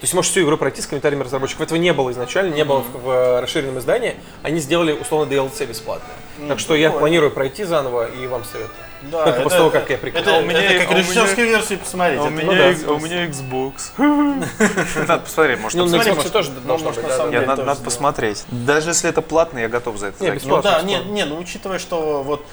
[0.00, 1.60] То есть можешь всю игру пройти с комментариями разработчиков.
[1.60, 4.16] Этого не было изначально, не было в, в расширенном издании.
[4.42, 6.08] Они сделали условно DLC бесплатно.
[6.48, 8.74] Так что я планирую пройти заново и вам советую.
[9.02, 10.22] Да, Только после того, как я прикрыл.
[10.22, 12.18] Это, А у меня- это как у меня- режиссерскую версию посмотреть.
[12.18, 13.72] А у это- меня, ну да, а у меня Xbox.
[15.06, 18.44] Надо посмотреть, может, Ну, на Xbox тоже ну, должно может, быть, надо, посмотреть.
[18.50, 20.30] Даже если это платно, я готов за это Не.
[20.30, 21.12] Ну Бесплатно, да, не, бесплатно.
[21.12, 22.44] не, ну учитывая, что вот э,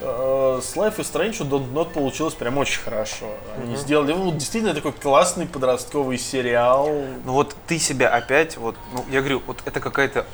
[0.00, 3.26] с Life is Strange у Don't Not получилось прям очень хорошо.
[3.62, 6.88] Они сделали ну, действительно такой классный подростковый сериал.
[7.24, 10.26] Ну вот ты себя опять, вот, ну, я говорю, вот это какая-то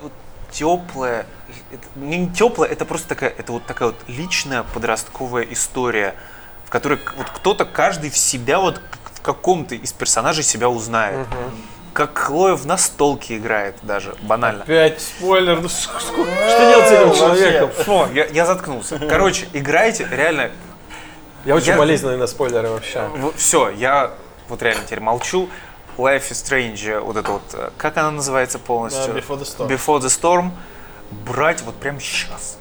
[0.00, 0.12] вот
[0.50, 1.26] теплая,
[1.70, 6.14] это не теплая, это просто такая, это вот такая вот личная подростковая история,
[6.64, 8.80] в которой вот кто-то каждый в себя вот
[9.12, 11.26] в каком-то из персонажей себя узнает.
[11.92, 14.62] Как Хлоя в настолке играет даже, банально.
[14.62, 15.60] Опять спойлер.
[15.60, 17.70] Ну, что делать с этим человеком?
[17.84, 18.98] Фу, я, я заткнулся.
[18.98, 20.50] Короче, играйте, реально,
[21.44, 23.10] Я очень Я- болезненный на спойлеры вообще.
[23.36, 24.12] все, я
[24.48, 25.48] вот реально теперь молчу.
[25.98, 29.12] Life is Strange, вот это вот, э, как она называется полностью?
[29.12, 29.68] Да, Before the Storm.
[29.68, 30.50] Before the Storm.
[31.26, 32.56] Брать вот прямо сейчас.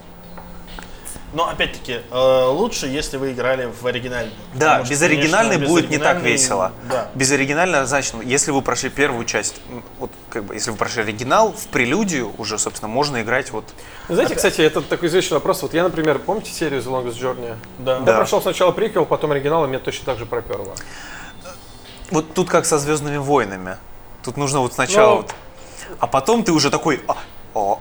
[1.33, 4.33] Но опять-таки, э, лучше, если вы играли в оригинальный.
[4.53, 6.71] Да, Потому что, без оригинальной конечно, без будет не так оригинальной- весело.
[6.89, 7.09] Да.
[7.15, 9.61] Без оригинальной, значит, если вы прошли первую часть,
[9.99, 13.63] вот как бы, если вы прошли оригинал, в прелюдию уже, собственно, можно играть вот.
[14.09, 15.61] Знаете, кстати, это такой извечный вопрос.
[15.61, 17.55] Вот я, например, помните серию The Longest Journey?
[17.79, 17.93] Да.
[17.97, 18.15] Я Да.
[18.17, 20.75] прошел сначала приквел, потом оригинал, и меня точно так же проперло.
[22.09, 23.77] Вот тут как со Звездными войнами.
[24.23, 25.33] Тут нужно вот сначала Ну, вот.
[25.99, 27.01] А потом ты уже такой.
[27.07, 27.15] «А,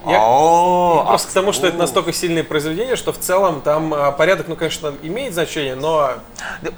[0.07, 1.81] Я- Просто к тому, что это у».
[1.81, 6.15] настолько сильные произведения, что в целом там а, порядок, ну, конечно, имеет значение, но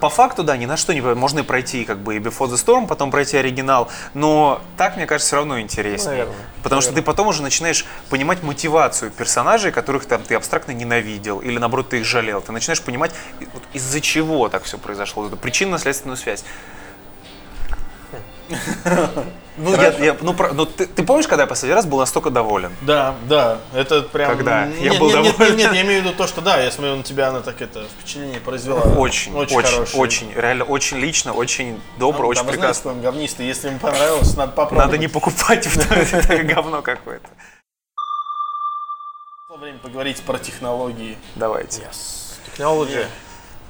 [0.00, 1.00] По факту, да, ни на что не.
[1.00, 5.06] Можно и пройти как бы и Before the Storm, потом пройти оригинал, но так, мне
[5.06, 6.10] кажется, все равно интереснее.
[6.10, 6.36] Наверное.
[6.62, 11.58] Потому что ты потом уже начинаешь понимать мотивацию персонажей, которых там ты абстрактно ненавидел, или
[11.58, 12.40] наоборот ты их жалел.
[12.40, 13.12] Ты начинаешь понимать,
[13.54, 16.44] вот из-за чего так все произошло, причинно-следственную связь.
[19.58, 22.30] Ну, я, я- ну, про- ну, ты, ты помнишь, когда я последний раз был настолько
[22.30, 22.72] доволен?
[22.80, 24.30] Да, да, это прям...
[24.34, 24.64] Когда?
[24.64, 25.56] Нет, Я был нет, нет, доволен.
[25.58, 27.60] нет, нет, я имею в виду то, что да, я смотрю на тебя, она так
[27.60, 28.80] это впечатление произвела.
[28.80, 30.32] Очень, очень, очень, хорошее.
[30.36, 32.90] реально очень лично, очень добро, Ну, очень да, знаете, прекрасно.
[32.92, 34.86] он говнистый, если ему понравилось, надо попробовать.
[34.86, 35.66] Надо не покупать
[36.12, 37.28] это говно какое-то.
[39.60, 41.18] Время поговорить про технологии.
[41.36, 41.82] Давайте.
[42.56, 43.04] technology.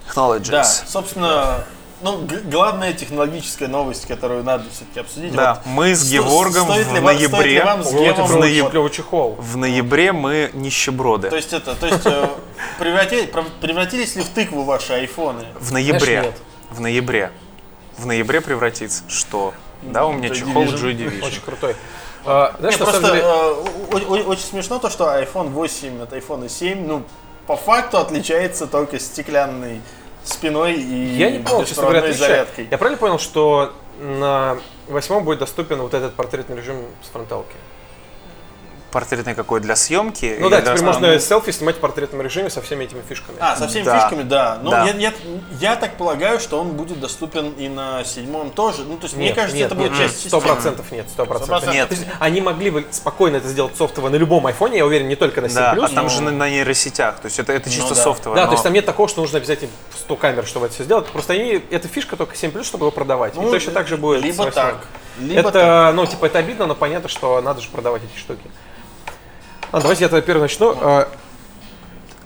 [0.09, 0.51] Technologies.
[0.51, 1.65] Да, собственно,
[2.03, 5.35] ну, главная технологическая новость, которую надо все-таки обсудить.
[5.35, 8.37] Да, вот, мы с Геворгом стоит в ли вам- стоит ли ноябре, вам с в
[8.39, 9.37] ноябре- клевый чехол.
[9.39, 11.31] в ноябре мы нищеброды.
[11.31, 12.29] То есть это, то есть э,
[12.79, 15.45] преврати- прев- превратились ли в тыкву ваши айфоны?
[15.59, 16.33] В ноябре.
[16.71, 17.31] В ноябре.
[17.97, 19.05] В ноябре превратится.
[19.09, 19.55] Что?
[19.83, 20.65] Да, у меня чехол.
[20.65, 21.27] Joy Division.
[21.27, 21.77] Очень крутой.
[22.25, 27.03] А, знаешь, просто деле, э, очень смешно то, что iPhone 8 от iPhone 7, ну,
[27.47, 29.81] по факту отличается только стеклянной
[30.25, 32.27] спиной и я не понял, честно говоря, отличия.
[32.27, 32.69] зарядкой.
[32.71, 34.59] Я правильно понял, что на
[34.89, 37.55] восьмом будет доступен вот этот портретный режим с фронталки?
[38.93, 40.37] Портретный какой для съемки?
[40.39, 41.01] Ну да, теперь основного?
[41.01, 43.39] можно селфи снимать в портретном режиме со всеми этими фишками.
[43.41, 43.99] А, со всеми Да.
[43.99, 44.59] фишками, да.
[44.63, 44.85] Ну, Да.
[44.85, 45.13] Я, я,
[45.59, 48.85] я так полагаю, что он будет доступен и на седьмом тоже.
[48.85, 51.25] Ну, то есть, мне Нет, кажется, нет, это будет нет, часть Сто процентов нет, сто
[51.25, 51.65] процентов.
[51.65, 51.73] 100%.
[51.73, 51.89] Нет.
[51.89, 55.17] То есть Они могли бы спокойно это сделать софтово на любом айфоне, я уверен, не
[55.17, 55.55] только на 7+.
[55.55, 57.19] Да, а там но- же на, на нейросетях.
[57.19, 58.03] То есть это, это чисто да.
[58.03, 58.37] софтовое.
[58.37, 60.85] Да, но- то есть там нет такого, что нужно обязательно 100 камер, чтобы это все
[60.85, 61.07] сделать.
[61.07, 63.35] Просто они, эта фишка только 7+, чтобы его продавать.
[63.37, 64.53] Ну, и точно так же будет Либо 8.
[64.53, 64.87] так.
[65.19, 65.95] Либо это, так.
[65.95, 68.43] ну, типа, это обидно, но понятно, что надо же продавать эти штуки.
[69.73, 70.77] А, давайте я тогда первый начну.
[70.81, 71.09] А,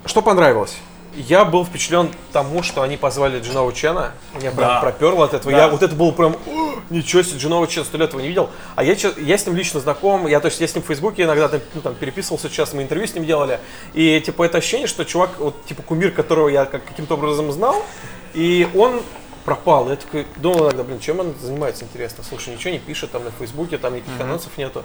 [0.05, 0.77] Что понравилось?
[1.15, 4.11] Я был впечатлен тому, что они позвали Джинова Чена.
[4.35, 4.79] Меня прям Да.
[4.81, 5.51] проперло от этого.
[5.51, 5.57] Да.
[5.57, 8.49] Я вот это было прям, «О, ничего себе, Джинова Чен, сто лет его не видел.
[8.75, 11.23] А я, я с ним лично знаком, я, то есть, я с ним в Фейсбуке
[11.23, 13.59] иногда там, ну, там, переписывался часто, мы интервью с ним делали.
[13.93, 17.83] И типа это ощущение, что чувак, вот типа кумир, которого я как, каким-то образом знал,
[18.33, 19.01] и он
[19.43, 19.89] пропал.
[19.89, 22.23] Я такой думал иногда, блин, чем он занимается, интересно.
[22.27, 24.83] Слушай, ничего не пишет там на Фейсбуке, там никаких анонсов нету.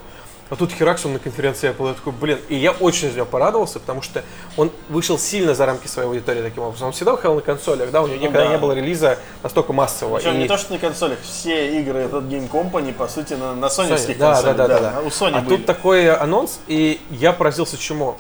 [0.53, 3.25] А тут Херакс, он на конференции Apple, я такой, блин, и я очень за него
[3.25, 4.23] порадовался, потому что
[4.59, 6.89] он вышел сильно за рамки своей аудитории таким образом.
[6.89, 8.51] Он всегда выходил на консолях, да, у него никогда да.
[8.51, 10.19] не было релиза настолько массового.
[10.19, 13.55] Причем И- не то, что на консолях, все игры этот Game Company, по сути, на,
[13.55, 14.57] на Sony, соневских да, консолях.
[14.59, 15.01] да, да, да, да.
[15.01, 15.57] У Sony а были.
[15.57, 18.19] тут такой анонс, и я поразился чему.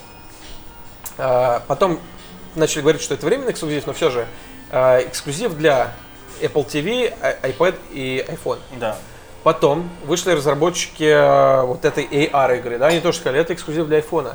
[1.18, 2.00] А, потом
[2.54, 4.26] начали говорить, что это временный эксклюзив, но все же
[4.70, 5.92] а, эксклюзив для
[6.40, 8.58] Apple TV, i- iPad и iPhone.
[8.78, 8.96] Да.
[9.42, 13.98] Потом вышли разработчики э, вот этой AR игры, да, они тоже сказали, это эксклюзив для
[13.98, 14.34] iPhone.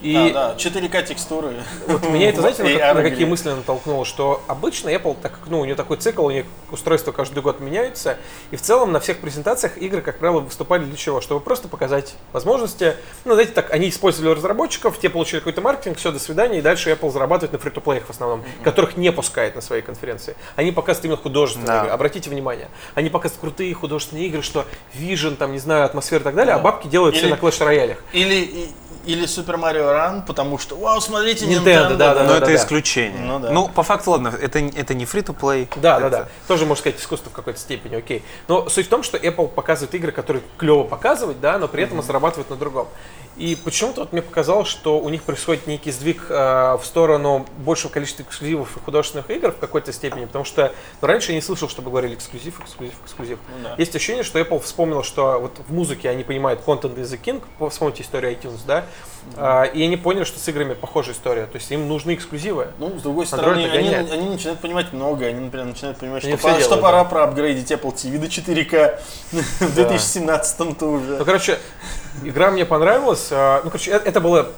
[0.00, 1.54] И Да, да, 4К текстуры.
[1.86, 5.60] вот меня это, знаете, на, на какие мысли натолкнуло, что обычно Apple, так как ну,
[5.60, 8.16] у нее такой цикл, у них устройства каждый год меняются,
[8.50, 11.20] и в целом на всех презентациях игры, как правило, выступали для чего?
[11.20, 12.94] Чтобы просто показать возможности.
[13.24, 16.90] Ну, знаете, так, они использовали разработчиков, те получили какой-то маркетинг, все, до свидания, и дальше
[16.90, 20.36] Apple зарабатывает на фри то в основном, которых не пускает на своей конференции.
[20.56, 21.78] Они показывают именно художественные Да.
[21.80, 21.90] игры.
[21.90, 24.64] Обратите внимание, они показывают крутые художественные игры, что
[24.94, 27.98] Vision, там, не знаю, атмосфера и так далее, а бабки делают все Или- на клэш-роялях.
[28.12, 28.70] Или, и-
[29.08, 31.96] или Super Mario Run, потому что, вау, смотрите, Nintendo, Nintendo.
[31.96, 32.54] да, да, Но да, это да.
[32.56, 33.22] исключение.
[33.22, 33.50] Ну да.
[33.50, 35.68] Ну, по факту, ладно, это, это не free-to-play.
[35.76, 36.28] Да, да, Это- да.
[36.46, 38.22] Тоже, можно сказать, искусство в какой-то степени, окей.
[38.48, 42.02] Но суть в том, что Apple показывает игры, которые клево показывать, да, но при этом
[42.02, 42.86] зарабатывает на другом.
[43.38, 47.90] И почему-то вот мне показалось, что у них происходит некий сдвиг э, в сторону большего
[47.92, 51.68] количества эксклюзивов и художественных игр в какой-то степени, потому что ну, раньше я не слышал,
[51.68, 53.38] чтобы говорили эксклюзив, эксклюзив, эксклюзив.
[53.56, 53.74] Ну да.
[53.78, 57.40] Есть ощущение, что Apple вспомнил, что вот в музыке они понимают content is the king,
[57.60, 58.84] по- вспомните историю iTunes, да,
[59.36, 62.68] А, и они поняли, что с играми похожая история, то есть им нужны эксклюзивы.
[62.78, 65.28] Ну, с другой Android стороны, они, они начинают понимать многое.
[65.30, 67.10] Они, например, начинают понимать, Они что, пора, что делают, пора да.
[67.10, 68.98] проапгрейдить Apple TV до 4К
[69.32, 71.24] в 2017-то Ну, уже.
[71.24, 71.58] короче,
[72.24, 73.28] игра мне понравилась.
[73.30, 74.50] а, Ну, короче, э- это было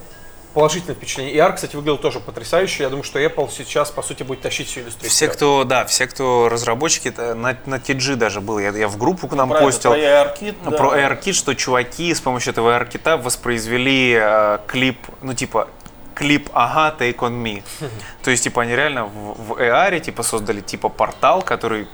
[0.54, 1.34] положительное впечатление.
[1.34, 2.84] И AR, кстати, выглядел тоже потрясающе.
[2.84, 5.10] Я думаю, что Apple сейчас, по сути, будет тащить всю индустрию.
[5.10, 8.58] Все, кто, да, все, кто разработчики, это на, на TG даже был.
[8.58, 9.92] Я, я в группу к нам это, постил.
[9.92, 10.70] про ARKit, да.
[10.70, 15.68] Про ARKit, что чуваки с помощью этого ARKit воспроизвели э, клип, ну типа
[16.14, 17.62] клип «Ага, take on me».
[18.22, 21.88] То есть, типа, они реально в, в AR, типа, создали, типа, портал, который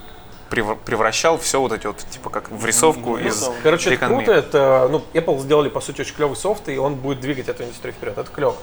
[0.49, 3.53] превращал все вот эти вот, типа, как в рисовку Ну, из да.
[3.63, 4.33] Короче, это круто.
[4.33, 7.95] Это, ну, Apple сделали, по сути, очень клевый софт, и он будет двигать эту индустрию
[7.95, 8.17] вперед.
[8.19, 8.57] Это клево.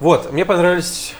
[0.00, 1.14] Вот, мне понравились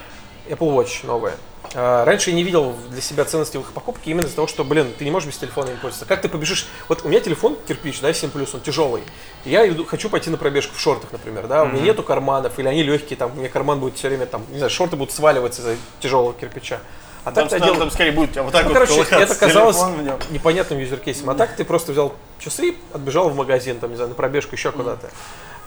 [0.48, 1.34] Apple Watch новые.
[1.76, 4.62] А, Раньше я не видел для себя ценности в их покупке именно из-за того, что,
[4.64, 6.06] блин, ты не можешь без телефона им пользоваться.
[6.06, 6.68] Как ты побежишь?
[6.88, 9.02] Вот у меня телефон кирпич, да, 7 он тяжелый.
[9.44, 12.58] И я иду- хочу пойти на пробежку в шортах, например, да, у меня нету карманов,
[12.58, 15.12] или они легкие, там, у меня карман будет все время, там, не знаю, шорты будут
[15.12, 16.80] сваливаться из-за тяжелого кирпича.
[17.24, 19.00] А Там, так там, одел- там скорее будет у тебя вот так ну, вот короче,
[19.14, 21.30] это казалось телефон непонятным юзеркейсом.
[21.30, 24.72] А так ты просто взял часы, отбежал в магазин, там, не знаю, на пробежку еще
[24.72, 25.08] куда-то.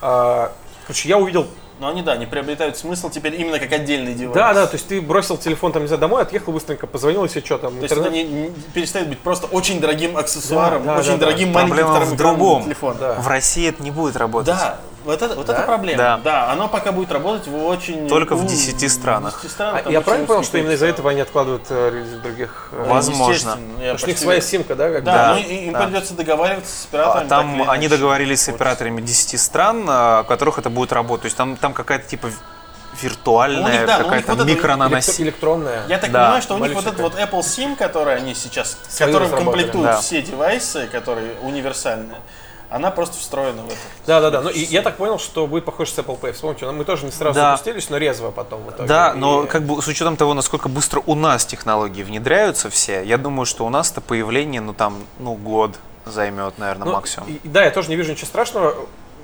[0.00, 0.52] А,
[0.86, 1.48] короче, я увидел
[1.80, 4.34] Но они, да, они приобретают смысл теперь именно как отдельный девайс.
[4.36, 7.40] Да, да, то есть ты бросил телефон там, не знаю, домой, отъехал быстренько, позвонил, если
[7.40, 7.74] что там.
[7.76, 8.28] То есть это интернет.
[8.28, 11.26] не, не- перестает быть просто очень дорогим аксессуаром, Да, да, очень да, да.
[11.26, 12.64] дорогим маленьким Проблема в другом.
[12.64, 12.96] телефона.
[13.00, 13.14] Да.
[13.14, 14.46] В России это не будет работать.
[14.48, 14.78] Да,
[15.08, 15.54] вот это, вот Да?
[15.54, 15.96] это проблема.
[15.98, 16.20] Да.
[16.22, 16.50] Да.
[16.52, 18.08] оно пока будет работать в очень...
[18.08, 19.40] Только в ну, 10 странах.
[19.42, 22.68] 10 странах, А я правильно понял, что именно из-за этого они откладывают э, релиз других...
[22.72, 23.32] э, Возможно.
[23.32, 24.90] Естественно, я Потому что у них своя симка, да?
[24.90, 25.82] Как Да, Да, ну им да.
[25.86, 27.22] придется договариваться с А операторами.
[27.22, 31.22] или Там они договорились с операторами 10 стран, а, в которых это будет работать.
[31.22, 32.30] То есть там, там какая-то типа
[33.00, 35.82] виртуальная, Ну, у них, да, у какая-то вот электро- электронная.
[35.88, 38.76] Я так Да, понимаю, что у них вот этот вот Apple SIM, который они сейчас,
[38.88, 40.00] с Свою которым комплектуют да.
[40.00, 42.18] все девайсы, которые универсальные,
[42.70, 43.76] она просто встроена в это.
[44.06, 44.40] Да, да, да.
[44.42, 46.32] Ну, и я так понял, что будет похоже с Apple Pay.
[46.32, 47.52] Вспомните, ну, мы тоже не сразу Да.
[47.56, 48.88] запустились, но резво потом в итоге.
[48.88, 53.02] Да, И- но как бы с учетом того, насколько быстро у нас технологии внедряются все,
[53.02, 57.28] я думаю, что у нас-то появление, ну там, ну год займет, наверное, Ну, максимум.
[57.28, 58.74] и да, я тоже не вижу ничего страшного.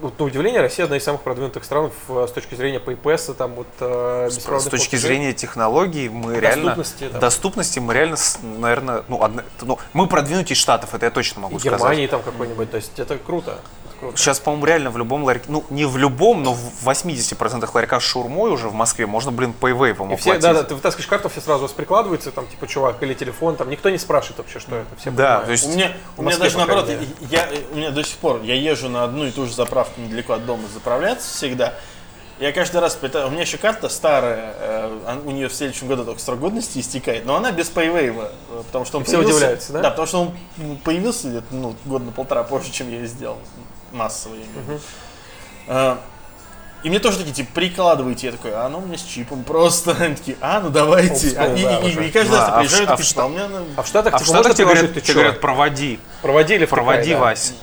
[0.05, 3.55] Вот, на удивление, Россия одна из самых продвинутых стран в- с точки зрения PayPass, там
[3.55, 4.98] вот э, С, с точки платежей.
[4.98, 7.18] зрения технологий мы реально Доступности, да.
[7.20, 8.16] доступности мы реально,
[8.59, 11.78] наверное, ну, одна- ну мы продвинутее штатов, это я точно могу И сказать.
[11.81, 13.56] Германии там какой-нибудь, то есть это круто.
[14.00, 14.16] Круто.
[14.16, 18.06] Сейчас, по-моему, реально в любом ларьке, ну не в любом, но в 80% ларьках с
[18.06, 21.40] шаурмой уже в Москве можно, блин, пейвейвом И все, да, да, ты вытаскиваешь карту, все
[21.40, 24.96] сразу вас прикладываются, там, типа, чувак, или телефон, там, никто не спрашивает вообще, что это,
[24.96, 25.46] все Да, понимают.
[25.46, 26.90] то есть У меня, у меня даже наоборот,
[27.30, 30.34] я, у меня до сих пор, я езжу на одну и ту же заправку недалеко
[30.34, 31.74] от дома заправляться всегда.
[32.40, 36.04] Я каждый раз пытаюсь, у меня еще карта старая, э, у нее в следующем году
[36.04, 39.36] только срок годности истекает, но она без пейвейва, э, потому что он И все появился-
[39.36, 39.80] удивляются, да?
[39.82, 43.06] Да, потому что он м, появился где-то ну, год на полтора позже, чем я ее
[43.06, 43.38] сделал,
[43.94, 44.34] массово.
[44.34, 44.80] я имею в виду.
[45.68, 45.96] Э,
[46.82, 48.26] И мне тоже такие, типа, прикладывайте.
[48.26, 49.92] Я такой, а ну у меня с чипом просто.
[50.00, 51.28] Они такие, а, ну давайте.
[51.28, 53.02] Old А, и, да, и- и каждый раз Да, а в приезжаю, Ш- а Ш-
[53.04, 53.48] типа, а у меня...
[53.48, 56.66] ну, А в Штатах, А в типа, Штатах тебе говорят, ты тебе говорят, проводи, проводили
[56.66, 57.20] в проводи, да.
[57.20, 57.54] Вась.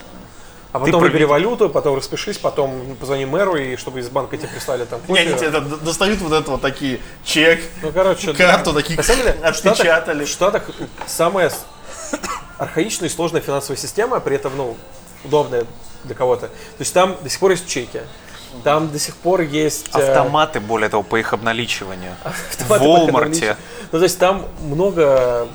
[0.74, 4.38] А Ты потом при- выбери валюту, потом распишись, потом позвони мэру, и чтобы из банка
[4.38, 5.40] тебе прислали там Не, они кофе.
[5.46, 9.34] тебе это достают вот это вот такие, чек, Ну, короче, карту, такие На самом деле,
[9.34, 10.24] в Штатах, отпечатали.
[10.26, 10.64] в Штатах
[11.08, 11.52] самая
[12.58, 14.78] архаичная и сложная финансовая система, при этом, ну,
[15.24, 15.66] удобная
[16.04, 16.48] для кого-то.
[16.48, 18.02] То есть там до сих пор есть чеки.
[18.64, 19.90] Там до сих пор есть...
[19.96, 22.14] э, Автоматы, более того, по их обналичиванию.
[22.60, 23.58] В Walmart.
[23.92, 25.48] Ну, то есть там много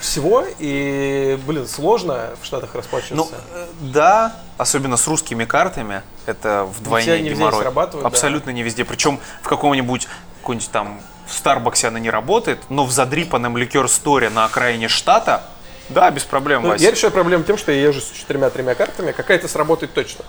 [0.00, 3.36] всего, и, блин, сложно в Штатах Ну, расплачиваться.
[3.54, 7.62] э, да, особенно с русскими картами, это вдвойне не везде геморрой.
[7.62, 8.08] срабатывает, да.
[8.08, 8.84] Абсолютно не везде.
[8.84, 10.06] Причем в каком-нибудь
[10.42, 15.42] какой-нибудь там в Старбаксе она не работает, но в задрипанном ликер-сторе на окраине штата,
[15.88, 16.84] да, без проблем, Ну, Вася.
[16.84, 20.24] я решаю проблему тем, что я езжу с четырьмя-тремя картами, какая-то сработает точно.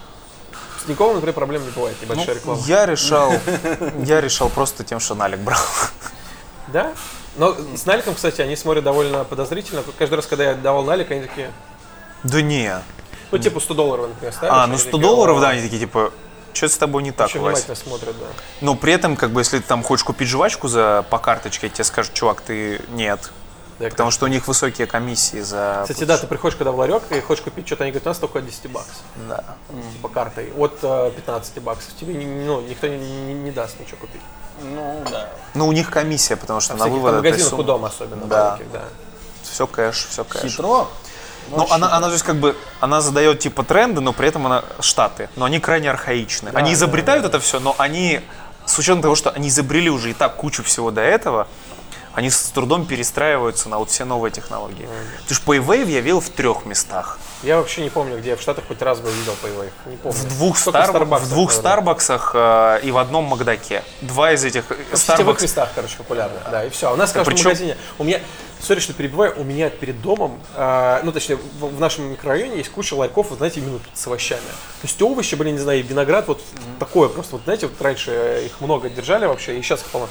[0.81, 2.61] с Тиньковым, например, проблем не бывает, небольшая реклама.
[2.65, 3.33] Я решал,
[4.03, 5.59] я решал просто тем, что налик брал.
[6.67, 6.93] Да?
[7.37, 9.83] Но с наликом, кстати, они смотрят довольно подозрительно.
[9.99, 11.51] Каждый раз, когда я давал налик, они такие,
[12.23, 12.73] Да не.
[13.31, 14.53] ну, типа 100 долларов, например, ставишь.
[14.55, 16.11] А, ну 100 такие, долларов, «О, да, они такие, типа,
[16.53, 17.63] что с тобой не так, Очень Вась?
[17.63, 18.25] внимательно смотрят, да.
[18.61, 21.83] Но при этом, как бы, если ты там хочешь купить жвачку за, по карточке, тебе
[21.83, 23.31] скажут, чувак, ты нет.
[23.79, 25.81] Да, Потому что у них высокие комиссии за...
[25.83, 28.17] Кстати, да, ты приходишь когда в ларек, ты хочешь купить что-то, они говорят, у нас
[28.19, 29.43] только от 10 баксов, Да.
[29.93, 31.93] типа картой, от э, 15 баксов.
[31.99, 34.21] Тебе не- ну, никто не, не- не даст ничего купить.
[34.61, 35.29] Ну, да.
[35.55, 38.25] Ну, у них комиссия, потому что В на вывод этой магазинах у суммы- дома особенно.
[38.27, 38.51] Да.
[38.51, 38.83] маленьких, да.
[39.43, 40.51] Все кэш, все кэш.
[40.51, 40.87] Хитро.
[41.51, 44.63] Ну, она, она, то есть, как бы, она задает, типа, тренды, но при этом она
[44.79, 45.29] штаты.
[45.35, 46.49] Но они крайне архаичны.
[46.53, 48.21] они изобретают это все, но они,
[48.65, 51.47] с учетом того, что они изобрели уже и так кучу всего до этого,
[52.15, 54.87] они с трудом перестраиваются на вот все новые технологии.
[55.27, 57.19] Потому что Paywave я видел в трех местах.
[57.43, 59.71] Я вообще не помню, где я в Штатах хоть раз бы видел Paywave.
[59.85, 60.17] Не помню.
[60.17, 61.51] В двух, Стар- Starbucks, в двух.
[61.51, 63.83] Старбаксах э, и в одном Макдаке.
[64.01, 65.43] Два из этих В сетевых Starbucks.
[65.43, 66.39] местах, короче, популярно.
[66.49, 66.91] Да, и все.
[66.91, 67.77] У нас в каждом причем- магазине.
[67.99, 68.21] У меня,
[68.61, 72.71] сори, что перебиваю, у меня перед домом, э, ну, точнее, в, в нашем микрорайоне есть
[72.71, 74.39] куча ларьков, вот, знаете, именно с овощами.
[74.41, 76.41] То есть овощи, блин, не знаю, и виноград, вот
[76.79, 77.33] такое просто.
[77.33, 80.07] Вот, знаете, вот раньше э, их много держали вообще, и сейчас их полно.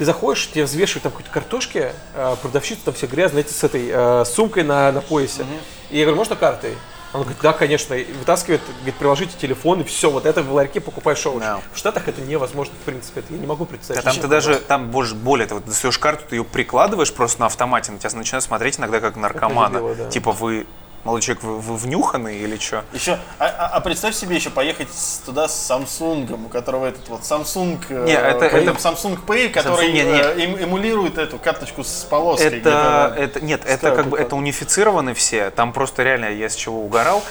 [0.00, 4.24] Ты заходишь, тебе взвешивают там какие-то картошки, э, продавщица там все знаете, с этой э,
[4.24, 5.44] сумкой на, на поясе.
[5.90, 6.74] И я говорю, можно картой?
[7.12, 10.80] Он говорит, да, конечно, и вытаскивает, говорит, приложите телефон, и все, вот это в ларьке
[10.80, 11.44] покупаешь овощи.
[11.44, 11.60] Да.
[11.74, 14.02] В Штатах это невозможно, в принципе, это я не могу представить.
[14.02, 17.40] там Зачем ты даже, там больше, более того, ты достаешь карту, ты ее прикладываешь просто
[17.40, 19.80] на автомате, на тебя начинают смотреть иногда как наркомана.
[19.80, 20.08] дебилы, да.
[20.08, 20.66] Типа вы,
[21.04, 22.84] вы внюханы или что?
[22.92, 24.88] Еще, а, а- а представь себе еще поехать
[25.24, 29.48] туда с Samsung, у которого этот вот Samsung, э, Не, это- Pay, это- Samsung Pay,
[29.48, 30.18] который не, не.
[30.20, 32.58] э, эм- эмулирует эту карточку с полоской.
[32.58, 36.84] Это, это, нет, это как бы, это унифицированы все, там просто реально я с чего
[36.84, 37.22] угорал.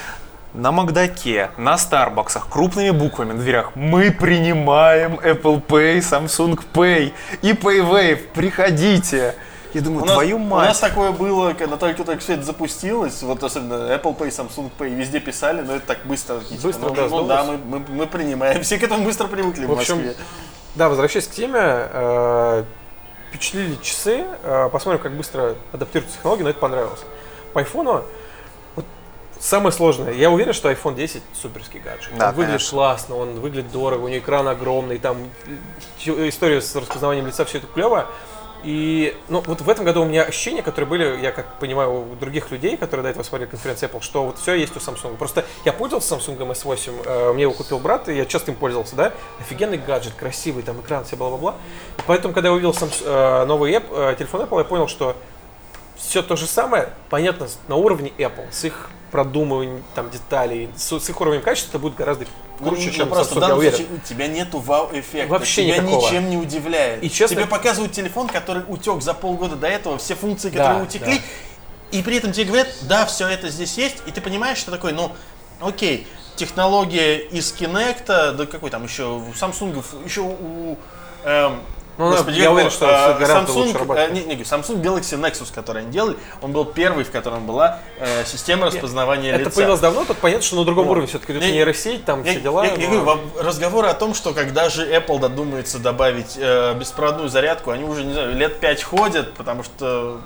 [0.56, 7.14] На Макдаке, на Старбаксах, крупными буквами на дверях Мы принимаем Apple Pay, Samsung Pay
[7.44, 8.18] и PayWave.
[8.34, 9.36] Приходите.
[9.74, 10.70] Я думаю, У нас, твою у мать.
[10.70, 15.20] нас такое было, когда только-только все это запустилось, вот особенно Apple Pay, Samsung Pay, везде
[15.20, 16.40] писали, но это так быстро.
[16.40, 18.64] типа, Быстро, ну, да, ну да, мы, мы, мы принимаем.
[18.64, 20.16] Все к этому быстро привыкли в, В общем, Москве.
[20.74, 22.64] Да, возвращаясь к теме, э,
[23.30, 27.02] впечатлили часы, э, посмотрим, как быстро адаптируются технологии, но это понравилось.
[27.54, 28.04] По айфону,
[28.76, 28.86] вот
[29.40, 32.12] самое сложное, я уверен, что iPhone 10 суперский гаджет.
[32.18, 32.78] Да, он выглядит конечно.
[32.78, 35.18] классно, он выглядит дорого, у него экран огромный, там
[36.08, 38.08] э, история с распознаванием лица, все это клево.
[38.64, 42.16] И ну, вот в этом году у меня ощущения, которые были, я как понимаю, у
[42.16, 45.16] других людей, которые до этого смотрели конференцию Apple, что вот все есть у Samsung.
[45.18, 48.96] Просто я пользовался Samsung S8, э, мне его купил брат, и я часто им пользовался,
[48.96, 49.14] да?
[49.40, 51.56] Офигенный гаджет, красивый, там экран, все бла-бла-бла.
[52.06, 55.16] Поэтому, когда я увидел Samsung, э, новый э, телефон Apple, я понял, что
[56.00, 61.10] все то же самое, понятно, на уровне Apple, с их продумыванием там деталей, с, с
[61.10, 62.26] их уровнем качества, это будет гораздо
[62.60, 63.76] Ну, круче, ну, чем просто в Samsung, я уверен.
[63.78, 65.32] случае у тебя нету вау-эффекта.
[65.32, 66.06] Вообще тебя никакого.
[66.08, 67.04] ничем не удивляет.
[67.04, 70.84] И честно- Тебе показывают телефон, который утек за полгода до этого, все функции, которые Да,
[70.84, 71.22] утекли,
[71.92, 74.94] и при этом тебе говорят, да, все это здесь есть, и ты понимаешь, что такое,
[74.94, 75.12] ну,
[75.60, 80.78] окей, технология из Kinect, да какой там еще, у Samsung, еще у...
[81.26, 81.60] эм,
[82.00, 84.10] Ну, господи, я уверен, что лучше Samsung, работает.
[84.10, 87.80] э, не, не, Samsung Galaxy Nexus, который они делали, он был первый, в котором была
[88.00, 89.52] э, система распознавания Это лица.
[89.56, 90.92] появилось давно, тут понятно, что на другом Вот.
[90.92, 92.64] уровне все-таки идет Я- нейросеть, там Я, все дела.
[92.66, 93.04] я- я но- говорю,
[93.36, 98.06] во- разговоры о том, что когда же Apple додумается добавить э, беспроводную зарядку, они уже,
[98.06, 100.22] не знаю, лет пять ходят, потому что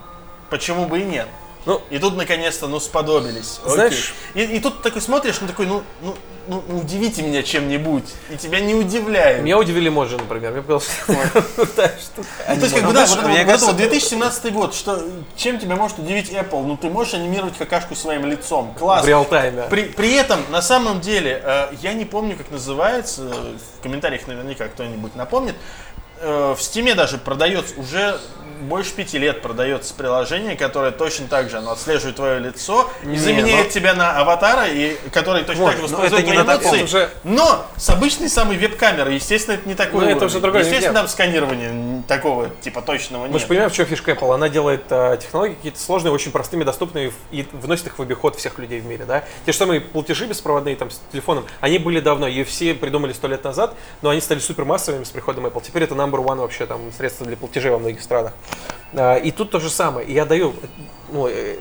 [0.52, 1.28] почему бы и нет.
[1.66, 3.60] Ну, И тут наконец-то, ну, сподобились.
[3.64, 3.74] Окей.
[3.76, 6.16] Знаешь- И, и тут такой смотришь, ну такой, ну, ну,
[6.48, 8.04] ну, удивите меня чем-нибудь.
[8.30, 9.44] И тебя не удивляют.
[9.44, 10.52] Меня удивили эмоджи, например.
[10.52, 10.90] Мне показалось.
[11.08, 13.72] Ну, то есть, как бы, Ну, да, знаешь, вот, это мне вот- вот кажется, это
[13.72, 15.02] вот 2017 год, что,
[15.38, 16.64] чем тебя может удивить Apple?
[16.66, 18.74] Ну, ты можешь анимировать какашку своим лицом.
[18.78, 19.06] Класс.
[19.06, 19.64] В реал-тайме.
[19.70, 23.22] При, при этом, на самом деле, э, я не помню, как называется,
[23.80, 25.56] в комментариях наверняка кто-нибудь напомнит,
[26.20, 28.20] э, в Стиме даже продается, уже
[28.62, 33.18] больше пяти лет продается приложение, которое точно так же, оно отслеживает твое лицо и Не,
[33.18, 36.86] заменяет но- тебя на аватара, и, который точно Вот, так же но воспроизводит твои эмоции,
[36.86, 39.16] же- но с обычной самой веб-камерой.
[39.16, 41.02] Естественно, это не такой Ну, это уже другой Естественно, нет.
[41.02, 43.42] там сканирования н- такого, типа, точного Мы нет.
[43.42, 44.34] же понимаем, в чем фишка Apple.
[44.34, 48.58] Она делает э, технологии какие-то сложные, очень простыми, доступными и вносит их в обиход всех
[48.60, 49.06] людей в мире.
[49.06, 49.24] Да?
[49.46, 53.44] Те же самые платежи беспроводные там, с телефоном, они были давно, UFC придумали сто лет
[53.44, 55.62] назад, но они стали супермассовыми с приходом Apple.
[55.66, 58.34] Теперь это number one вообще там средство для платежей во многих странах.
[58.94, 60.12] А, и тут то же самое.
[60.12, 60.54] Я даю
[61.12, 61.58] ну, э,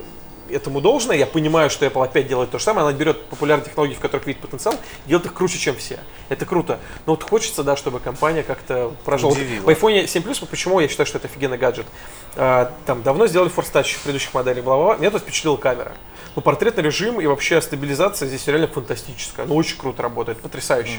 [0.50, 3.94] этому должное, я понимаю, что Apple опять делает то же самое, она берет популярные технологии,
[3.94, 4.74] в которых видит потенциал,
[5.06, 5.98] делает их круче, чем все.
[6.28, 6.78] Это круто.
[7.06, 9.32] Но вот хочется, да, чтобы компания как-то прожила.
[9.32, 9.64] Удивила.
[9.64, 11.86] В iPhone 7 Plus, почему я считаю, что это офигенный гаджет?
[12.36, 14.96] А, там давно сделали Force Touch в предыдущих моделях, бла-бла-бла.
[14.96, 15.92] Меня тут впечатлила камера.
[16.36, 19.46] Ну, портретный режим и вообще стабилизация здесь реально фантастическая.
[19.46, 20.98] Ну, очень круто работает, потрясающе.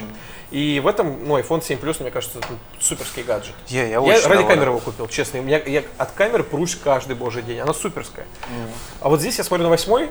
[0.50, 2.48] И в этом, ну, iPhone 7 Plus, мне кажется, это
[2.80, 3.54] суперский гаджет.
[3.68, 4.46] Я, я, Я очень ради доволен.
[4.48, 5.38] камеры его купил, честно.
[5.38, 7.58] Меня, я от камеры прусь каждый божий день.
[7.60, 8.26] Она суперская.
[9.00, 10.10] А вот здесь я смотрю на восьмой,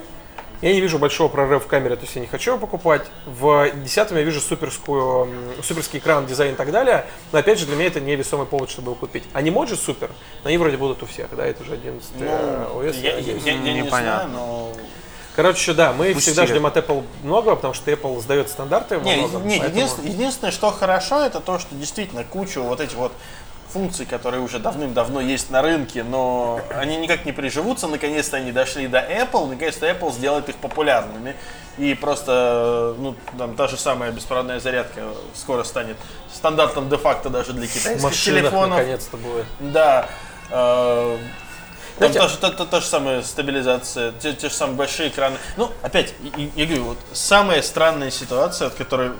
[0.62, 3.02] я не вижу большого прорыва в камере, то есть я не хочу его покупать.
[3.26, 5.28] В десятом я вижу суперскую,
[5.62, 7.04] суперский экран, дизайн и так далее.
[7.32, 9.24] Но опять же, для меня это не весомый повод, чтобы его купить.
[9.34, 10.10] Они же супер,
[10.42, 12.98] но они вроде будут у всех, да, это уже 11 Ну, OS.
[13.00, 13.90] я, я- я- я не Непонятно.
[14.00, 14.72] знаю, но...
[15.36, 16.20] Короче, да, мы Пустили.
[16.34, 19.46] всегда ждем от Apple многого, потому что Apple сдает стандарты Не, многом.
[19.48, 23.12] не, поэтому- единственное, единственное, что хорошо, это то, что действительно кучу вот этих вот
[23.72, 28.86] функций, которые уже давным-давно есть на рынке, но они никак не приживутся, наконец-то они дошли
[28.86, 31.34] до Apple, наконец-то Apple сделает их популярными.
[31.76, 35.02] И просто, ну, там та же самая беспроводная зарядка
[35.34, 35.96] скоро станет
[36.32, 38.78] стандартом де-факто даже для китайских машинах телефонов.
[38.78, 39.46] наконец-то будет.
[39.58, 40.08] Да.
[41.96, 45.08] Э, Там Знаете- тоже, та, та- та же самая стабилизация, те, те же самые большие
[45.10, 45.36] экраны.
[45.56, 49.12] Ну, опять, и- я говорю, вот самая странная ситуация, от которой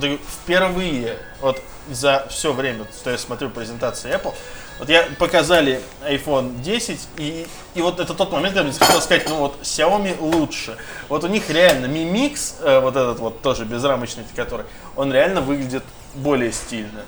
[0.00, 1.60] я впервые вот
[1.90, 4.34] за все время, что я смотрю презентации Apple,
[4.78, 9.28] вот я показали iPhone 10, и, и вот это тот момент, когда мне хотелось сказать,
[9.28, 10.76] ну вот Xiaomi лучше.
[11.08, 14.64] Вот у них реально Mi Mix, э, вот этот вот тоже безрамочный, который,
[14.96, 15.84] он реально выглядит
[16.14, 17.02] более стильно.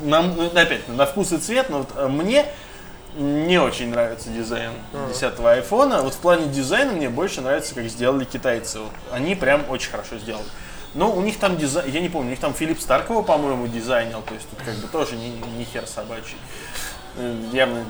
[0.00, 2.46] Нам, ну, опять, на вкус и цвет, но вот э, мне
[3.16, 4.72] не очень нравится дизайн
[5.08, 6.02] 10 айфона.
[6.02, 8.80] Вот в плане дизайна мне больше нравится, как сделали китайцы.
[8.80, 10.46] Вот они прям очень хорошо сделали.
[10.94, 14.22] Но у них там дизайн, я не помню, у них там Филипп Старкова, по-моему, дизайнил,
[14.22, 16.36] то есть тут как бы тоже не, не хер собачий.
[17.16, 17.84] Э, Явно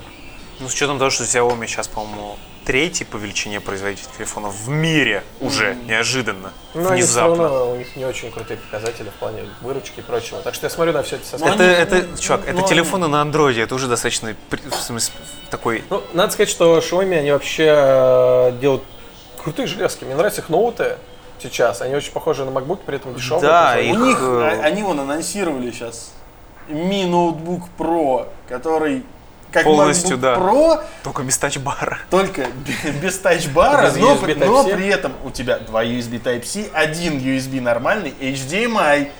[0.58, 5.22] Ну, с учетом того, что Xiaomi сейчас, по-моему, третий по величине производитель телефонов в мире
[5.40, 7.44] уже, неожиданно, Но они все внезапно.
[7.44, 10.40] равно, у них не очень крутые показатели в плане выручки и прочего.
[10.42, 12.50] Так что я смотрю на все это со Ну, Это, они- это, ну, чувак, ну,
[12.50, 15.14] это они- телефоны на андроиде, это уже достаточно, в смысле,
[15.50, 15.84] такой...
[15.90, 18.82] Ну, надо сказать, что Xiaomi, они вообще э, делают
[19.42, 20.04] крутые железки.
[20.04, 20.98] Мне нравятся их ноуты
[21.42, 21.80] сейчас.
[21.80, 23.40] Они очень похожи на MacBook, при этом дешевые.
[23.42, 26.12] Да, их, У них, э, а- они вон анонсировали сейчас
[26.68, 29.02] Mi Notebook Pro, который
[29.52, 30.34] как Полностью, MacBook да.
[30.36, 31.98] Pro, Только без тачбара.
[32.10, 37.60] только бе- без тачбара, но, но при этом у тебя два USB Type-C, один USB
[37.60, 39.10] нормальный, HDMI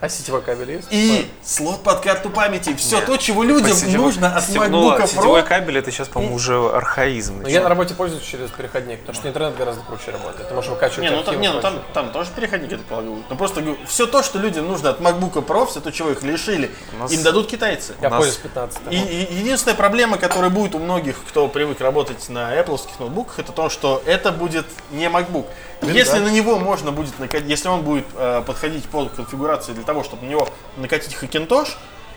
[0.00, 0.88] А сетевой кабель есть?
[0.90, 2.74] и слот под карту памяти.
[2.76, 3.06] Все Нет.
[3.06, 5.44] то, чего людям Сетевой- нужно от MacBook Сетевой Pro.
[5.44, 7.42] кабель это сейчас, по-моему, уже архаизм.
[7.42, 10.48] Но я на работе пользуюсь через переходник, потому что интернет гораздо круче работает.
[10.48, 12.86] Ты можешь выкачивать Не, ну там, не, и ну там, там тоже переходники, я так
[12.86, 13.24] полагаю.
[13.28, 16.22] Но просто говорю, все то, что людям нужно от MacBook Pro, все то, чего их
[16.22, 17.94] лишили, нас- им дадут китайцы.
[18.00, 22.28] Я нас- пользуюсь 15 И, и единственная проблема, которая будет у многих, кто привык работать
[22.28, 25.46] на Apple ноутбуках, это то, что это будет не MacBook.
[25.82, 26.24] если да.
[26.26, 27.14] на него можно будет
[27.46, 31.70] если он будет э, подходить под конфигурации для того, чтобы на него накатить Hackintosh,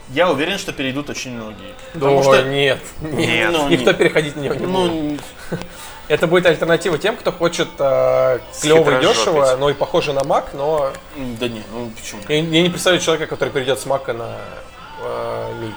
[0.10, 1.74] я уверен, что перейдут очень многие.
[1.94, 3.52] Потому Ой, что нет, Нет.
[3.54, 4.70] Ну, Никто не- переходить на него не будет.
[4.72, 5.18] ну,
[6.10, 10.48] Это будет альтернатива тем, кто хочет э, клево и дешево, но и похоже на Mac,
[10.54, 10.92] но
[11.40, 12.22] да не, ну почему?
[12.28, 14.36] я, я не представляю человека, который перейдет с Mac на
[15.02, 15.72] э, Mi.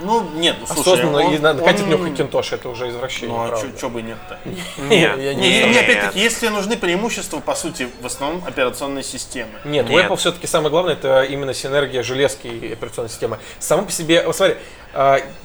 [0.00, 2.88] Ну нет, ну, слушай, Осознанно он- и на- накатить он- на него Hackintosh, это уже
[2.90, 3.36] извращение.
[3.36, 4.38] Ну а что бы нет-то?
[4.78, 5.84] Нет, я Не, не, не, Нет.
[5.84, 9.52] опять-таки, если нужны преимущества, по сути, в основном операционной системы.
[9.64, 13.38] Нет, у Apple все-таки самое главное это именно синергия железки и операционной системы.
[13.60, 14.56] Само по себе, вот смотри,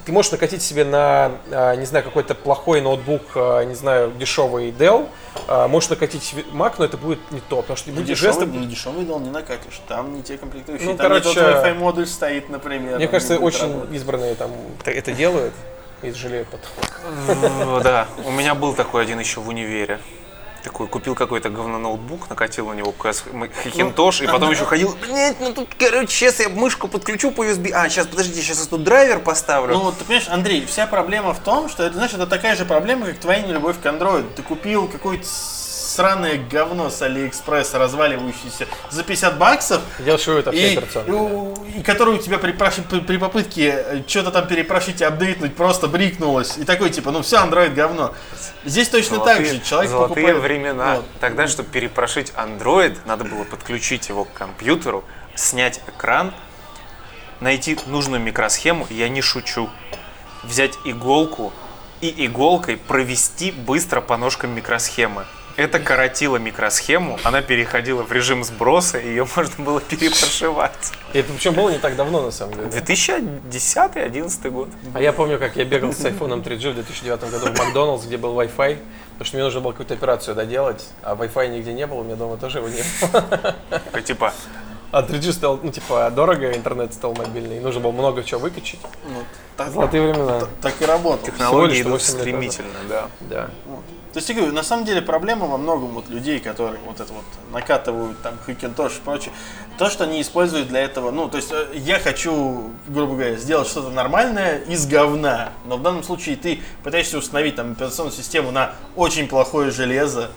[0.04, 4.70] ты можешь накатить себе на, а, не знаю, какой-то плохой ноутбук, а, не знаю, дешевый
[4.70, 5.08] Dell,
[5.48, 8.32] а, можешь накатить себе Mac, но это будет не то, потому что Ну, будет дешевый,
[8.32, 8.46] жесты.
[8.46, 9.80] ну, дешевый дал не накатишь.
[9.88, 10.88] Там не те комплектующие.
[10.90, 12.96] Ну, там короче, не тот Wi-Fi модуль стоит, например.
[12.96, 13.96] Мне кажется, не очень работать.
[13.96, 14.50] избранные там
[14.84, 15.54] это делают
[16.02, 17.40] и жалеют потом.
[17.66, 19.98] Ну, да, у меня был такой один еще в универе.
[20.62, 23.24] Такой, купил какой-то говно ноутбук, накатил на него как раз
[23.62, 27.70] Хакинтош, и потом еще ходил, блять, ну тут, короче, сейчас я мышку подключу по USB,
[27.72, 29.74] а, сейчас, подождите, сейчас я тут драйвер поставлю.
[29.74, 32.66] Ну, вот, ты понимаешь, Андрей, вся проблема в том, что это, знаешь, это такая же
[32.66, 34.26] проблема, как твоя нелюбовь к Android.
[34.34, 35.26] Ты купил какое-то
[36.00, 41.82] сраное говно с Алиэкспресса, разваливающееся за 50 баксов, Делаешь это все и, и у- и
[41.82, 46.56] который у тебя при, при, при попытке что-то там перепрошить и апдейтнуть просто брикнулось.
[46.56, 48.14] И такой типа, ну все, Android говно.
[48.64, 49.60] Здесь точно так же.
[49.60, 50.42] Человек золотые покупает...
[50.42, 50.96] времена.
[50.96, 51.04] Вот.
[51.20, 55.04] Тогда, чтобы перепрошить Android, надо было подключить его к компьютеру,
[55.34, 56.32] снять экран,
[57.40, 59.68] найти нужную микросхему, я не шучу,
[60.44, 61.52] взять иголку
[62.00, 65.26] и иголкой провести быстро по ножкам микросхемы.
[65.60, 70.92] Это коротило микросхему, она переходила в режим сброса, и ее можно было перепрошивать.
[71.12, 72.68] И это причем было не так давно, на самом деле.
[72.68, 74.70] 2010-2011 год.
[74.94, 78.16] А я помню, как я бегал с iPhone 3G в 2009 году в Макдоналдс, где
[78.16, 78.78] был Wi-Fi,
[79.12, 82.16] потому что мне нужно было какую-то операцию доделать, а Wi-Fi нигде не было, у меня
[82.16, 82.82] дома тоже его не
[83.12, 83.54] было.
[83.68, 84.32] Такой, Типа,
[84.92, 88.80] А 3G стал, ну, типа, дорого, интернет стал мобильный, и нужно было много чего выкачать.
[89.06, 89.22] Ну,
[89.58, 90.40] так, Золотые времена.
[90.62, 91.26] так и работал.
[91.26, 93.08] Технологии идут 8 лет стремительно, да.
[93.20, 93.50] Да.
[93.66, 93.84] Вот.
[94.12, 97.12] То есть я говорю, на самом деле проблема во многом вот людей, которые вот это
[97.12, 99.32] вот накатывают там Хакинтош и прочее,
[99.78, 103.68] то, что они используют для этого, ну, то есть э, я хочу, грубо говоря, сделать
[103.68, 108.72] что-то нормальное из говна, но в данном случае ты пытаешься установить там операционную систему на
[108.96, 110.30] очень плохое железо,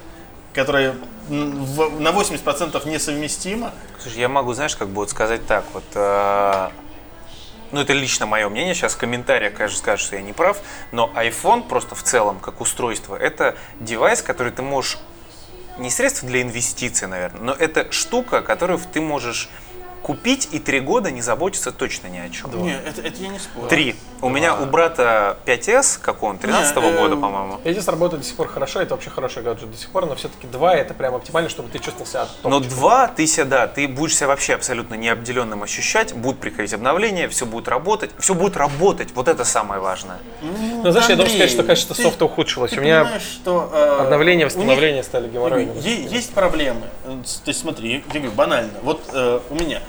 [0.53, 0.95] которое
[1.29, 3.71] на 80% несовместимо,
[4.03, 6.69] Слушай, я могу, знаешь, как бы вот сказать так, вот, э,
[7.73, 10.59] ну это лично мое мнение, сейчас в комментариях, конечно, скажут, что я не прав,
[10.91, 14.99] но iPhone просто в целом, как устройство, это девайс, который ты можешь,
[15.79, 19.49] не средство для инвестиций, наверное, но это штука, которую ты можешь
[20.03, 22.51] купить и три года не заботиться точно ни о чем.
[22.61, 23.67] Не, это, это я не спорю.
[23.69, 23.95] Три.
[24.21, 27.59] У меня у брата 5S, как он, 13 Не, э, года, по-моему.
[27.63, 30.47] Эдис работает до сих пор хорошо, это вообще хороший гаджет до сих пор, но все-таки
[30.47, 32.77] 2 это прям оптимально, чтобы ты чувствовал себя Но топчиком.
[32.77, 37.45] два, ты себя, да, ты будешь себя вообще абсолютно необделенным ощущать, будут приходить обновления, все
[37.45, 40.19] будет работать, все будет работать, вот это самое важное.
[40.41, 42.71] Ну, знаешь, я должен Андрей, сказать, что качество ты- софта ухудшилось.
[42.71, 45.79] Ты У меня что э, обновления, у них- восстановления стали геморройными.
[45.81, 46.87] Есть проблемы.
[47.05, 47.09] Э,
[47.43, 48.71] То есть смотри, я говорю, банально.
[48.83, 49.81] Вот э, у меня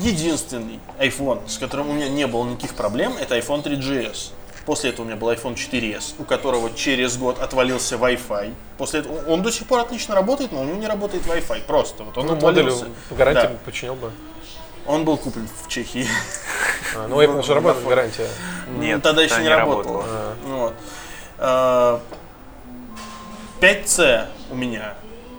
[0.00, 4.32] единственный iPhone, с которым у меня не было никаких проблем, это iPhone 3GS.
[4.66, 8.52] После этого у меня был iPhone 4s, у которого через год отвалился Wi-Fi.
[8.78, 11.62] После этого он до сих пор отлично работает, но у него не работает Wi-Fi.
[11.66, 12.86] Просто вот он Ну, модуль отвалился.
[13.08, 13.52] по гарантии Да.
[13.64, 14.12] починил бы.
[14.86, 16.06] Он был куплен в Чехии.
[16.96, 18.28] А, ну, Apple же работает гарантия.
[18.78, 20.04] Нет, Ну, тогда еще не, работало.
[20.44, 20.74] Вот.
[21.38, 22.00] А,
[23.60, 24.94] 5C у меня.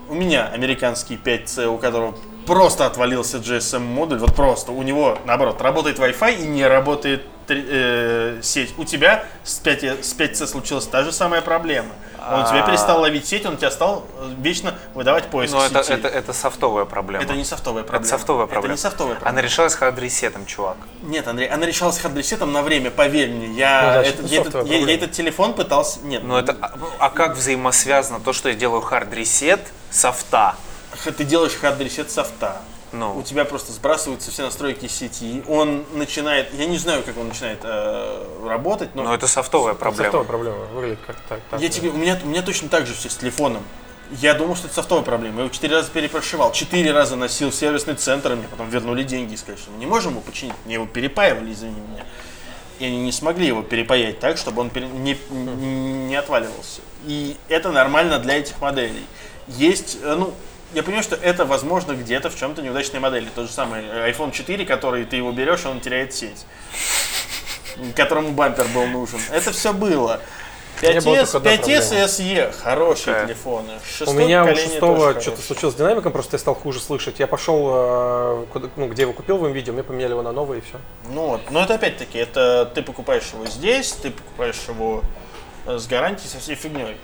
[0.10, 2.16] У меня американский 5C, у которого
[2.46, 4.20] просто отвалился GSM модуль.
[4.20, 4.72] Вот просто.
[4.72, 8.74] У него, наоборот, работает Wi-Fi и не работает э, сеть.
[8.78, 11.90] У тебя с, 5, с 5C случилась та же самая проблема.
[12.32, 12.68] Он у тебя А.
[12.68, 15.96] перестал ловить сеть, он тебя стал э, вечно выдавать поиск Но это, сетей.
[15.98, 17.24] это, это софтовая проблема.
[17.24, 18.06] Это не софтовая проблема.
[18.06, 18.66] Это софтовая проблема.
[18.66, 19.32] Это не софтовая проблема.
[19.40, 20.78] Она решалась hard reset ом, чувак.
[21.02, 23.48] Нет, Андрей, она решалась hard reset ом на время, поверь мне.
[23.48, 26.00] Ну Я, да, этот, это я, этот, я- я этот телефон пытался...
[26.02, 30.56] Нет, Но это, а, а как взаимосвязано то, что я делаю hard reset, софта?
[31.18, 32.62] Ты делаешь hard reset софта.
[32.92, 33.18] Ну.
[33.18, 35.44] У тебя просто сбрасываются все настройки сети.
[35.48, 36.54] Он начинает...
[36.54, 39.04] Я не знаю, как он начинает э, работать, но...
[39.04, 40.26] Но это софтовая Софтовая проблема.
[40.26, 40.58] проблема.
[40.74, 41.40] Выглядит как так.
[41.50, 41.74] так я да.
[41.74, 43.64] тебе, у, меня, у меня точно так же все с телефоном.
[44.20, 45.38] Я думал, что это софтовая проблема.
[45.38, 46.52] Я его четыре раза перепрошивал.
[46.52, 48.36] Четыре раза носил в сервисный центр.
[48.36, 50.56] Мне потом вернули деньги и сказали, что мы не можем его починить.
[50.66, 52.06] Мне его перепаивали, извини меня.
[52.80, 56.82] И они не смогли его перепаять так, чтобы он пере- не, не отваливался.
[57.06, 59.06] И это нормально для этих моделей.
[59.48, 60.34] Есть, э, ну,
[60.74, 63.28] я понимаю, что это возможно где-то в чем-то неудачной модели.
[63.34, 66.46] Тот же самый э, iPhone 4, который ты его берешь, он теряет сеть.
[67.96, 69.20] Которому бампер был нужен.
[69.32, 70.22] Это все было.
[70.82, 72.04] меня была 5S, только одна 5S проблема.
[72.04, 73.28] и SE хорошие Какая?
[73.28, 73.74] телефоны.
[74.08, 77.20] У меня у шестого что-то случилось с динамиком, просто я стал хуже слышать.
[77.20, 78.46] Я пошел, э,
[78.76, 80.80] ну, где его купил в видео, мне поменяли его на новый и все.
[81.10, 85.02] Ну вот, но это опять-таки, это ты покупаешь его здесь, ты покупаешь его
[85.66, 86.98] э, с гарантией, со всей фигней.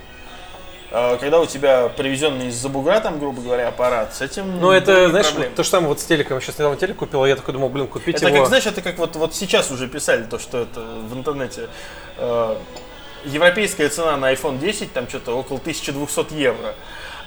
[0.89, 5.09] А Когда у тебя привезенный из-за бугра, там, грубо говоря, аппарат, с этим Ну, это,
[5.09, 5.49] знаешь, проблемы.
[5.49, 6.37] вот то же самое вот с телеком.
[6.37, 8.37] Я сейчас недавно телек купил, и я такой думал, блин, купить Это его.
[8.37, 11.67] как, знаешь, это как вот, вот сейчас уже писали то, что это в интернете.
[12.17, 12.55] э,
[13.25, 16.73] европейская цена на iPhone 10 там что-то около 1200 евро.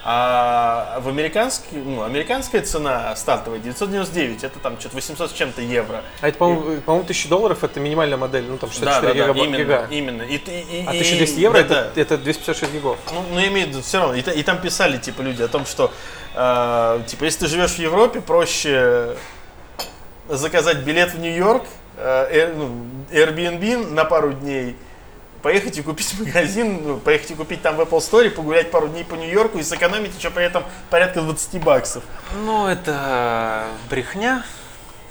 [0.02, 6.02] А в американский, ну, американская цена стартовая 999, это там что-то 800 с чем-то евро.
[6.22, 9.38] А это, по-моему, по-моему, 1000 долларов это минимальная модель, ну там 64 Да, да, да,
[9.38, 9.44] гига.
[9.44, 10.22] именно, именно.
[10.22, 12.00] И, ты- и- А и- 1200 евро да, это, да.
[12.00, 12.98] это 256 гигов.
[13.12, 14.14] Ну, ну, я имею в виду, все равно.
[14.14, 15.92] И, и там писали, типа, люди о том, что,
[16.34, 19.16] э, типа, если ты живешь в Европе, проще
[20.28, 21.64] заказать билет в Нью-Йорк,
[21.98, 22.70] э, э, ну,
[23.10, 24.76] Airbnb на пару дней,
[25.42, 29.04] поехать и купить магазин, ну, поехать и купить там в Apple Store, погулять пару дней
[29.04, 32.02] по Нью-Йорку и сэкономить еще при этом порядка 20 баксов.
[32.44, 34.44] Ну, это брехня,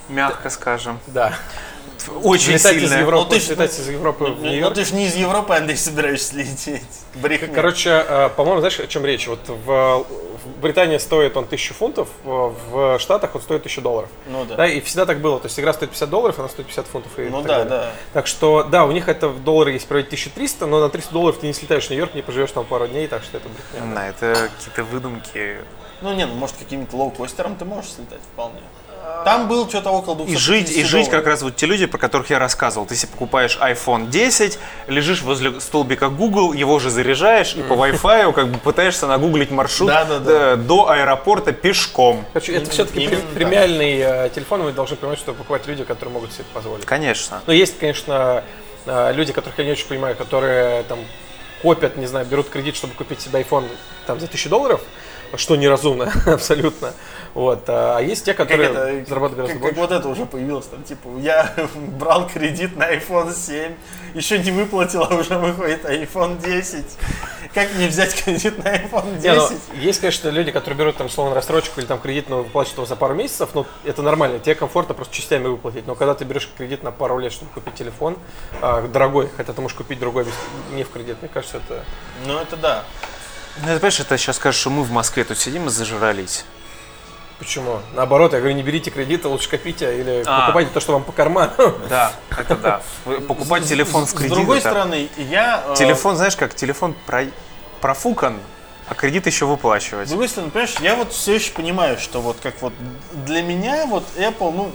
[0.07, 0.99] мягко скажем.
[1.07, 1.33] Да.
[2.23, 2.91] Очень Летать из.
[2.91, 4.75] Европы, Ну, ты ж- летать из Европы в Ну, Нью-Йорк.
[4.75, 6.81] ты же не из Европы, Андрей, собираешься лететь.
[7.15, 7.49] Брехня.
[7.53, 9.27] Короче, э, по-моему, знаешь, о чем речь?
[9.27, 14.09] Вот в, в Британии стоит он 1000 фунтов, в в Штатах он стоит 1000 долларов.
[14.27, 14.55] Ну да.
[14.55, 15.39] Да, и всегда так было.
[15.39, 17.11] То есть игра стоит 50 долларов, она стоит 50 фунтов.
[17.19, 17.69] И Ну так да, далее.
[17.69, 17.91] да.
[18.13, 21.39] Так что, да, у них это в доллары есть проводить 1300, но на 300 долларов
[21.39, 23.93] ты не слетаешь в Нью-Йорк, не поживешь там пару дней, так что это брехня.
[23.95, 25.57] Да, это какие-то выдумки.
[26.01, 28.61] Ну не, ну может каким-то лоукостером ты можешь слетать вполне.
[29.25, 31.11] Там был что-то около 250 И жить, и жить долларов.
[31.11, 32.85] как раз вот те люди, про которых я рассказывал.
[32.85, 38.33] Ты себе покупаешь iPhone 10, лежишь возле столбика Google, его же заряжаешь, и по Wi-Fi
[38.33, 42.25] как бы пытаешься нагуглить маршрут э, до аэропорта пешком.
[42.33, 46.45] Короче, это все-таки премиальный э, телефон, вы должны понимать, что покупать люди, которые могут себе
[46.45, 46.85] это позволить.
[46.85, 47.41] Конечно.
[47.45, 48.43] Но есть, конечно,
[48.85, 50.99] э, люди, которых я не очень понимаю, которые там
[51.61, 53.67] копят, не знаю, берут кредит, чтобы купить себе iPhone
[54.07, 54.81] там за 1000 долларов,
[55.35, 56.93] что неразумно абсолютно.
[57.33, 57.63] Вот.
[57.67, 59.79] А есть те, которые как это, зарабатывают как, гораздо как больше.
[59.79, 61.53] вот это уже появилось, там, типа, я
[61.99, 63.73] брал кредит на iPhone 7,
[64.13, 66.85] еще не выплатил, а уже выходит iPhone 10.
[67.53, 69.23] Как мне взять кредит на iPhone 10?
[69.23, 69.49] Не, ну,
[69.81, 72.95] есть, конечно, люди, которые берут там словно рассрочку или там кредит, но выплачивают его за
[72.95, 75.87] пару месяцев, но это нормально, тебе комфортно просто частями выплатить.
[75.87, 78.17] Но когда ты берешь кредит на пару лет, чтобы купить телефон,
[78.61, 80.25] а, дорогой, хотя ты можешь купить другой
[80.73, 81.83] не в кредит, мне кажется, это...
[82.25, 82.83] Ну, это да.
[83.57, 86.45] Ну, ты понимаешь, это сейчас скажешь, что мы в Москве тут сидим и зажрались.
[87.39, 87.79] Почему?
[87.93, 90.41] Наоборот, я говорю, не берите кредиты, лучше копите или А.
[90.41, 91.51] покупайте то, что вам по карману.
[91.89, 92.81] Да, это да.
[93.27, 94.33] Покупать телефон в С кредит.
[94.33, 95.63] другой это- стороны, я...
[95.69, 97.27] э, Телефон, знаешь как, телефон про-
[97.79, 98.39] профукан,
[98.87, 100.09] а кредит еще С выплачивать.
[100.09, 102.73] другой стороны, понимаешь, я вот все еще понимаю, что вот как вот
[103.25, 104.71] для меня вот Apple, ну,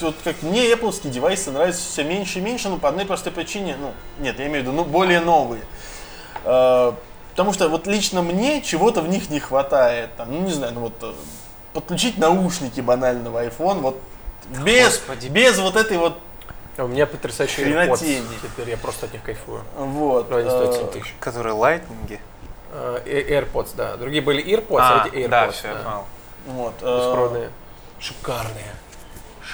[0.00, 3.76] вот как мне Apple девайсы нравятся все меньше и меньше, но по одной простой причине,
[3.78, 5.62] ну, нет, я имею в виду, ну, более новые.
[6.44, 6.92] Э,
[7.32, 10.10] Потому что вот лично мне чего-то в них не хватает.
[10.16, 11.12] Там, ну, не знаю, ну вот э,
[11.72, 14.00] подключить наушники банально в iPhone, вот
[14.64, 15.28] без, Господи.
[15.28, 16.18] без вот этой вот,
[16.78, 18.22] У меня потрясающие Хренотень.
[18.22, 18.34] AirPods.
[18.42, 19.62] Теперь я просто от них кайфую.
[19.76, 20.30] вот.
[20.30, 21.14] Но они стоят э, 7 тысяч.
[21.20, 22.20] Которые лайтнинги.
[22.72, 23.96] А, э- AirPods, да.
[23.96, 25.28] Другие были AirPods, а, А, эти AirPods.
[25.28, 26.04] да, все, я понял.
[26.46, 26.74] Вот.
[26.80, 27.50] э, Беспроводные.
[27.98, 28.72] Шикарные.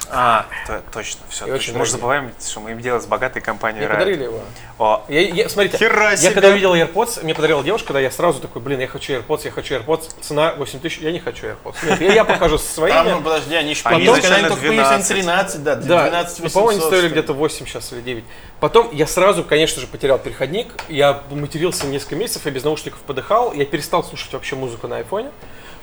[0.09, 1.45] А, то- точно, все.
[1.47, 3.99] И очень Мы же забываем, что мы им делаем с богатой компанией Мне Riot.
[3.99, 4.39] подарили его.
[4.79, 6.31] О, Я, я- смотрите, Хера я себе!
[6.31, 9.51] когда увидел AirPods, мне подарила девушка, да, я сразу такой, блин, я хочу AirPods, я
[9.51, 11.75] хочу AirPods, цена 8 тысяч, я не хочу AirPods.
[11.83, 12.95] Нет, я, я покажу со своими.
[12.95, 15.09] Там, ну, подожди, они еще Они потом, когда они изначально только появились, они 12.
[15.09, 18.23] 13, да, Да, 12 ну, по-моему, они 800, стоили где-то 8 сейчас или 9.
[18.59, 20.67] Потом я сразу, конечно же, потерял переходник.
[20.89, 23.53] Я матерился несколько месяцев, я без наушников подыхал.
[23.53, 25.31] Я перестал слушать вообще музыку на айфоне.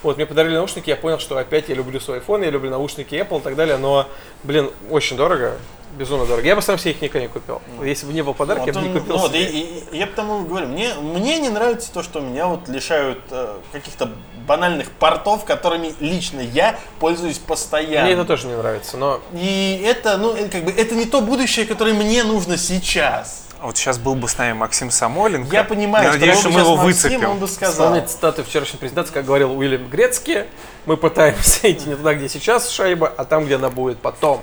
[0.05, 3.14] Вот, мне подарили наушники, я понял, что опять я люблю свой iPhone, я люблю наушники
[3.14, 4.06] Apple и так далее, но,
[4.43, 5.55] блин, очень дорого,
[5.98, 6.47] безумно дорого.
[6.47, 7.62] Я бы сам себе их никогда не купил.
[7.82, 9.44] Если бы не был подарок, Вот я бы не купил ну себе.
[9.44, 13.20] и, и- я потому и говорю, мне, мне не нравится то, что меня вот лишают
[13.31, 14.10] э, каких-то
[14.47, 18.05] банальных портов, которыми лично я пользуюсь постоянно.
[18.05, 21.22] Мне это тоже не нравится, но И это, ну, э, как бы, это не то
[21.22, 23.47] будущее, которое мне нужно сейчас.
[23.66, 25.53] Вот сейчас был бы с нами Максим Самойленко.
[25.55, 27.31] Я понимаю, Я что надеюсь, был что мы его Максим, выцепим.
[27.31, 27.86] он бы сказал.
[27.89, 30.47] вспомнить цитату вчерашней презентации, как говорил Уильям Грецки,
[30.86, 34.41] мы пытаемся идти не туда, где сейчас шайба, а там, где она будет потом.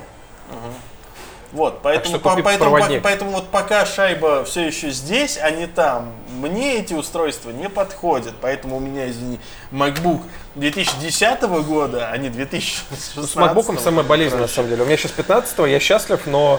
[1.52, 3.02] Вот, поэтому, что по- поэтому, проводник.
[3.02, 7.68] по- поэтому вот пока шайба все еще здесь, а не там, мне эти устройства не
[7.68, 8.32] подходят.
[8.40, 9.38] Поэтому у меня, извини,
[9.70, 10.22] MacBook
[10.54, 13.30] 2010 года, а не 2016.
[13.30, 14.82] С MacBook самое болезненное, на самом деле.
[14.82, 16.58] У меня сейчас 15 я счастлив, но,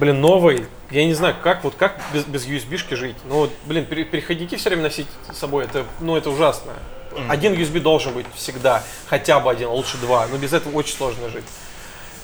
[0.00, 0.66] блин, новый.
[0.90, 3.16] Я не знаю, как вот как без, без USB-шки жить.
[3.26, 6.72] Ну, вот, блин, пере- переходники все время носить с собой, это, ну, это ужасно.
[7.28, 10.26] Один USB должен быть всегда, хотя бы один, а лучше два.
[10.28, 11.44] Но без этого очень сложно жить.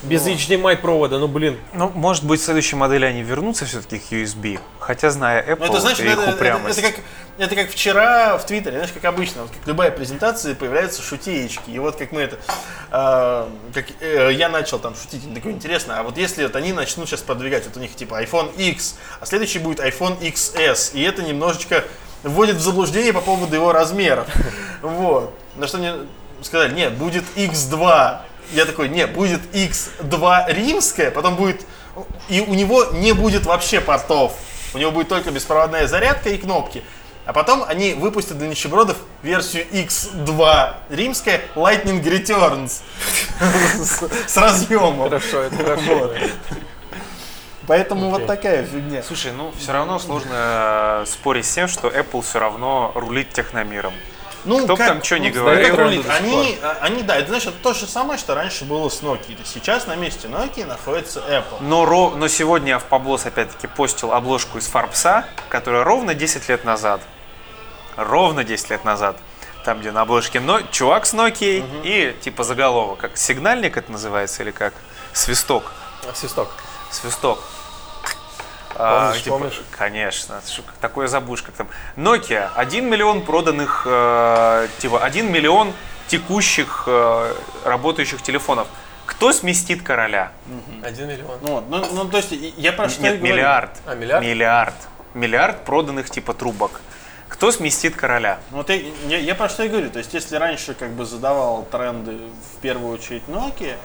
[0.03, 4.13] Без HDMI провода, ну, блин, Ну, может быть, в следующей модели они вернутся все-таки к
[4.13, 4.61] USB.
[4.79, 6.79] Хотя, зная Apple Ну, это знаешь, и это, их это- упрямость.
[6.79, 7.01] это как,
[7.39, 11.71] это как вчера в Твиттере, знаешь, как обычно, вот как любая презентация, появляются шутеечки.
[11.71, 12.37] И вот как мы это,
[12.93, 17.09] э, как э, я начал там шутить, такое интересно, а вот если вот они начнут
[17.09, 21.23] сейчас продвигать, вот у них типа iPhone X, а следующий будет iPhone XS, и это
[21.23, 21.85] немножечко
[22.23, 24.27] вводит в заблуждение по поводу его размеров.
[24.83, 25.33] Вот.
[25.57, 25.95] На что мне
[26.43, 28.19] сказали, нет, будет X2.
[28.53, 31.67] Я такой, нет, будет X2 римская, потом будет...
[32.29, 34.35] И у него не будет вообще портов.
[34.75, 36.83] У него будет только беспроводная зарядка и кнопки.
[37.25, 42.83] А потом они выпустят для нищебродов версию X2 римская Lightning Returns
[44.29, 45.03] с, разъемом.
[45.03, 45.99] хорошо, это хорошо.
[45.99, 46.17] Вот.
[47.67, 48.27] Поэтому вот Окей.
[48.29, 49.03] такая фигня.
[49.03, 53.93] Слушай, ну все равно сложно э, спорить с тем, что Apple все равно рулит техномиром.
[54.47, 55.77] Ну, Кто бы там ни ну, говорил.
[55.77, 59.03] как сих Они, а, они, да, это значит то же самое, что раньше было с
[59.03, 59.37] Nokia.
[59.45, 61.59] Сейчас на месте Nokia находится Apple.
[61.61, 67.01] Но, ро- но сегодня Авпоблос опять-таки постил обложку из Фарбса, которая ровно 10 лет назад,
[67.97, 69.17] ровно 10 лет назад,
[69.65, 74.43] там, где на обложке но, чувак с Nokia и типа заголовок, как сигнальник это называется
[74.45, 74.75] или как
[75.13, 75.73] свисток,
[76.15, 76.49] Свисток.
[76.91, 77.43] свисток.
[78.79, 79.63] А, Помнишь, типа, помнишь?
[79.71, 80.41] Конечно,
[80.81, 81.69] такое забудешь, как там.
[81.97, 85.73] Nokia, 1 миллион проданных, э, типа 1 миллион
[86.09, 87.35] текущих э,
[87.65, 88.69] работающих телефонов.
[89.07, 90.33] Кто сместит короля?
[90.83, 91.39] Один миллион.
[91.43, 93.71] Ну, вот, ну, ну, то есть я про что Нет, миллиард.
[93.87, 94.23] А, миллиард?
[94.25, 94.75] Миллиард.
[95.15, 96.81] Миллиард проданных типа трубок.
[97.29, 98.39] Кто сместит короля?
[98.51, 98.77] Ну, Вот я,
[99.09, 99.91] я, я про что и говорю.
[99.91, 102.19] То есть, если раньше как бы задавал тренды
[102.55, 103.77] в первую очередь Nokia,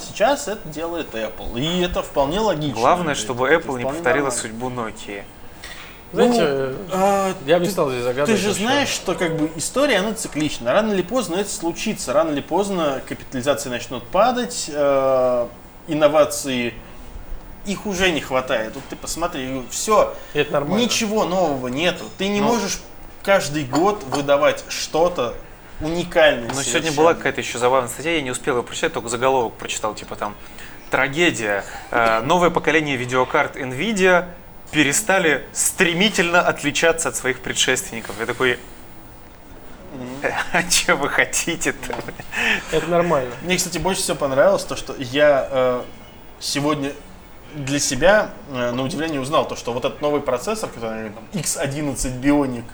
[0.00, 1.60] сейчас это делает Apple.
[1.60, 2.74] И это вполне логично.
[2.80, 4.30] Главное, Это- чтобы это Apple не вполне повторила нормально.
[4.30, 5.24] судьбу Nokia.
[6.10, 8.40] Знаете, Ну, а, я бы не ты- стал здесь Ты загадывать.
[8.40, 8.62] же вообще.
[8.62, 10.72] знаешь, что как бы история, она циклична.
[10.72, 12.14] Рано или поздно это случится.
[12.14, 15.46] Рано или поздно капитализации начнут падать, э,
[15.86, 16.72] инновации
[17.66, 18.74] их уже не хватает.
[18.74, 20.82] Вот ты посмотри, все, это нормально.
[20.82, 22.04] ничего нового нету.
[22.16, 22.46] Ты не Ну.
[22.46, 22.78] можешь
[23.22, 25.34] каждый год выдавать что-то
[25.80, 26.48] уникальный.
[26.54, 29.94] Но сегодня была какая-то еще забавная статья, я не успел ее прочитать, только заголовок прочитал,
[29.94, 30.34] типа там
[30.90, 31.64] трагедия.
[31.90, 34.26] Э, новое поколение видеокарт NVIDIA
[34.70, 38.16] перестали стремительно отличаться от своих предшественников.
[38.18, 38.58] Я такой,
[40.52, 41.94] а что вы хотите-то?
[42.72, 43.34] Это нормально.
[43.42, 45.82] Мне, кстати, больше всего понравилось то, что я э,
[46.40, 46.92] сегодня
[47.54, 52.20] для себя, э, на удивление, узнал то, что вот этот новый процессор, который там, X11
[52.20, 52.64] Bionic,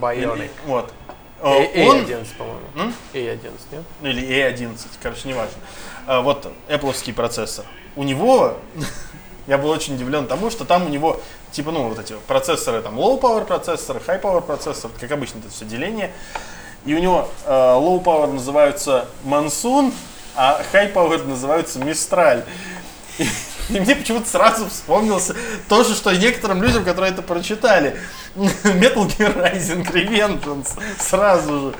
[0.00, 0.50] Bionic.
[0.66, 0.92] вот,
[1.40, 2.60] A11, по-моему.
[2.76, 2.94] М?
[3.12, 3.82] A11, нет?
[4.02, 5.58] или A11, короче, неважно.
[6.06, 7.64] А, вот Apple процессор.
[7.94, 8.56] У него,
[9.46, 11.20] я был очень удивлен тому, что там у него,
[11.52, 15.50] типа, ну, вот эти процессоры, там, low power процессор, high power процессор, как обычно это
[15.50, 16.12] все деление.
[16.84, 19.92] И у него э, low power называются Monsoon,
[20.36, 22.44] а high power называются Mistral.
[23.68, 25.34] И, и мне почему-то сразу вспомнился
[25.68, 27.96] то же, что и некоторым людям, которые это прочитали.
[28.36, 30.68] Metal Gear Rising Revengeance.
[31.00, 31.74] Сразу же.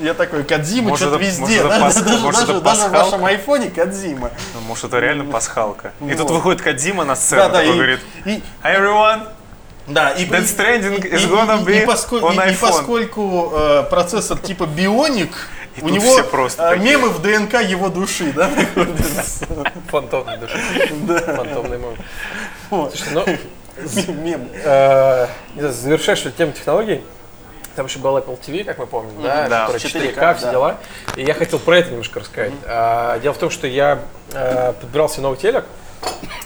[0.00, 1.40] Я такой, Кадзима что-то везде.
[1.42, 4.30] может, это Да, пас- даже, может, даже, даже в вашем айфоне Кадзима.
[4.54, 5.92] Ну, Может, это реально пасхалка.
[6.06, 6.36] И тут Вот.
[6.36, 8.30] выходит Кадзима на сцену, Да, да, такой и, говорит, и,
[8.62, 9.28] Hi everyone,
[9.88, 12.52] да, и, Death Stranding и- is и- gonna и- be и поско- on и- и
[12.54, 12.60] iPhone.
[12.60, 15.30] поскольку э, процессор типа Bionic,
[15.78, 16.96] И у него все просто э, такие.
[16.96, 19.46] мемы в ДНК его души, да, находятся?
[19.88, 20.58] Фантомный душа.
[21.36, 21.96] Фантомный мем.
[22.70, 22.94] Вот.
[22.94, 24.48] Слушай, ну, Мем.
[24.64, 27.02] э, завершающую тему технологий,
[27.76, 30.50] там еще был Apple TV, как мы помним, да, да, который 4K, 4K, все да.
[30.50, 30.78] дела.
[31.14, 32.52] И я хотел про это немножко рассказать.
[32.66, 34.00] А, Дело в том, что я
[34.32, 35.64] э, подбирал себе новый телек,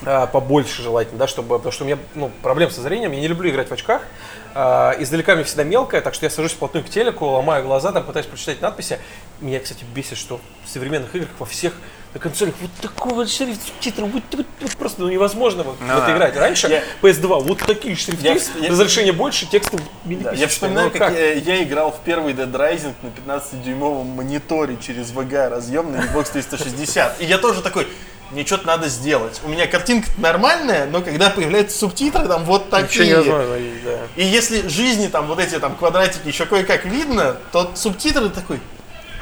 [0.05, 3.29] а, побольше желательно, да, чтобы, потому что у меня ну, проблем со зрением, я не
[3.29, 4.03] люблю играть в очках.
[4.55, 8.05] А, Издалека мне всегда мелкое, так что я сажусь вплотную к телеку, ломаю глаза, там
[8.05, 8.99] пытаюсь прочитать надписи.
[9.41, 11.73] Меня, кстати, бесит, что в современных играх во всех
[12.15, 15.95] на консолях вот такой вот шрифт субтитров, вот, вот- вот просто ну, невозможно вот, Ну
[15.95, 16.15] вот да.
[16.15, 16.37] играть.
[16.37, 20.99] Раньше Я- PS2 вот такие шрифты, Я я- разрешение больше, текстов Да, я вспоминаю, Ну,
[20.99, 25.97] как, я, я играл в первый Dead Rising на 15-дюймовом мониторе через VGA разъем на
[26.01, 27.19] Xbox 360.
[27.23, 27.89] И я тоже такой,
[28.33, 29.41] мне что-то надо сделать.
[29.45, 33.11] У меня картинка нормальная, но когда появляются субтитры, там вот Ничего такие.
[33.11, 33.99] невозможно, и, да.
[34.17, 38.61] И если жизни там вот эти там квадратики еще кое-как видно, то субтитры такой,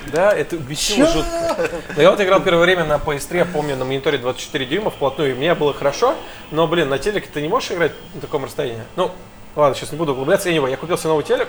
[0.07, 1.71] Да, это бесило жутко.
[1.97, 5.33] Но я вот играл первое время на PS3, я помню, на мониторе 24 дюйма вплотную,
[5.33, 6.15] и мне было хорошо,
[6.51, 8.83] но, блин, на телеке ты не можешь играть на таком расстоянии.
[8.97, 9.11] Ну,
[9.57, 11.49] ладно, сейчас не буду углубляться, я не Я купил себе новый телек,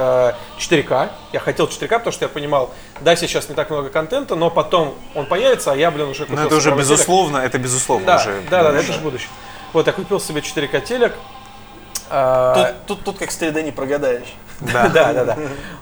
[0.00, 1.10] 4К.
[1.32, 2.70] Я хотел 4К, потому что я понимал,
[3.00, 6.36] да, сейчас не так много контента, но потом он появится, а я, блин, уже купил
[6.36, 6.96] Ну это уже цифровой телек.
[6.96, 8.40] безусловно, это безусловно Да, уже.
[8.50, 9.28] да, да, да, это же будущее.
[9.72, 11.14] Вот, я купил себе 4К телек.
[12.10, 12.54] а,
[12.86, 14.34] тут, тут, тут как с 3D не прогадаешь.
[14.60, 14.88] Да.
[14.94, 15.36] да, да, да.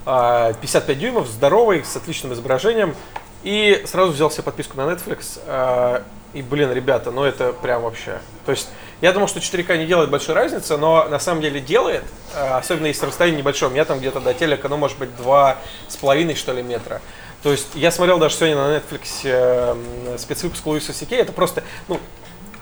[0.06, 2.94] А, 55 дюймов, здоровый, с отличным изображением.
[3.44, 5.38] И сразу взял себе подписку на Netflix.
[5.46, 6.02] а,
[6.32, 8.18] И, блин, ребята, ну это прям вообще.
[8.44, 8.68] То есть,
[9.00, 12.02] я думал, что 4К не делает большой разницы, но на самом деле делает.
[12.34, 13.70] а, Особенно если расстояние небольшое.
[13.70, 17.00] У меня там где-то до телека, ну, может быть, 2,5 что ли метра.
[17.42, 19.76] То есть, я смотрел даже сегодня на Netflix э,
[20.16, 21.20] спецвыпуск Луиса Сикей.
[21.20, 22.00] Это просто, ну,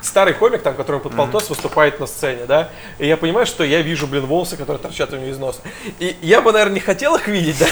[0.03, 3.83] старый комик, там, который под полтос выступает на сцене, да, и я понимаю, что я
[3.83, 5.61] вижу, блин, волосы, которые торчат у него из носа.
[5.99, 7.67] И я бы, наверное, не хотел их видеть, да,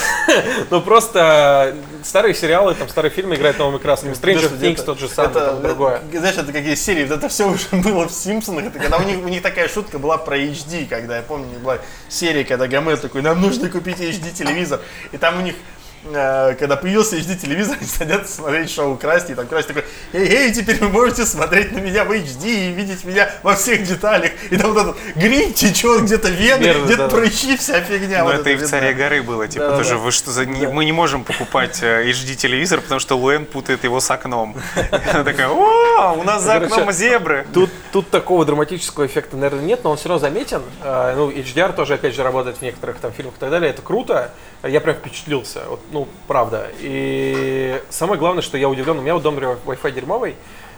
[0.70, 4.12] но просто старые сериалы, там, старые фильмы играют новыми красками.
[4.12, 6.02] Stranger Things тот же самый, это, там, другое.
[6.12, 8.66] знаешь, это какие серии, это все уже было в Симпсонах.
[8.66, 11.78] Это когда у них, у них такая шутка была про HD, когда я помню, была
[12.08, 14.80] серия, когда Гомер такой, нам нужно купить HD телевизор.
[15.12, 15.54] И там у них
[16.02, 20.52] когда появился HD телевизор, они садятся смотреть шоу Красти, и там Красти такой, эй, эй,
[20.52, 24.32] теперь вы можете смотреть на меня в HD и видеть меня во всех деталях.
[24.50, 27.16] И там вот этот грим течет, где-то вены, где-то да-да.
[27.16, 28.20] прыщи, вся фигня.
[28.20, 28.66] Но вот это и в.
[28.66, 29.82] «Царе горы» было, типа, Да-да-да.
[29.82, 30.46] тоже, вы что за...
[30.46, 34.56] не- Мы не можем покупать э, HD-телевизор, потому что Луэн путает его с окном.
[35.12, 37.46] Она такая, о, у нас за окном зебры.
[37.52, 40.62] Тут, тут такого драматического эффекта, наверное, нет, но он все равно заметен.
[40.82, 43.70] А, ну, HDR тоже, опять же, работает в некоторых там фильмах и так далее.
[43.70, 44.30] Это круто.
[44.62, 45.62] Я прям впечатлился.
[45.68, 46.70] Вот, ну, правда.
[46.80, 50.36] И самое главное, что я удивлен, у меня вот дом Wi-Fi дерьмовый.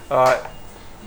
[0.08, 0.40] а,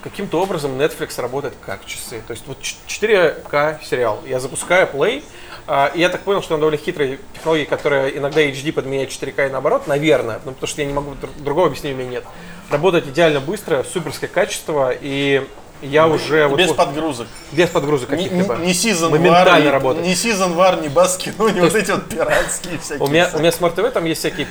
[0.03, 2.21] каким-то образом Netflix работает как часы.
[2.27, 4.19] То есть вот ч- 4К сериал.
[4.27, 5.23] Я запускаю Play,
[5.67, 9.47] а, и я так понял, что он довольно хитрая технология, которая иногда HD подменяет 4К
[9.47, 12.23] и наоборот, наверное, ну, потому что я не могу, др- другого объяснения у меня нет.
[12.69, 15.47] Работает идеально быстро, суперское качество, и
[15.85, 16.49] я уже...
[16.55, 17.27] Без вот- подгрузок.
[17.51, 18.55] без подгрузок каких-либо.
[18.55, 20.05] ни Season Моментально работает.
[20.05, 23.05] ни Season War, ни Баскино, ни вот эти вот пиратские всякие.
[23.05, 24.47] У меня, у меня Smart TV, там есть всякие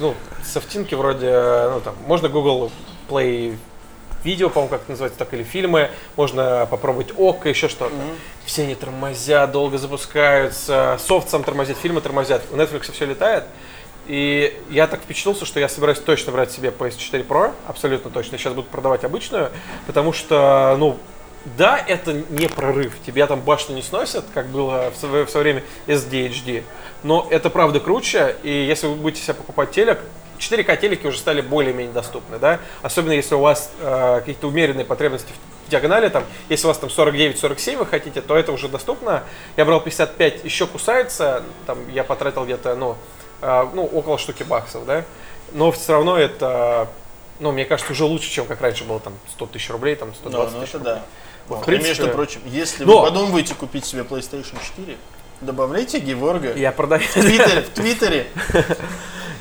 [0.00, 0.14] ну,
[0.44, 1.30] софтинки вроде,
[1.72, 2.70] ну, там, можно Google
[3.08, 3.56] Play
[4.24, 7.94] видео, по-моему, как это называется, так, или фильмы, можно попробовать ОК, еще что-то.
[8.44, 13.44] Все они тормозят, долго запускаются, софт сам тормозит, фильмы тормозят, у Netflix все летает.
[14.06, 18.36] И я так впечатлился, что я собираюсь точно брать себе PS4 Pro, абсолютно точно.
[18.36, 19.50] Сейчас буду продавать обычную,
[19.86, 20.98] потому что, ну,
[21.56, 25.44] да, это не прорыв, тебя там башню не сносят, как было в свое, в свое
[25.44, 26.62] время SDHD,
[27.02, 30.00] но это правда круче, и если вы будете себе покупать телек,
[30.38, 35.32] 4К телеки уже стали более-менее доступны, да, особенно если у вас э, какие-то умеренные потребности
[35.66, 39.22] в диагонали, там, если у вас там 49-47 вы хотите, то это уже доступно.
[39.56, 42.96] Я брал 55, еще кусается, там, я потратил где-то, ну,
[43.74, 45.04] ну, около штуки баксов, да,
[45.52, 46.88] но все равно это,
[47.40, 50.52] ну, мне кажется, уже лучше, чем как раньше было, там, 100 тысяч рублей, там, 120
[50.52, 50.94] Ну, ну, тысяч рублей.
[50.94, 51.02] да.
[51.48, 54.96] Вот, в И, принципе, между прочим, если Но- вы подумаете купить себе PlayStation 4,
[55.40, 57.02] добавляйте Геворга я продаю.
[57.02, 58.26] в Твиттере, в Твиттере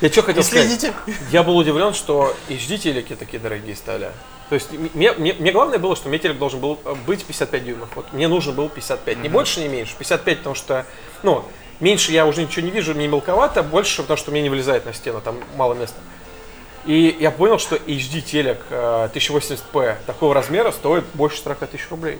[0.01, 0.91] Я что хотел и сказать?
[1.31, 4.09] Я был удивлен, что HD телеки такие дорогие стали.
[4.49, 7.63] То есть мне, мне, мне главное было, что мне телек должен был э, быть 55
[7.63, 7.89] дюймов.
[7.95, 9.19] Вот мне нужен был 55.
[9.19, 9.95] Не больше, не меньше.
[9.97, 10.85] 55, потому что,
[11.23, 11.45] ну,
[11.81, 14.93] меньше я уже ничего не вижу, мне мелковато, больше, потому что мне не вылезает на
[14.93, 15.97] стену, там мало места.
[16.85, 22.17] И я понял, что HD телек э, 1080p такого размера стоит больше 40 тысяч рублей.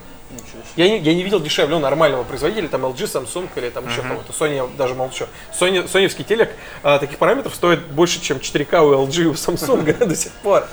[0.75, 4.01] Я не, я не видел дешевле ну, нормального производителя, там LG, Samsung или там еще
[4.01, 4.31] кого-то.
[4.31, 5.25] Sony я даже молчу.
[5.59, 10.05] Sony, соневский телек а, таких параметров стоит больше, чем 4К у LG и у Samsung
[10.05, 10.67] до сих пор.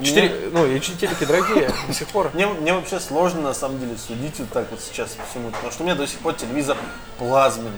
[0.00, 2.30] Четыре, ну, HD телеки дорогие до сих пор.
[2.32, 5.72] Мне, мне вообще сложно на самом деле судить вот так вот сейчас по всему, потому
[5.72, 6.76] что у меня до сих пор телевизор
[7.18, 7.72] плазменный.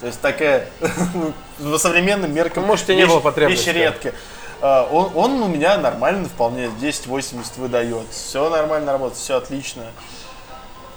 [0.00, 0.68] То есть такая,
[1.14, 1.32] ну,
[1.72, 3.66] по современным меркам, может, тебя не вещь- было потребности.
[3.68, 4.14] вещь редкая.
[4.60, 8.06] А, Он, он у меня нормально вполне, 1080 выдает.
[8.10, 9.84] Все нормально работает, все отлично.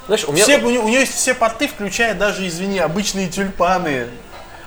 [0.08, 0.44] Знаешь, у меня...
[0.44, 4.08] Все, у, него, у него есть все порты, включая даже, извини, обычные тюльпаны.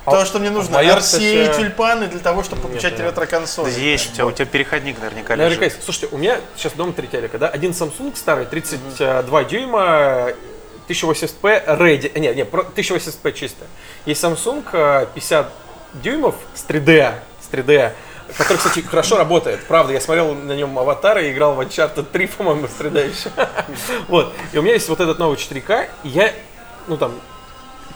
[0.06, 0.76] А То, что мне нужно.
[0.76, 3.02] моем, RCA кстати, тюльпаны для того, чтобы подключать нет.
[3.02, 3.70] ретро-консоль.
[3.70, 5.74] Есть, у тебя, у тебя переходник наверняка Наверняка лежит.
[5.76, 5.84] есть.
[5.84, 7.48] Слушайте, у меня сейчас дома три телека, да?
[7.48, 10.32] Один Samsung старый, 32 дюйма,
[10.88, 12.10] 1080p Ready.
[12.14, 13.64] э, Не, не, про- 1080p чисто.
[14.06, 15.50] Есть Samsung э, 50
[16.02, 17.92] дюймов с 3D, с 3D,
[18.36, 19.60] который, кстати, хорошо работает.
[19.66, 23.30] Правда, я смотрел на нем аватары и играл в Uncharted 3, по-моему, с 3D еще.
[24.08, 24.34] Вот.
[24.52, 26.32] И у меня есть вот этот новый 4К, и я,
[26.88, 27.20] ну там,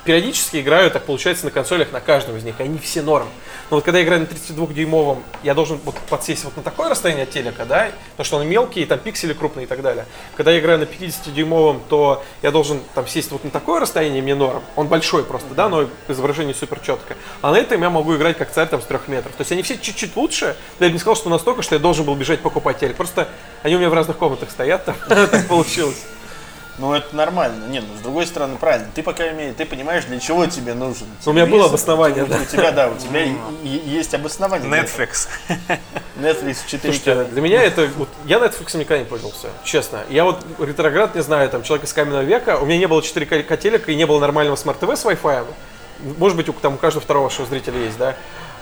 [0.09, 3.29] периодически играю, так получается, на консолях на каждом из них, и они все норм.
[3.69, 7.25] Но вот когда я играю на 32-дюймовом, я должен вот подсесть вот на такое расстояние
[7.25, 10.07] от телека, да, потому что он мелкий, там пиксели крупные и так далее.
[10.35, 14.35] Когда я играю на 50-дюймовом, то я должен там сесть вот на такое расстояние, мне
[14.35, 14.63] норм.
[14.77, 17.15] Он большой просто, да, но изображение супер четко.
[17.43, 19.33] А на этом я могу играть как царь там с трех метров.
[19.33, 20.57] То есть они все чуть-чуть лучше.
[20.79, 22.97] Да я бы не сказал, что настолько, что я должен был бежать покупать телек.
[22.97, 23.29] Просто
[23.63, 26.03] они у меня в разных комнатах стоят, там так получилось.
[26.79, 27.67] Ну, это нормально.
[27.67, 28.89] Не, ну, с другой стороны, правильно.
[28.95, 31.69] Ты, по крайней мере, ты понимаешь, для чего тебе нужен У меня было телевизор.
[31.69, 32.37] обоснование, У, да.
[32.37, 33.27] у тебя, да, у тебя
[33.65, 34.71] есть обоснование.
[34.71, 35.29] Netflix.
[36.17, 37.89] Netflix 4 Слушайте, для меня это...
[37.97, 40.03] Вот, я Netflix никогда не пользовался, честно.
[40.09, 43.57] Я вот ретроград, не знаю, там, человек из каменного века, у меня не было 4К
[43.57, 45.47] телека и не было нормального смарт-ТВ с Wi-Fi.
[46.19, 48.15] Может быть, у, там, у каждого второго вашего зрителя есть, да?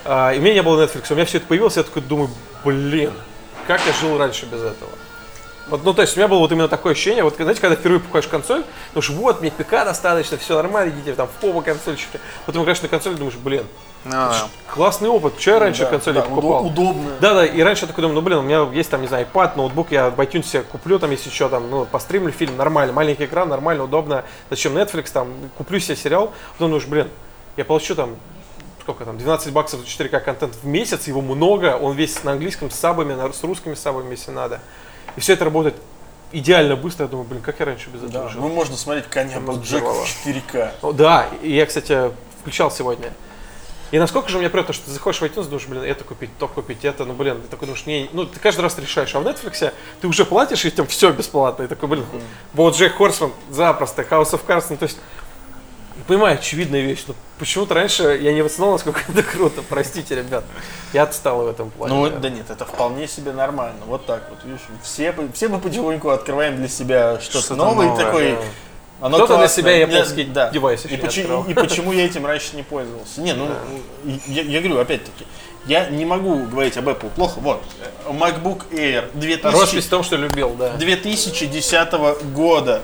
[0.05, 1.05] А, и у меня не было Netflix.
[1.11, 2.31] У меня все это появилось, я такой думаю,
[2.65, 3.13] блин,
[3.67, 4.91] как я жил раньше без этого?
[5.69, 7.99] Вот, ну, то есть у меня было вот именно такое ощущение, вот, знаете, когда впервые
[8.01, 8.63] покупаешь консоль,
[8.95, 12.21] думаешь, вот, мне ПК достаточно, все нормально, идите там в попу консольчики.
[12.47, 13.65] Потом играешь на консоль и думаешь, блин,
[14.05, 14.49] Ну, да.
[14.73, 16.65] классный опыт, что я раньше Да, консоли да, покупал?
[16.65, 17.11] удо- удобно.
[17.21, 19.27] Да, да, и раньше я такой думаю, ну блин, у меня есть там, не знаю,
[19.33, 22.93] iPad, ноутбук, я в iTunes себе куплю там, если что, там, ну, постримлю фильм, нормально,
[22.93, 24.25] маленький экран, нормально, удобно.
[24.51, 27.09] Зачем Netflix, там, куплю себе сериал, потом думаешь, блин,
[27.57, 28.15] я получу там,
[28.83, 32.71] сколько там, 12 баксов за 4К контент в месяц, его много, он весь на английском
[32.71, 34.61] с сабами, с русскими сабами, если надо.
[35.17, 35.77] И все это работает
[36.33, 38.43] идеально быстро, я думаю, блин, как я раньше без этого Да, жил?
[38.43, 40.05] ну можно смотреть коня взорвало.
[40.05, 40.71] в 4К.
[40.83, 42.11] О, да, и я, кстати,
[42.41, 43.13] включал сегодня.
[43.93, 46.03] И насколько же у меня прет, то, что ты заходишь в iTunes, думаешь, блин, это
[46.03, 49.15] купить, то купить, это, ну, блин, ты такой думаешь, не, ну, ты каждый раз решаешь,
[49.15, 52.05] а в Netflix ты уже платишь, и там все бесплатно, и такой, блин,
[52.53, 54.99] вот Джек Хорсман запросто, House of Cards, ну, то есть,
[56.05, 60.45] понимаю, очевидная вещь, но почему-то раньше я не оценил, насколько это круто, простите, ребят,
[60.93, 61.95] я отстал в этом плане.
[61.95, 62.17] Ну, да.
[62.19, 63.81] да нет, это вполне себе нормально.
[63.87, 68.05] Вот так вот, видишь, все, все мы потихоньку открываем для себя что-то Что-то новое, новое,
[68.05, 68.31] такой.
[68.33, 68.39] да.
[68.99, 70.49] Оно Кто-то для себя Я- Apple-ский да.
[70.51, 71.45] девайс еще и, открыл.
[71.45, 73.21] и почему я этим раньше не пользовался?
[73.21, 73.49] Не, ну,
[74.05, 75.27] и- я, я говорю, опять-таки,
[75.67, 77.41] я не могу говорить об Apple плохо.
[77.41, 77.63] Вот,
[78.07, 80.71] MacBook Air 2000, Роспись в том, что любил, да.
[80.79, 82.83] 2010 года.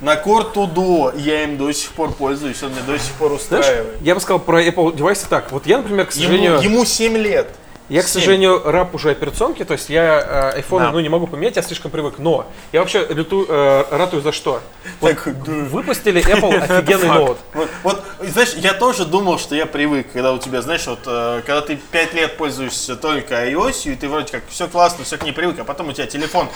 [0.00, 3.96] На Кортудо я им до сих пор пользуюсь, он меня до сих пор Знаешь, устраивает.
[4.02, 5.50] я бы сказал про Apple девайсы так.
[5.52, 6.52] Вот я, например, к сожалению...
[6.54, 7.48] Ему, ему 7 лет.
[7.88, 8.14] Я, к Семь.
[8.20, 10.90] сожалению, раб уже операционки, то есть я э, iPhone Да.
[10.92, 12.14] ну, не могу поменять, я слишком привык.
[12.18, 14.60] Но я вообще люту, э, ратую за что?
[15.00, 17.38] Вот Так, выпустили Apple офигенный ноут.
[17.84, 21.60] Вот, знаешь, я тоже думал, что я привык, когда у тебя, знаешь, вот, э, когда
[21.60, 25.32] ты 5 лет пользуешься только iOS, и ты вроде как все классно, все к ней
[25.32, 26.48] привык, а потом у тебя телефон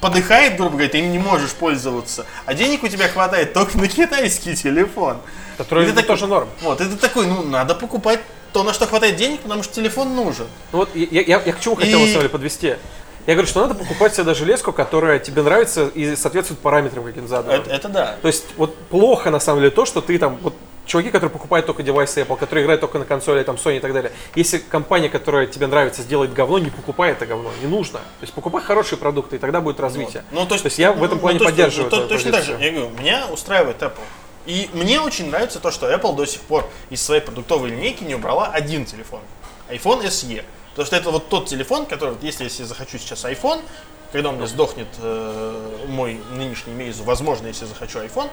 [0.00, 3.88] подыхает, грубо говоря, ты им не можешь пользоваться, а денег у тебя хватает только на
[3.88, 5.18] китайский телефон.
[5.56, 6.48] Который ну, такой- тоже норм.
[6.62, 8.20] Вот, ты такой, ну, надо покупать
[8.52, 10.46] то, на что хватает денег, потому что телефон нужен.
[10.72, 12.76] Ну вот я, я, я к чему хотел на самом деле подвести.
[13.26, 17.28] Я говорю, что надо покупать себе даже железку, которая тебе нравится и соответствует параметрам каким-то
[17.28, 17.60] заданным.
[17.60, 18.16] Это, это да.
[18.22, 20.54] То есть вот плохо на самом деле то, что ты там вот
[20.88, 23.92] чуваки, которые покупают только девайсы Apple, которые играют только на консоли, там Sony и так
[23.92, 24.10] далее.
[24.34, 27.98] Если компания, которая тебе нравится, сделает говно, не покупай это говно, не нужно.
[27.98, 30.24] То есть покупай хорошие продукты, и тогда будет развитие.
[30.32, 32.32] Ну, то есть, есть я в этом ну, плане то есть, поддерживаю ну, то- Точно
[32.32, 34.00] так же, я говорю, меня устраивает Apple.
[34.46, 38.14] И мне очень нравится то, что Apple до сих пор из своей продуктовой линейки не
[38.14, 39.20] убрала один телефон.
[39.68, 40.42] iPhone SE.
[40.70, 43.60] Потому что это вот тот телефон, который, вот если, если я захочу сейчас iPhone,
[44.12, 48.30] когда у меня сдохнет э, мой нынешний Meizu, возможно, если захочу iPhone,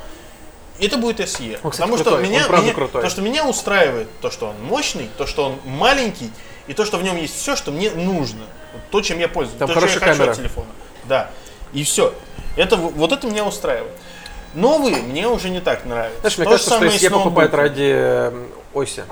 [0.80, 1.60] это будет SE.
[1.64, 3.02] Он, кстати, Потому что крутой, меня, он меня- крутой.
[3.04, 6.32] то, что меня устраивает, то, что он мощный, то, что он маленький,
[6.68, 8.46] и то, что в нем есть все, что мне нужно.
[8.74, 9.58] Вот то, чем я пользуюсь.
[9.58, 10.32] Там то, что я хорошая хочу камера.
[10.32, 10.68] от телефона.
[11.06, 11.30] Да.
[11.74, 12.14] И все.
[12.56, 13.92] Это, вот это меня устраивает.
[14.54, 16.20] Новые мне уже не так нравятся.
[16.22, 19.04] Знаешь, мне То же кажется, что с покупают ради э, оси,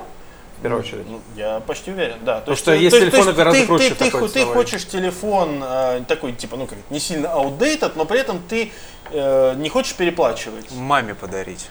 [0.64, 1.06] первую очередь.
[1.10, 2.42] Ну, Я почти уверен, да.
[2.42, 6.34] То что есть телефоны гораздо ты, круче Ты, ты, такой ты хочешь телефон э, такой,
[6.34, 8.72] типа, ну как, не сильно outdated, но при этом ты
[9.12, 10.72] э, не хочешь переплачивать.
[10.72, 11.70] Маме подарить.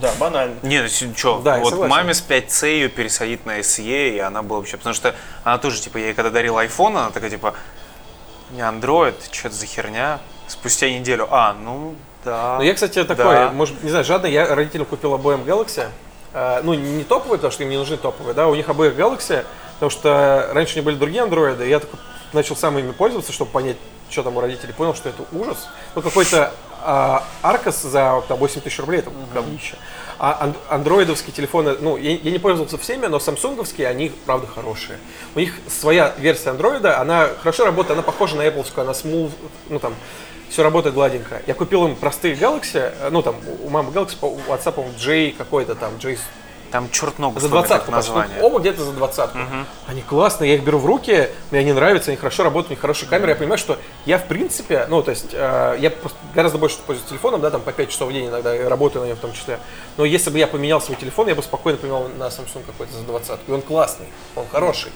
[0.00, 0.54] Да, банально.
[0.62, 1.90] Нет, что, Да, вот согласен.
[1.90, 5.80] маме с 5C ее пересадить на SE, и она была вообще, потому что она тоже,
[5.80, 7.54] типа, я ей когда дарил iPhone, она такая, типа,
[8.50, 10.20] не Android, что это за херня?
[10.46, 11.94] Спустя неделю, а, ну,
[12.24, 12.56] да.
[12.58, 13.50] Но я, кстати, такой, Да.
[13.52, 15.86] может, не знаю, жадный, я родителям купил обоим Galaxy.
[16.34, 19.44] Э, ну, не топовые, потому что им не нужны топовые, да, у них обоих Galaxy,
[19.74, 21.98] потому что раньше у них были другие андроиды, и я такой
[22.32, 23.76] начал сам ими пользоваться, чтобы понять,
[24.10, 25.68] что там у родителей, понял, что это ужас.
[25.94, 26.52] Ну, какой-то
[26.82, 29.76] а, Аркос за там, 8 тысяч рублей, это говнище.
[30.18, 34.98] А ан- андроидовские телефоны, ну, я, я не пользовался всеми, но самсунговские, они, правда, хорошие.
[35.34, 39.30] У них своя версия андроида, она хорошо работает, она похожа на Apple, она smooth,
[39.68, 39.94] ну, там,
[40.48, 41.42] все работает гладенько.
[41.46, 45.32] Я купил им простые Galaxy, э, ну, там, у мамы Galaxy, у отца, по-моему, J
[45.36, 46.16] какой-то там, J
[46.70, 48.40] Там черт ногу за двадцатку название.
[48.42, 49.38] Оба где-то за двадцатку.
[49.86, 52.80] Они классные, я их беру в руки, мне они нравятся, они хорошо работают, у них
[52.80, 53.30] хорошая камера.
[53.30, 55.92] Я понимаю, что я в принципе, ну то есть э, я
[56.34, 59.16] гораздо больше пользуюсь телефоном, да, там по 5 часов в день иногда работаю на нем
[59.16, 59.58] в том числе.
[59.96, 63.04] Но если бы я поменял свой телефон, я бы спокойно поменял на Samsung какой-то за
[63.04, 63.50] двадцатку.
[63.50, 64.06] И он классный,
[64.36, 64.92] он хороший.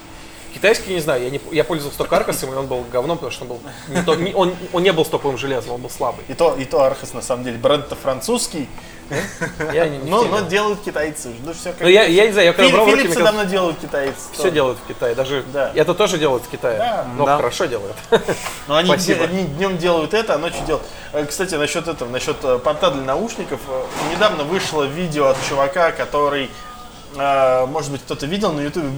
[0.55, 3.43] Китайский не знаю, я, не, я пользовался только Аркосом, и он был говном, потому что
[3.45, 6.25] он был не то- не- он, он не был стоповым железом, он был слабый.
[6.29, 8.69] И то, и то Архас на самом деле бренд-то французский,
[9.75, 11.35] Я не, не но, но делают китайцы.
[11.45, 13.45] Ну, все как Ну, я, я не знаю, я когда Фили- брал Филипсы казалось, давно
[13.51, 14.15] делают китайцы.
[14.33, 15.71] все делают в Китае, даже Да.
[15.75, 17.07] это тоже делают в Китае, Да.
[17.19, 17.37] но Да.
[17.37, 17.97] хорошо делают.
[18.69, 19.25] Но они, Спасибо.
[19.25, 20.87] они днем делают это, а ночью делают.
[21.13, 23.61] Э, Кстати, насчет этого, насчет э, порта для наушников.
[23.69, 23.83] э,
[24.15, 26.49] Недавно вышло видео от чувака, который,
[27.15, 28.89] может быть, кто-то видел на ютубе,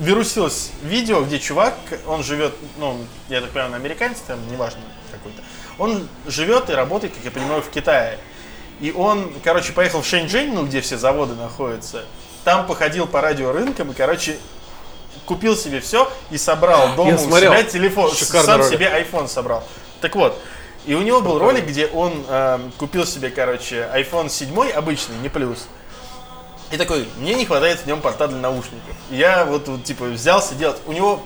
[0.00, 1.74] вирусилось видео, где чувак,
[2.06, 2.98] он живет, ну,
[3.28, 4.80] я так понимаю, он американец, там, неважно
[5.12, 5.42] какой-то.
[5.78, 8.18] Он живет и работает, как я понимаю, в Китае.
[8.80, 12.04] И он, короче, поехал в Шэньчжэнь, ну, где все заводы находятся.
[12.44, 14.38] Там походил по радиорынкам и, короче,
[15.26, 17.52] купил себе все и собрал дома Я у смотрел.
[17.52, 18.10] себя телефон.
[18.14, 18.72] Шикарный сам ролик.
[18.72, 19.62] себе iPhone собрал.
[20.00, 20.40] Так вот,
[20.86, 25.28] и у него был ролик, где он эм, купил себе, короче, iPhone 7 обычный, не
[25.28, 25.68] плюс.
[26.70, 28.94] И такой, мне не хватает в нем порта для наушников.
[29.10, 30.78] И я вот, вот, типа, взялся делать.
[30.86, 31.20] У него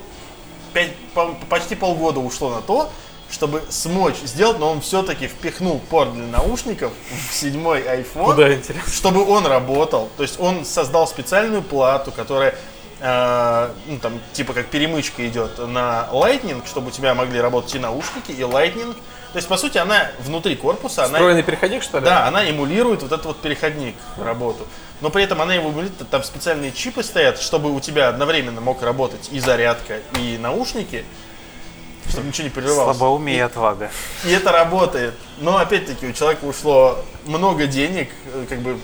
[0.73, 2.91] пять- по- почти полгода ушло на то,
[3.31, 6.93] чтобы смочь сделать, но он все-таки впихнул порт для наушников
[7.31, 8.91] в седьмой iPhone Куда интересно?
[8.93, 10.09] чтобы он работал.
[10.17, 12.55] То есть он создал специальную плату, которая
[13.01, 17.79] э, ну, там, типа как перемычка идет на Lightning, чтобы у тебя могли работать и
[17.79, 18.95] наушники, и Lightning.
[19.35, 22.05] То есть, по сути, она внутри корпуса, она, Встроенный переходник, что ли?
[22.05, 24.65] да, она эмулирует вот этот вот переходник работу.
[25.01, 29.31] Но при этом она эмулирует, там специальные чипы стоят, чтобы у тебя одновременно мог работать
[29.33, 31.05] и зарядка, и наушники,
[32.11, 32.97] чтобы ничего не прерывалось.
[32.97, 33.91] Слабоумие и отвага.
[34.25, 35.15] И это работает.
[35.39, 38.79] Но опять-таки у человека ушло много денег, э, как бы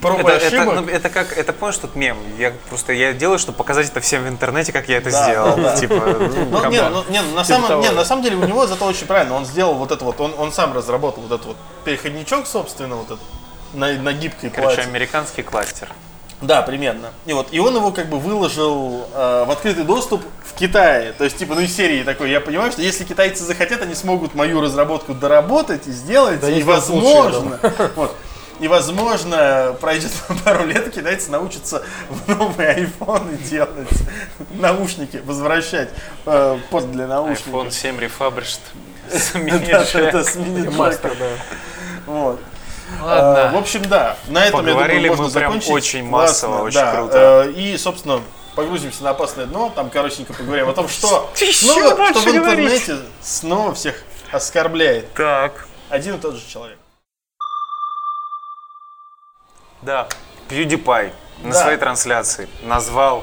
[0.00, 0.74] проб и Это, это, ошибок.
[0.74, 2.16] ну, это как, это помнишь тот мем?
[2.38, 5.56] Я просто я делаю, чтобы показать это всем в интернете, как я это Да, сделал.
[5.56, 5.76] да, да.
[5.76, 6.70] Типа, ну, Ну, come on.
[6.72, 7.82] не, ну, не, на, самом, того.
[7.82, 9.34] не, на самом деле у него зато очень правильно.
[9.34, 13.06] Он сделал вот это вот, он, он сам разработал вот этот вот переходничок, собственно, вот
[13.06, 13.20] этот
[13.74, 14.88] на, на гибкой Короче, плате.
[14.90, 15.88] американский кластер.
[16.42, 17.08] Да, примерно.
[17.24, 21.12] И вот, и он его как бы выложил э, в открытый доступ в Китае.
[21.12, 24.34] То есть, типа, ну из серии такой, я понимаю, что если китайцы захотят, они смогут
[24.34, 26.40] мою разработку доработать и сделать.
[26.40, 27.58] Да и не сделают лучше, возможно,
[27.96, 28.14] вот,
[28.60, 30.10] и возможно, пройдет
[30.44, 33.88] пару лет, китайцы научатся в новые айфоны делать
[34.54, 35.90] наушники, возвращать
[36.26, 37.66] э, порт для наушников.
[37.66, 38.60] iPhone 7 refurbished.
[39.70, 40.74] Да, да, да, с мини-джеком.
[40.76, 41.28] Мастер, да.
[42.06, 42.40] Вот.
[43.02, 43.38] Ладно.
[43.38, 45.70] Э, В общем, да, на этом, я Поговорили думаю, можно мы прям закончить.
[45.70, 46.92] очень Классно, массово, очень да.
[46.94, 47.44] круто.
[47.46, 48.20] Э, И, собственно,
[48.54, 52.34] погрузимся на опасное дно, там коротенько поговорим о том, что Еще снова, больше что в
[52.34, 52.64] говорить.
[52.64, 53.96] интернете снова всех
[54.32, 55.66] оскорбляет Так.
[55.90, 56.78] один и тот же человек.
[59.86, 60.08] Да.
[60.50, 61.12] PewDiePie
[61.44, 61.62] на Да.
[61.62, 63.22] своей трансляции назвал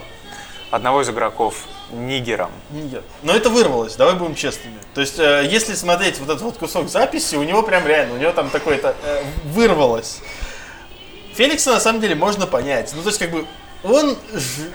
[0.72, 1.56] одного из игроков
[1.92, 2.52] нигером.
[2.72, 3.04] Нет.
[3.22, 4.78] Но это вырвалось, давай будем честными.
[4.94, 8.18] То есть, э, если смотреть вот этот вот кусок записи, у него прям реально, у
[8.18, 10.20] него там такое-то э, вырвалось.
[11.36, 12.94] Феликса на самом деле можно понять.
[12.96, 13.46] Ну, то есть, как бы,
[13.84, 14.70] он ж-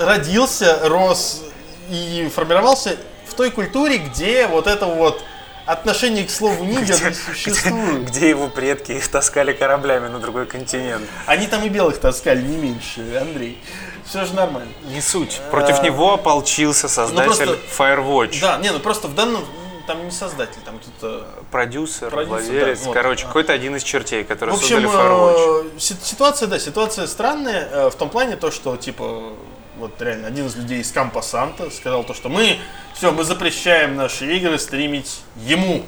[0.00, 1.44] родился, рос
[1.90, 2.96] и формировался
[3.28, 5.22] в той культуре, где вот это вот
[5.66, 8.04] отношение к слову нигер не существует.
[8.10, 11.04] Где его предки их таскали кораблями на другой континент.
[11.26, 13.62] Они там и белых таскали не меньше, Андрей.
[14.06, 14.70] Все же нормально.
[14.90, 15.40] Не суть.
[15.50, 18.38] Против него ополчился создатель просто- Firewatch.
[18.40, 19.44] Да, не, ну просто в данном
[19.86, 22.94] там не создатель, там тут э, Продюсер, Продюсер, владелец, да, вот.
[22.94, 25.72] короче, какой-то один из чертей, которые В общем, создали Firewatch.
[25.76, 29.34] э, си- ситуация, да, ситуация странная э, в том плане, то, что, типа,
[29.78, 32.58] вот реально один из людей из Кампа Санта сказал то, что мы,
[32.94, 35.82] все, мы запрещаем наши игры стримить ему.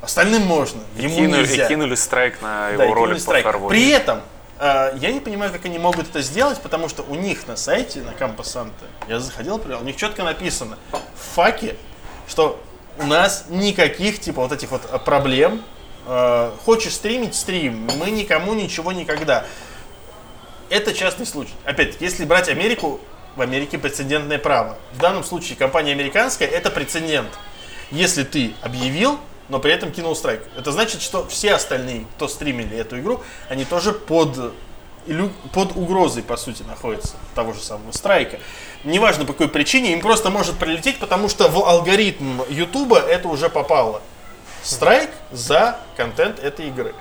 [0.00, 1.66] Остальным можно, ему Кинули, нельзя.
[1.66, 3.46] и кинули страйк на Да, его и кинули ролик по страйк.
[3.46, 3.68] Firewatch.
[3.68, 4.20] При этом
[4.58, 8.00] э, я не понимаю, как они могут это сделать, потому что у них на сайте,
[8.00, 11.76] на Кампа Санта, я заходил, проверял, у них четко написано в факе,
[12.26, 12.60] что
[12.98, 15.62] у нас никаких, типа, вот этих вот э, проблем.
[16.06, 17.88] Э, хочешь стримить, стрим.
[17.98, 19.44] Мы никому ничего никогда.
[20.68, 21.54] Это частный случай.
[21.64, 23.00] Опять-таки, если брать Америку,
[23.36, 24.78] в Америке прецедентное право.
[24.92, 27.30] В данном случае компания американская это прецедент.
[27.90, 29.18] Если ты объявил,
[29.48, 33.64] но при этом кинул страйк, это значит, что все остальные, кто стримили эту игру, они
[33.64, 34.54] тоже под,
[35.52, 38.38] под угрозой, по сути, находятся того же самого страйка.
[38.84, 43.48] Неважно по какой причине, им просто может прилететь, потому что в алгоритм Ютуба это уже
[43.48, 44.00] попало.
[44.62, 46.94] Страйк за контент этой игры.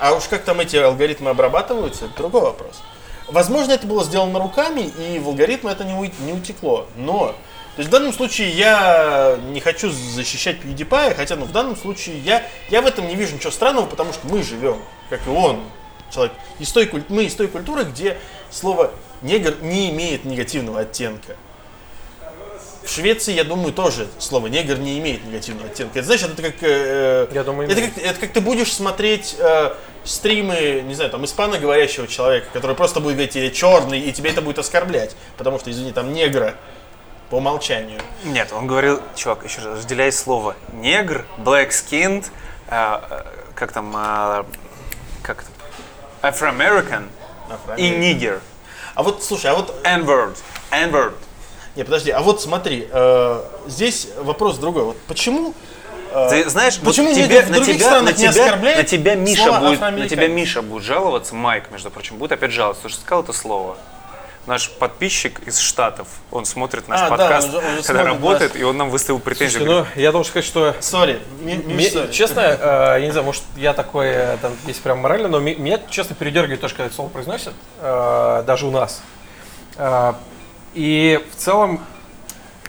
[0.00, 2.82] А уж как там эти алгоритмы обрабатываются, это другой вопрос.
[3.28, 6.86] Возможно, это было сделано руками, и в алгоритмы это не, не утекло.
[6.96, 11.76] Но, то есть в данном случае я не хочу защищать PewDiePie, хотя, ну, в данном
[11.76, 14.76] случае я, я в этом не вижу ничего странного, потому что мы живем,
[15.08, 15.60] как и он,
[16.12, 18.18] человек, из той, куль- мы из той культуры, где
[18.50, 18.92] слово
[19.22, 21.36] негр не имеет негативного оттенка.
[22.84, 25.98] В Швеции, я думаю, тоже слово негр не имеет негативного оттенка.
[26.00, 26.54] Это значит, это как...
[26.60, 29.74] э, Я думаю, это как, это как ты будешь смотреть э,
[30.04, 34.42] стримы, не знаю, там, испаноговорящего человека, который просто будет говорить, я черный, и тебе это
[34.42, 35.16] будет оскорблять.
[35.38, 36.54] Потому что, извини, там негра
[37.30, 38.00] по умолчанию.
[38.24, 42.26] Нет, он говорил, чувак, еще раз, разделяй слово негр, black skinned,
[42.68, 43.22] э, э,
[43.54, 44.44] как там, э,
[45.22, 45.50] как это,
[46.28, 47.08] Afro-American
[47.78, 48.40] и нигер.
[48.94, 50.36] А вот, слушай, а вот N-word,
[50.70, 51.14] N-word.
[51.76, 54.84] Не, подожди, а вот смотри, э, здесь вопрос другой.
[54.84, 55.54] Вот почему
[56.12, 58.76] э, Ты знаешь, вот почему тебе, негров в на других тебя, на странах не тебя,
[58.76, 62.82] на тебя Миша будет, на тебя Миша будет жаловаться, Майк, между прочим, будет опять жаловаться,
[62.82, 63.76] потому что сказал это слово.
[64.46, 68.02] Наш подписчик из Штатов, он смотрит наш А, да, подкаст, он же- он же когда
[68.02, 69.50] смотрит работает, наш- и он нам выставил претензию.
[69.62, 71.20] Слушайте, говорит, ну, я должен сказать, что Сори,
[72.12, 75.80] честно, э, я не знаю, может, я такой, э, там, есть прям морально, но меня,
[75.88, 79.00] честно, передергивает то, что когда это слово произносят, э, даже у нас.
[80.74, 81.80] И в целом,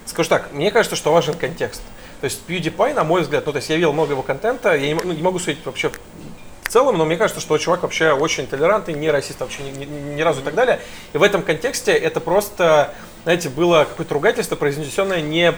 [0.06, 1.82] скажу так, мне кажется, что важен контекст.
[2.22, 4.88] То есть PewDiePie, на мой взгляд, ну, то есть я видел много его контента, я
[4.88, 8.48] не, ну, не могу судить вообще в целом, но мне кажется, что чувак вообще очень
[8.48, 10.80] толерантный, не расист вообще ни, ни- ни разу и так далее.
[11.14, 15.53] И в этом контексте это просто, знаете, было какое-то ругательство, произнесенное не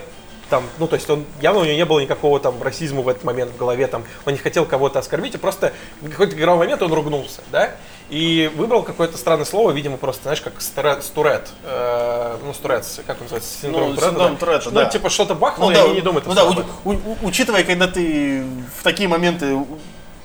[0.49, 3.23] там, ну, то есть он, явно у него не было никакого там расизма в этот
[3.23, 6.81] момент в голове, там, он не хотел кого-то оскорбить, и просто в какой-то игровой момент
[6.81, 7.71] он ругнулся, да,
[8.09, 13.17] и выбрал какое-то странное слово, видимо, просто, знаешь, как стуре- стурет, э, ну, стурец, как
[13.17, 14.39] он называется, синдром Ну, Туретта, синдром да?
[14.39, 14.85] Туретта, Ну, да.
[14.85, 16.25] типа, что-то Ну и да, они не думают.
[16.25, 16.53] ну да, у-
[16.91, 18.43] у- учитывая, когда ты
[18.77, 19.57] в такие моменты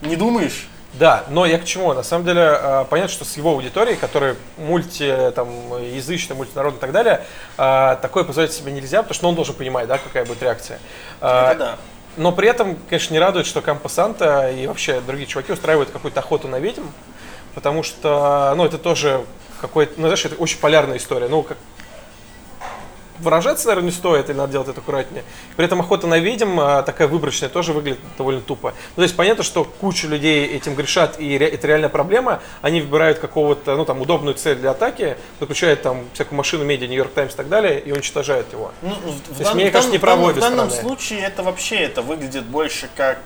[0.00, 1.94] не думаешь, Да, но я к чему?
[1.94, 5.48] На самом деле, э, понятно, что с его аудиторией, которая мульти, там,
[5.82, 7.24] язычная, мультинародная и так далее,
[7.56, 10.78] э, такое позволить себе нельзя, потому что он должен понимать, да, какая будет реакция.
[11.22, 11.76] Э, это да.
[12.18, 16.20] Но при этом, конечно, не радует, что Кампо Санта и вообще другие чуваки устраивают какую-то
[16.20, 16.84] охоту на ведьм,
[17.54, 19.24] потому что, ну, это тоже
[19.60, 21.28] какой-то, ну, знаешь, это очень полярная история.
[21.28, 21.58] Ну, как
[23.18, 25.22] выражаться, наверное, не стоит, или надо делать это аккуратнее.
[25.54, 28.70] При этом охота на ведьм а, такая выборочная тоже выглядит довольно тупо.
[28.96, 32.40] Ну, то есть понятно, что куча людей этим грешат, и это реальная проблема.
[32.62, 37.12] Они выбирают какого-то, ну, там, удобную цель для атаки, заключают там всякую машину медиа, Нью-Йорк
[37.12, 38.72] Таймс и так далее, и уничтожают его.
[38.82, 42.02] Ну, в, в есть, мне кажется, не в данном- в данном случае это вообще это
[42.02, 43.20] выглядит больше как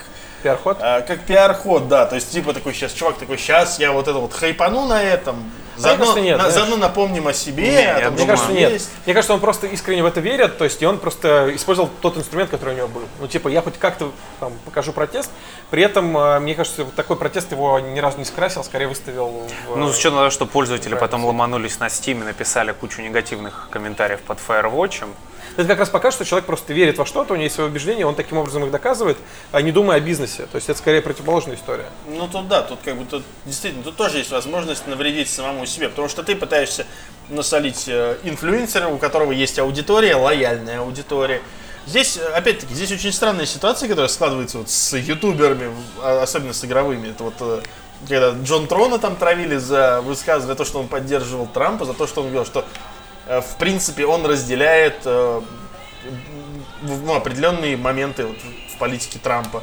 [0.46, 0.78] Пиар-ход?
[0.80, 4.18] А, как пиар-ход, да, то есть типа такой сейчас, чувак такой, сейчас я вот это
[4.18, 8.14] вот хайпану на этом, заодно, кажется, нет, на- заодно напомним о себе, Не, о том,
[8.14, 8.70] Мне кажется, нет.
[8.72, 8.90] есть.
[9.04, 12.16] Мне кажется, он просто искренне в это верит, то есть и он просто использовал тот
[12.16, 13.02] инструмент, который у него был.
[13.20, 15.30] Ну, типа, я хоть как-то там, покажу протест,
[15.70, 19.48] при этом, э, мне кажется, вот такой протест его ни разу не скрасил, скорее выставил
[19.68, 19.76] в...
[19.76, 24.20] Ну, с учетом того, что пользователи потом ломанулись на Steam и написали кучу негативных комментариев
[24.20, 25.08] под Firewatch,
[25.56, 28.06] Это как раз покажет, что человек просто верит во что-то, у него есть свои убеждения,
[28.06, 29.16] он таким образом их доказывает,
[29.52, 30.46] а не думая о бизнесе.
[30.46, 31.86] То есть это скорее противоположная история.
[32.06, 35.88] Ну тут да, тут как бы тут действительно тут тоже есть возможность навредить самому себе,
[35.88, 36.86] потому что ты пытаешься
[37.30, 41.40] насолить э, инфлюенсера, у которого есть аудитория, лояльная аудитория.
[41.86, 45.70] Здесь, опять-таки, здесь очень странная ситуация, которая складывается вот с ютуберами,
[46.02, 47.10] а, особенно с игровыми.
[47.10, 47.62] Это вот э,
[48.08, 52.06] когда Джон Трона там травили за высказывание, за то, что он поддерживал Трампа, за то,
[52.06, 52.64] что он говорил, что
[53.26, 55.40] в принципе он разделяет э,
[56.82, 58.36] ну, определенные моменты вот
[58.74, 59.62] в политике Трампа.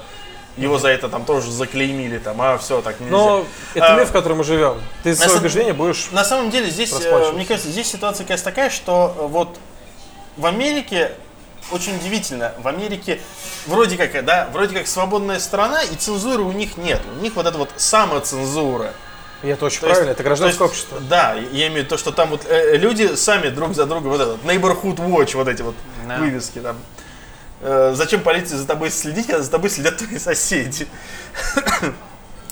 [0.57, 3.11] Его за это там тоже заклеймили, там, а все, так нельзя.
[3.11, 4.79] Но это А, мир, в котором мы живем.
[5.01, 6.09] Ты свое убеждение будешь...
[6.11, 9.57] на самом деле здесь, э, мне кажется, здесь ситуация, конечно, такая, что э, вот
[10.37, 11.13] в Америке
[11.71, 12.53] очень удивительно.
[12.59, 13.19] В Америке
[13.65, 17.01] вроде как, э, да, вроде как свободная страна, и цензуры у них нет.
[17.17, 18.93] У них вот эта вот самоцензура.
[19.43, 20.99] И это очень То есть- правильно, это гражданское есть, общество.
[21.01, 24.09] Да, я имею в виду то, что там вот э, люди сами друг за другом,
[24.11, 25.75] вот этот neighborhood watch, вот эти вот
[26.07, 26.17] Да.
[26.17, 26.77] вывески там.
[27.61, 30.87] Э, зачем полиции за тобой следить, когда за тобой следят твои соседи?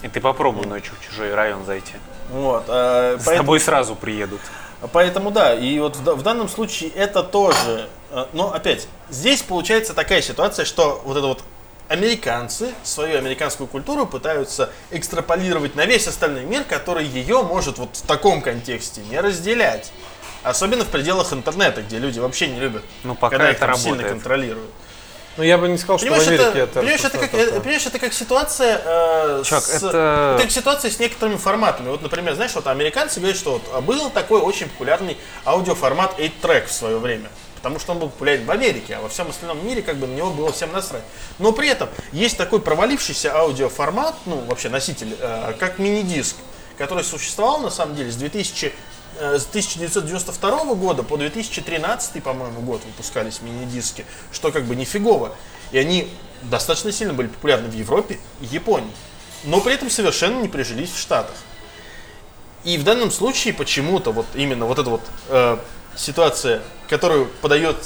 [0.04, 1.94] И ты попробуй ночью в чужой район зайти.
[2.32, 4.42] Вот, э, С поэтому- тобой сразу приедут.
[4.92, 7.88] Поэтому да, и вот в, в данном случае это тоже.
[8.10, 11.44] э, Но опять, здесь получается такая ситуация, что вот это вот
[11.92, 18.02] американцы свою американскую культуру пытаются экстраполировать на весь остальной мир, который ее может вот в
[18.04, 19.92] таком контексте не разделять.
[20.44, 23.76] Особенно в пределах интернета, где люди вообще не любят, Ну, пока когда их это там
[23.76, 24.14] сильно работает.
[24.14, 24.72] контролируют.
[25.38, 26.80] Ну, я бы не сказал, что в Понимаешь, Америке это, это...
[26.80, 27.60] понимаешь, это как, э, такое.
[27.62, 31.90] понимаешь, это как ситуация э, Чувак, с, это- как ситуация с некоторыми форматами.
[31.90, 36.68] Вот, например, знаешь, вот американцы говорят, что вот а был такой очень популярный аудиоформат 8-track
[36.68, 37.30] в свое время.
[37.62, 40.16] Потому что он был популярен в Америке, а во всем остальном мире как бы на
[40.16, 41.04] него было всем насрать.
[41.38, 46.36] Но при этом есть такой провалившийся аудиоформат, ну вообще носитель, э, как мини-диск,
[46.78, 48.74] который существовал на самом деле с 2000
[49.20, 55.36] э, с 1992 года по 2013, по-моему, год выпускались мини-диски, что как бы нифигово.
[55.72, 56.12] И они
[56.42, 58.92] достаточно сильно были популярны в Европе и Японии,
[59.44, 61.36] но при этом совершенно не прижились в Штатах.
[62.64, 65.58] И в данном случае почему-то вот именно вот эта вот э,
[65.96, 67.78] ситуация, которую подает,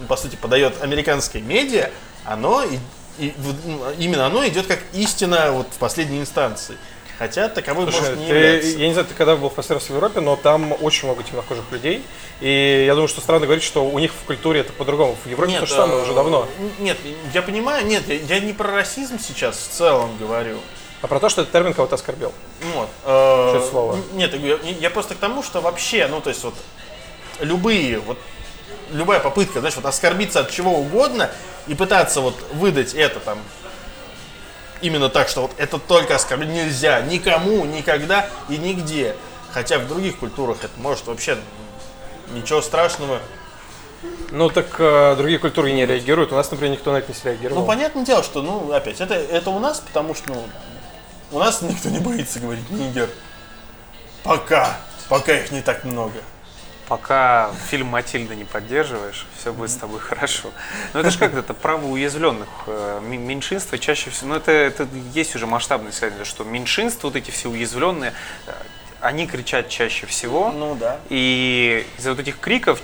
[0.00, 1.90] ну, по сути, подает американское медиа,
[2.24, 2.78] оно и,
[3.18, 3.34] и
[3.64, 6.76] ну, именно оно идет как истина вот в последней инстанции.
[7.18, 8.68] Хотя таковой Слушай, может не ты- являться.
[8.78, 11.22] я не знаю, ты когда был в последний раз в Европе, но там очень много
[11.22, 12.04] темнокожих людей.
[12.40, 15.16] И я думаю, что странно говорить, что у них в культуре это по-другому.
[15.24, 16.48] В Европе то же самое э, уже давно.
[16.80, 16.96] Нет,
[17.32, 20.58] я понимаю, нет, я, я не про расизм сейчас в целом говорю.
[21.00, 22.32] А про то, что этот термин кого-то оскорбил.
[22.74, 22.88] Вот.
[23.04, 23.06] э,
[23.50, 23.98] Что это слово?
[24.14, 26.54] Нет, я, я просто к тому, что вообще, ну, то есть вот
[27.42, 28.18] любые, вот
[28.92, 31.30] любая попытка, знаешь, вот оскорбиться от чего угодно
[31.66, 33.38] и пытаться вот выдать это там
[34.80, 39.14] именно так, что вот это только оскорбление нельзя никому, никогда и нигде.
[39.52, 41.38] Хотя в других культурах это может вообще
[42.30, 43.20] ничего страшного.
[44.30, 46.32] Ну так э, другие культуры не реагируют.
[46.32, 47.60] У нас, например, никто на это не среагировал.
[47.60, 50.42] Ну, понятное дело, что, ну, опять, это, это у нас, потому что, ну,
[51.30, 53.08] у нас никто не боится говорить нигер.
[54.24, 54.76] Пока.
[55.08, 56.14] Пока их не так много.
[56.92, 60.50] Пока фильм Матильда не поддерживаешь, все будет с тобой хорошо.
[60.92, 64.28] Но это же как это право уязвленных э, меньшинства чаще всего.
[64.28, 68.12] Ну это, это есть уже масштабное исследование, что меньшинства, вот эти все уязвленные,
[68.46, 68.52] э,
[69.00, 70.52] они кричат чаще всего.
[70.52, 70.98] Ну да.
[71.08, 72.78] И из-за вот этих криков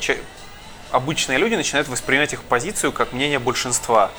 [0.91, 4.11] обычные люди начинают воспринимать их позицию как мнение большинства.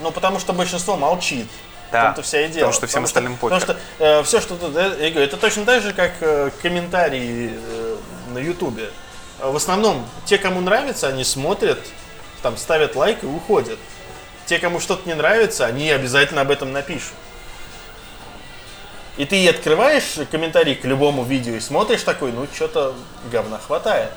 [0.00, 1.48] Ну, потому что большинство молчит.
[1.90, 2.66] Да, В том-то вся и дело.
[2.66, 3.78] потому что всем остальным Потому похер.
[3.96, 7.96] что все, что тут, э, я говорю, это точно так же, как э, комментарии э,
[8.34, 8.90] на Ютубе.
[9.40, 11.78] В основном, те, кому нравится, они смотрят,
[12.42, 13.78] там ставят лайк и уходят.
[14.46, 17.12] Те, кому что-то не нравится, они обязательно об этом напишут.
[19.16, 22.94] И ты открываешь комментарий к любому видео и смотришь такой, ну, что-то
[23.30, 24.10] говна хватает.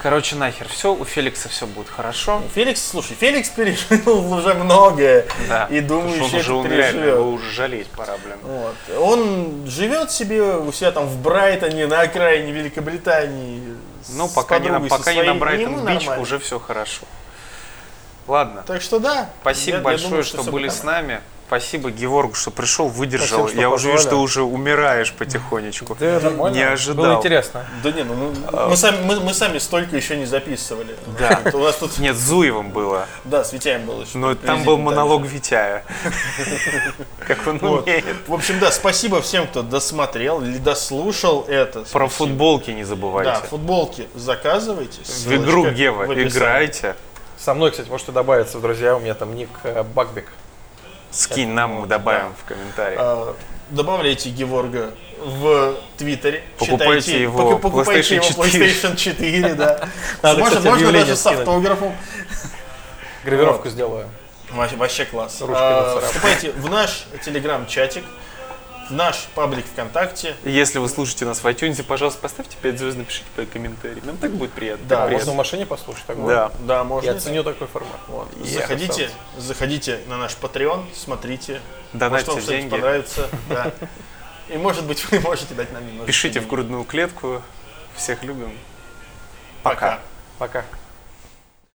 [0.00, 2.40] Короче, нахер, все, у Феликса все будет хорошо.
[2.54, 5.26] Феликс, слушай, Феликс пережил уже многое.
[5.48, 8.38] Да, И думаю, он уже умирает, его уже жалеть пора, блин.
[8.42, 8.76] Вот.
[8.98, 13.60] Он живет себе у себя там в Брайтоне, на окраине Великобритании.
[14.10, 16.22] Ну, пока не пока не на своей, Брайтон-Бич, нормально.
[16.22, 17.02] уже все хорошо.
[18.26, 19.30] Ладно, Так что да.
[19.40, 21.20] спасибо я- я большое, думаю, что всё были с нами.
[21.48, 23.48] Спасибо, Геворгу, что пришел, выдержал.
[23.48, 25.96] Спасибо, что Я уже вижу, что уже умираешь потихонечку.
[25.98, 26.54] Да, нормально.
[26.54, 27.04] Не ожидал.
[27.06, 27.64] Было интересно.
[27.82, 30.94] Да не, ну мы, мы сами, мы, мы сами столько еще не записывали.
[31.18, 31.40] Да.
[31.54, 33.06] У нас тут, Нет, с Зуевым было.
[33.24, 34.18] да, с Витяем был еще.
[34.18, 35.24] Но там был монолог.
[35.24, 35.84] Витяя.
[37.26, 37.84] Как он Вот.
[37.84, 38.04] умеет.
[38.26, 41.80] В общем, да, спасибо всем, кто досмотрел или дослушал это.
[41.84, 43.46] Про футболки не Да, забывайте.
[43.48, 45.00] футболки заказывайте.
[45.02, 46.94] В игру Гева играйте.
[47.38, 48.96] Со мной, кстати, можете добавиться в друзья.
[48.96, 50.26] У меня там ник э, Бакбек.
[51.10, 53.00] Скинь нам, мы добавим в комментариях.
[53.02, 53.36] А,
[53.70, 54.90] добавляйте Геворга
[55.20, 56.42] в Твиттере.
[56.58, 58.66] Покупайте читайте, его поку- покупайте его PlayStation 4.
[58.66, 59.88] PlayStation 4, да.
[60.22, 61.96] Надо, Можно, кстати, можно даже с автографом.
[63.24, 64.08] Гравировку сделаю.
[64.50, 65.42] Вообще, вообще класс.
[65.42, 66.00] А.
[66.00, 68.04] Вступайте в наш телеграм-чатик,
[68.90, 70.36] наш паблик ВКонтакте.
[70.44, 74.00] Если вы слушаете нас в iTunes, пожалуйста, поставьте 5 звезд, напишите комментарий.
[74.04, 74.84] Нам так будет приятно.
[74.88, 75.34] Да, так Можно в приятно.
[75.34, 76.26] машине послушать такое?
[76.26, 76.52] Да.
[76.60, 77.10] Да, можно.
[77.10, 78.00] Я ценю такой формат.
[78.08, 78.28] Вот.
[78.44, 81.60] Заходите, заходите на наш Patreon, смотрите.
[81.92, 82.70] Донатьте Может, вам деньги.
[82.70, 83.28] понравится.
[83.48, 83.72] Да.
[84.48, 86.06] И может быть вы можете дать нам немножко.
[86.06, 86.48] Пишите в денег.
[86.50, 87.42] грудную клетку.
[87.96, 88.52] Всех любим.
[89.62, 90.00] Пока.
[90.38, 90.64] Пока.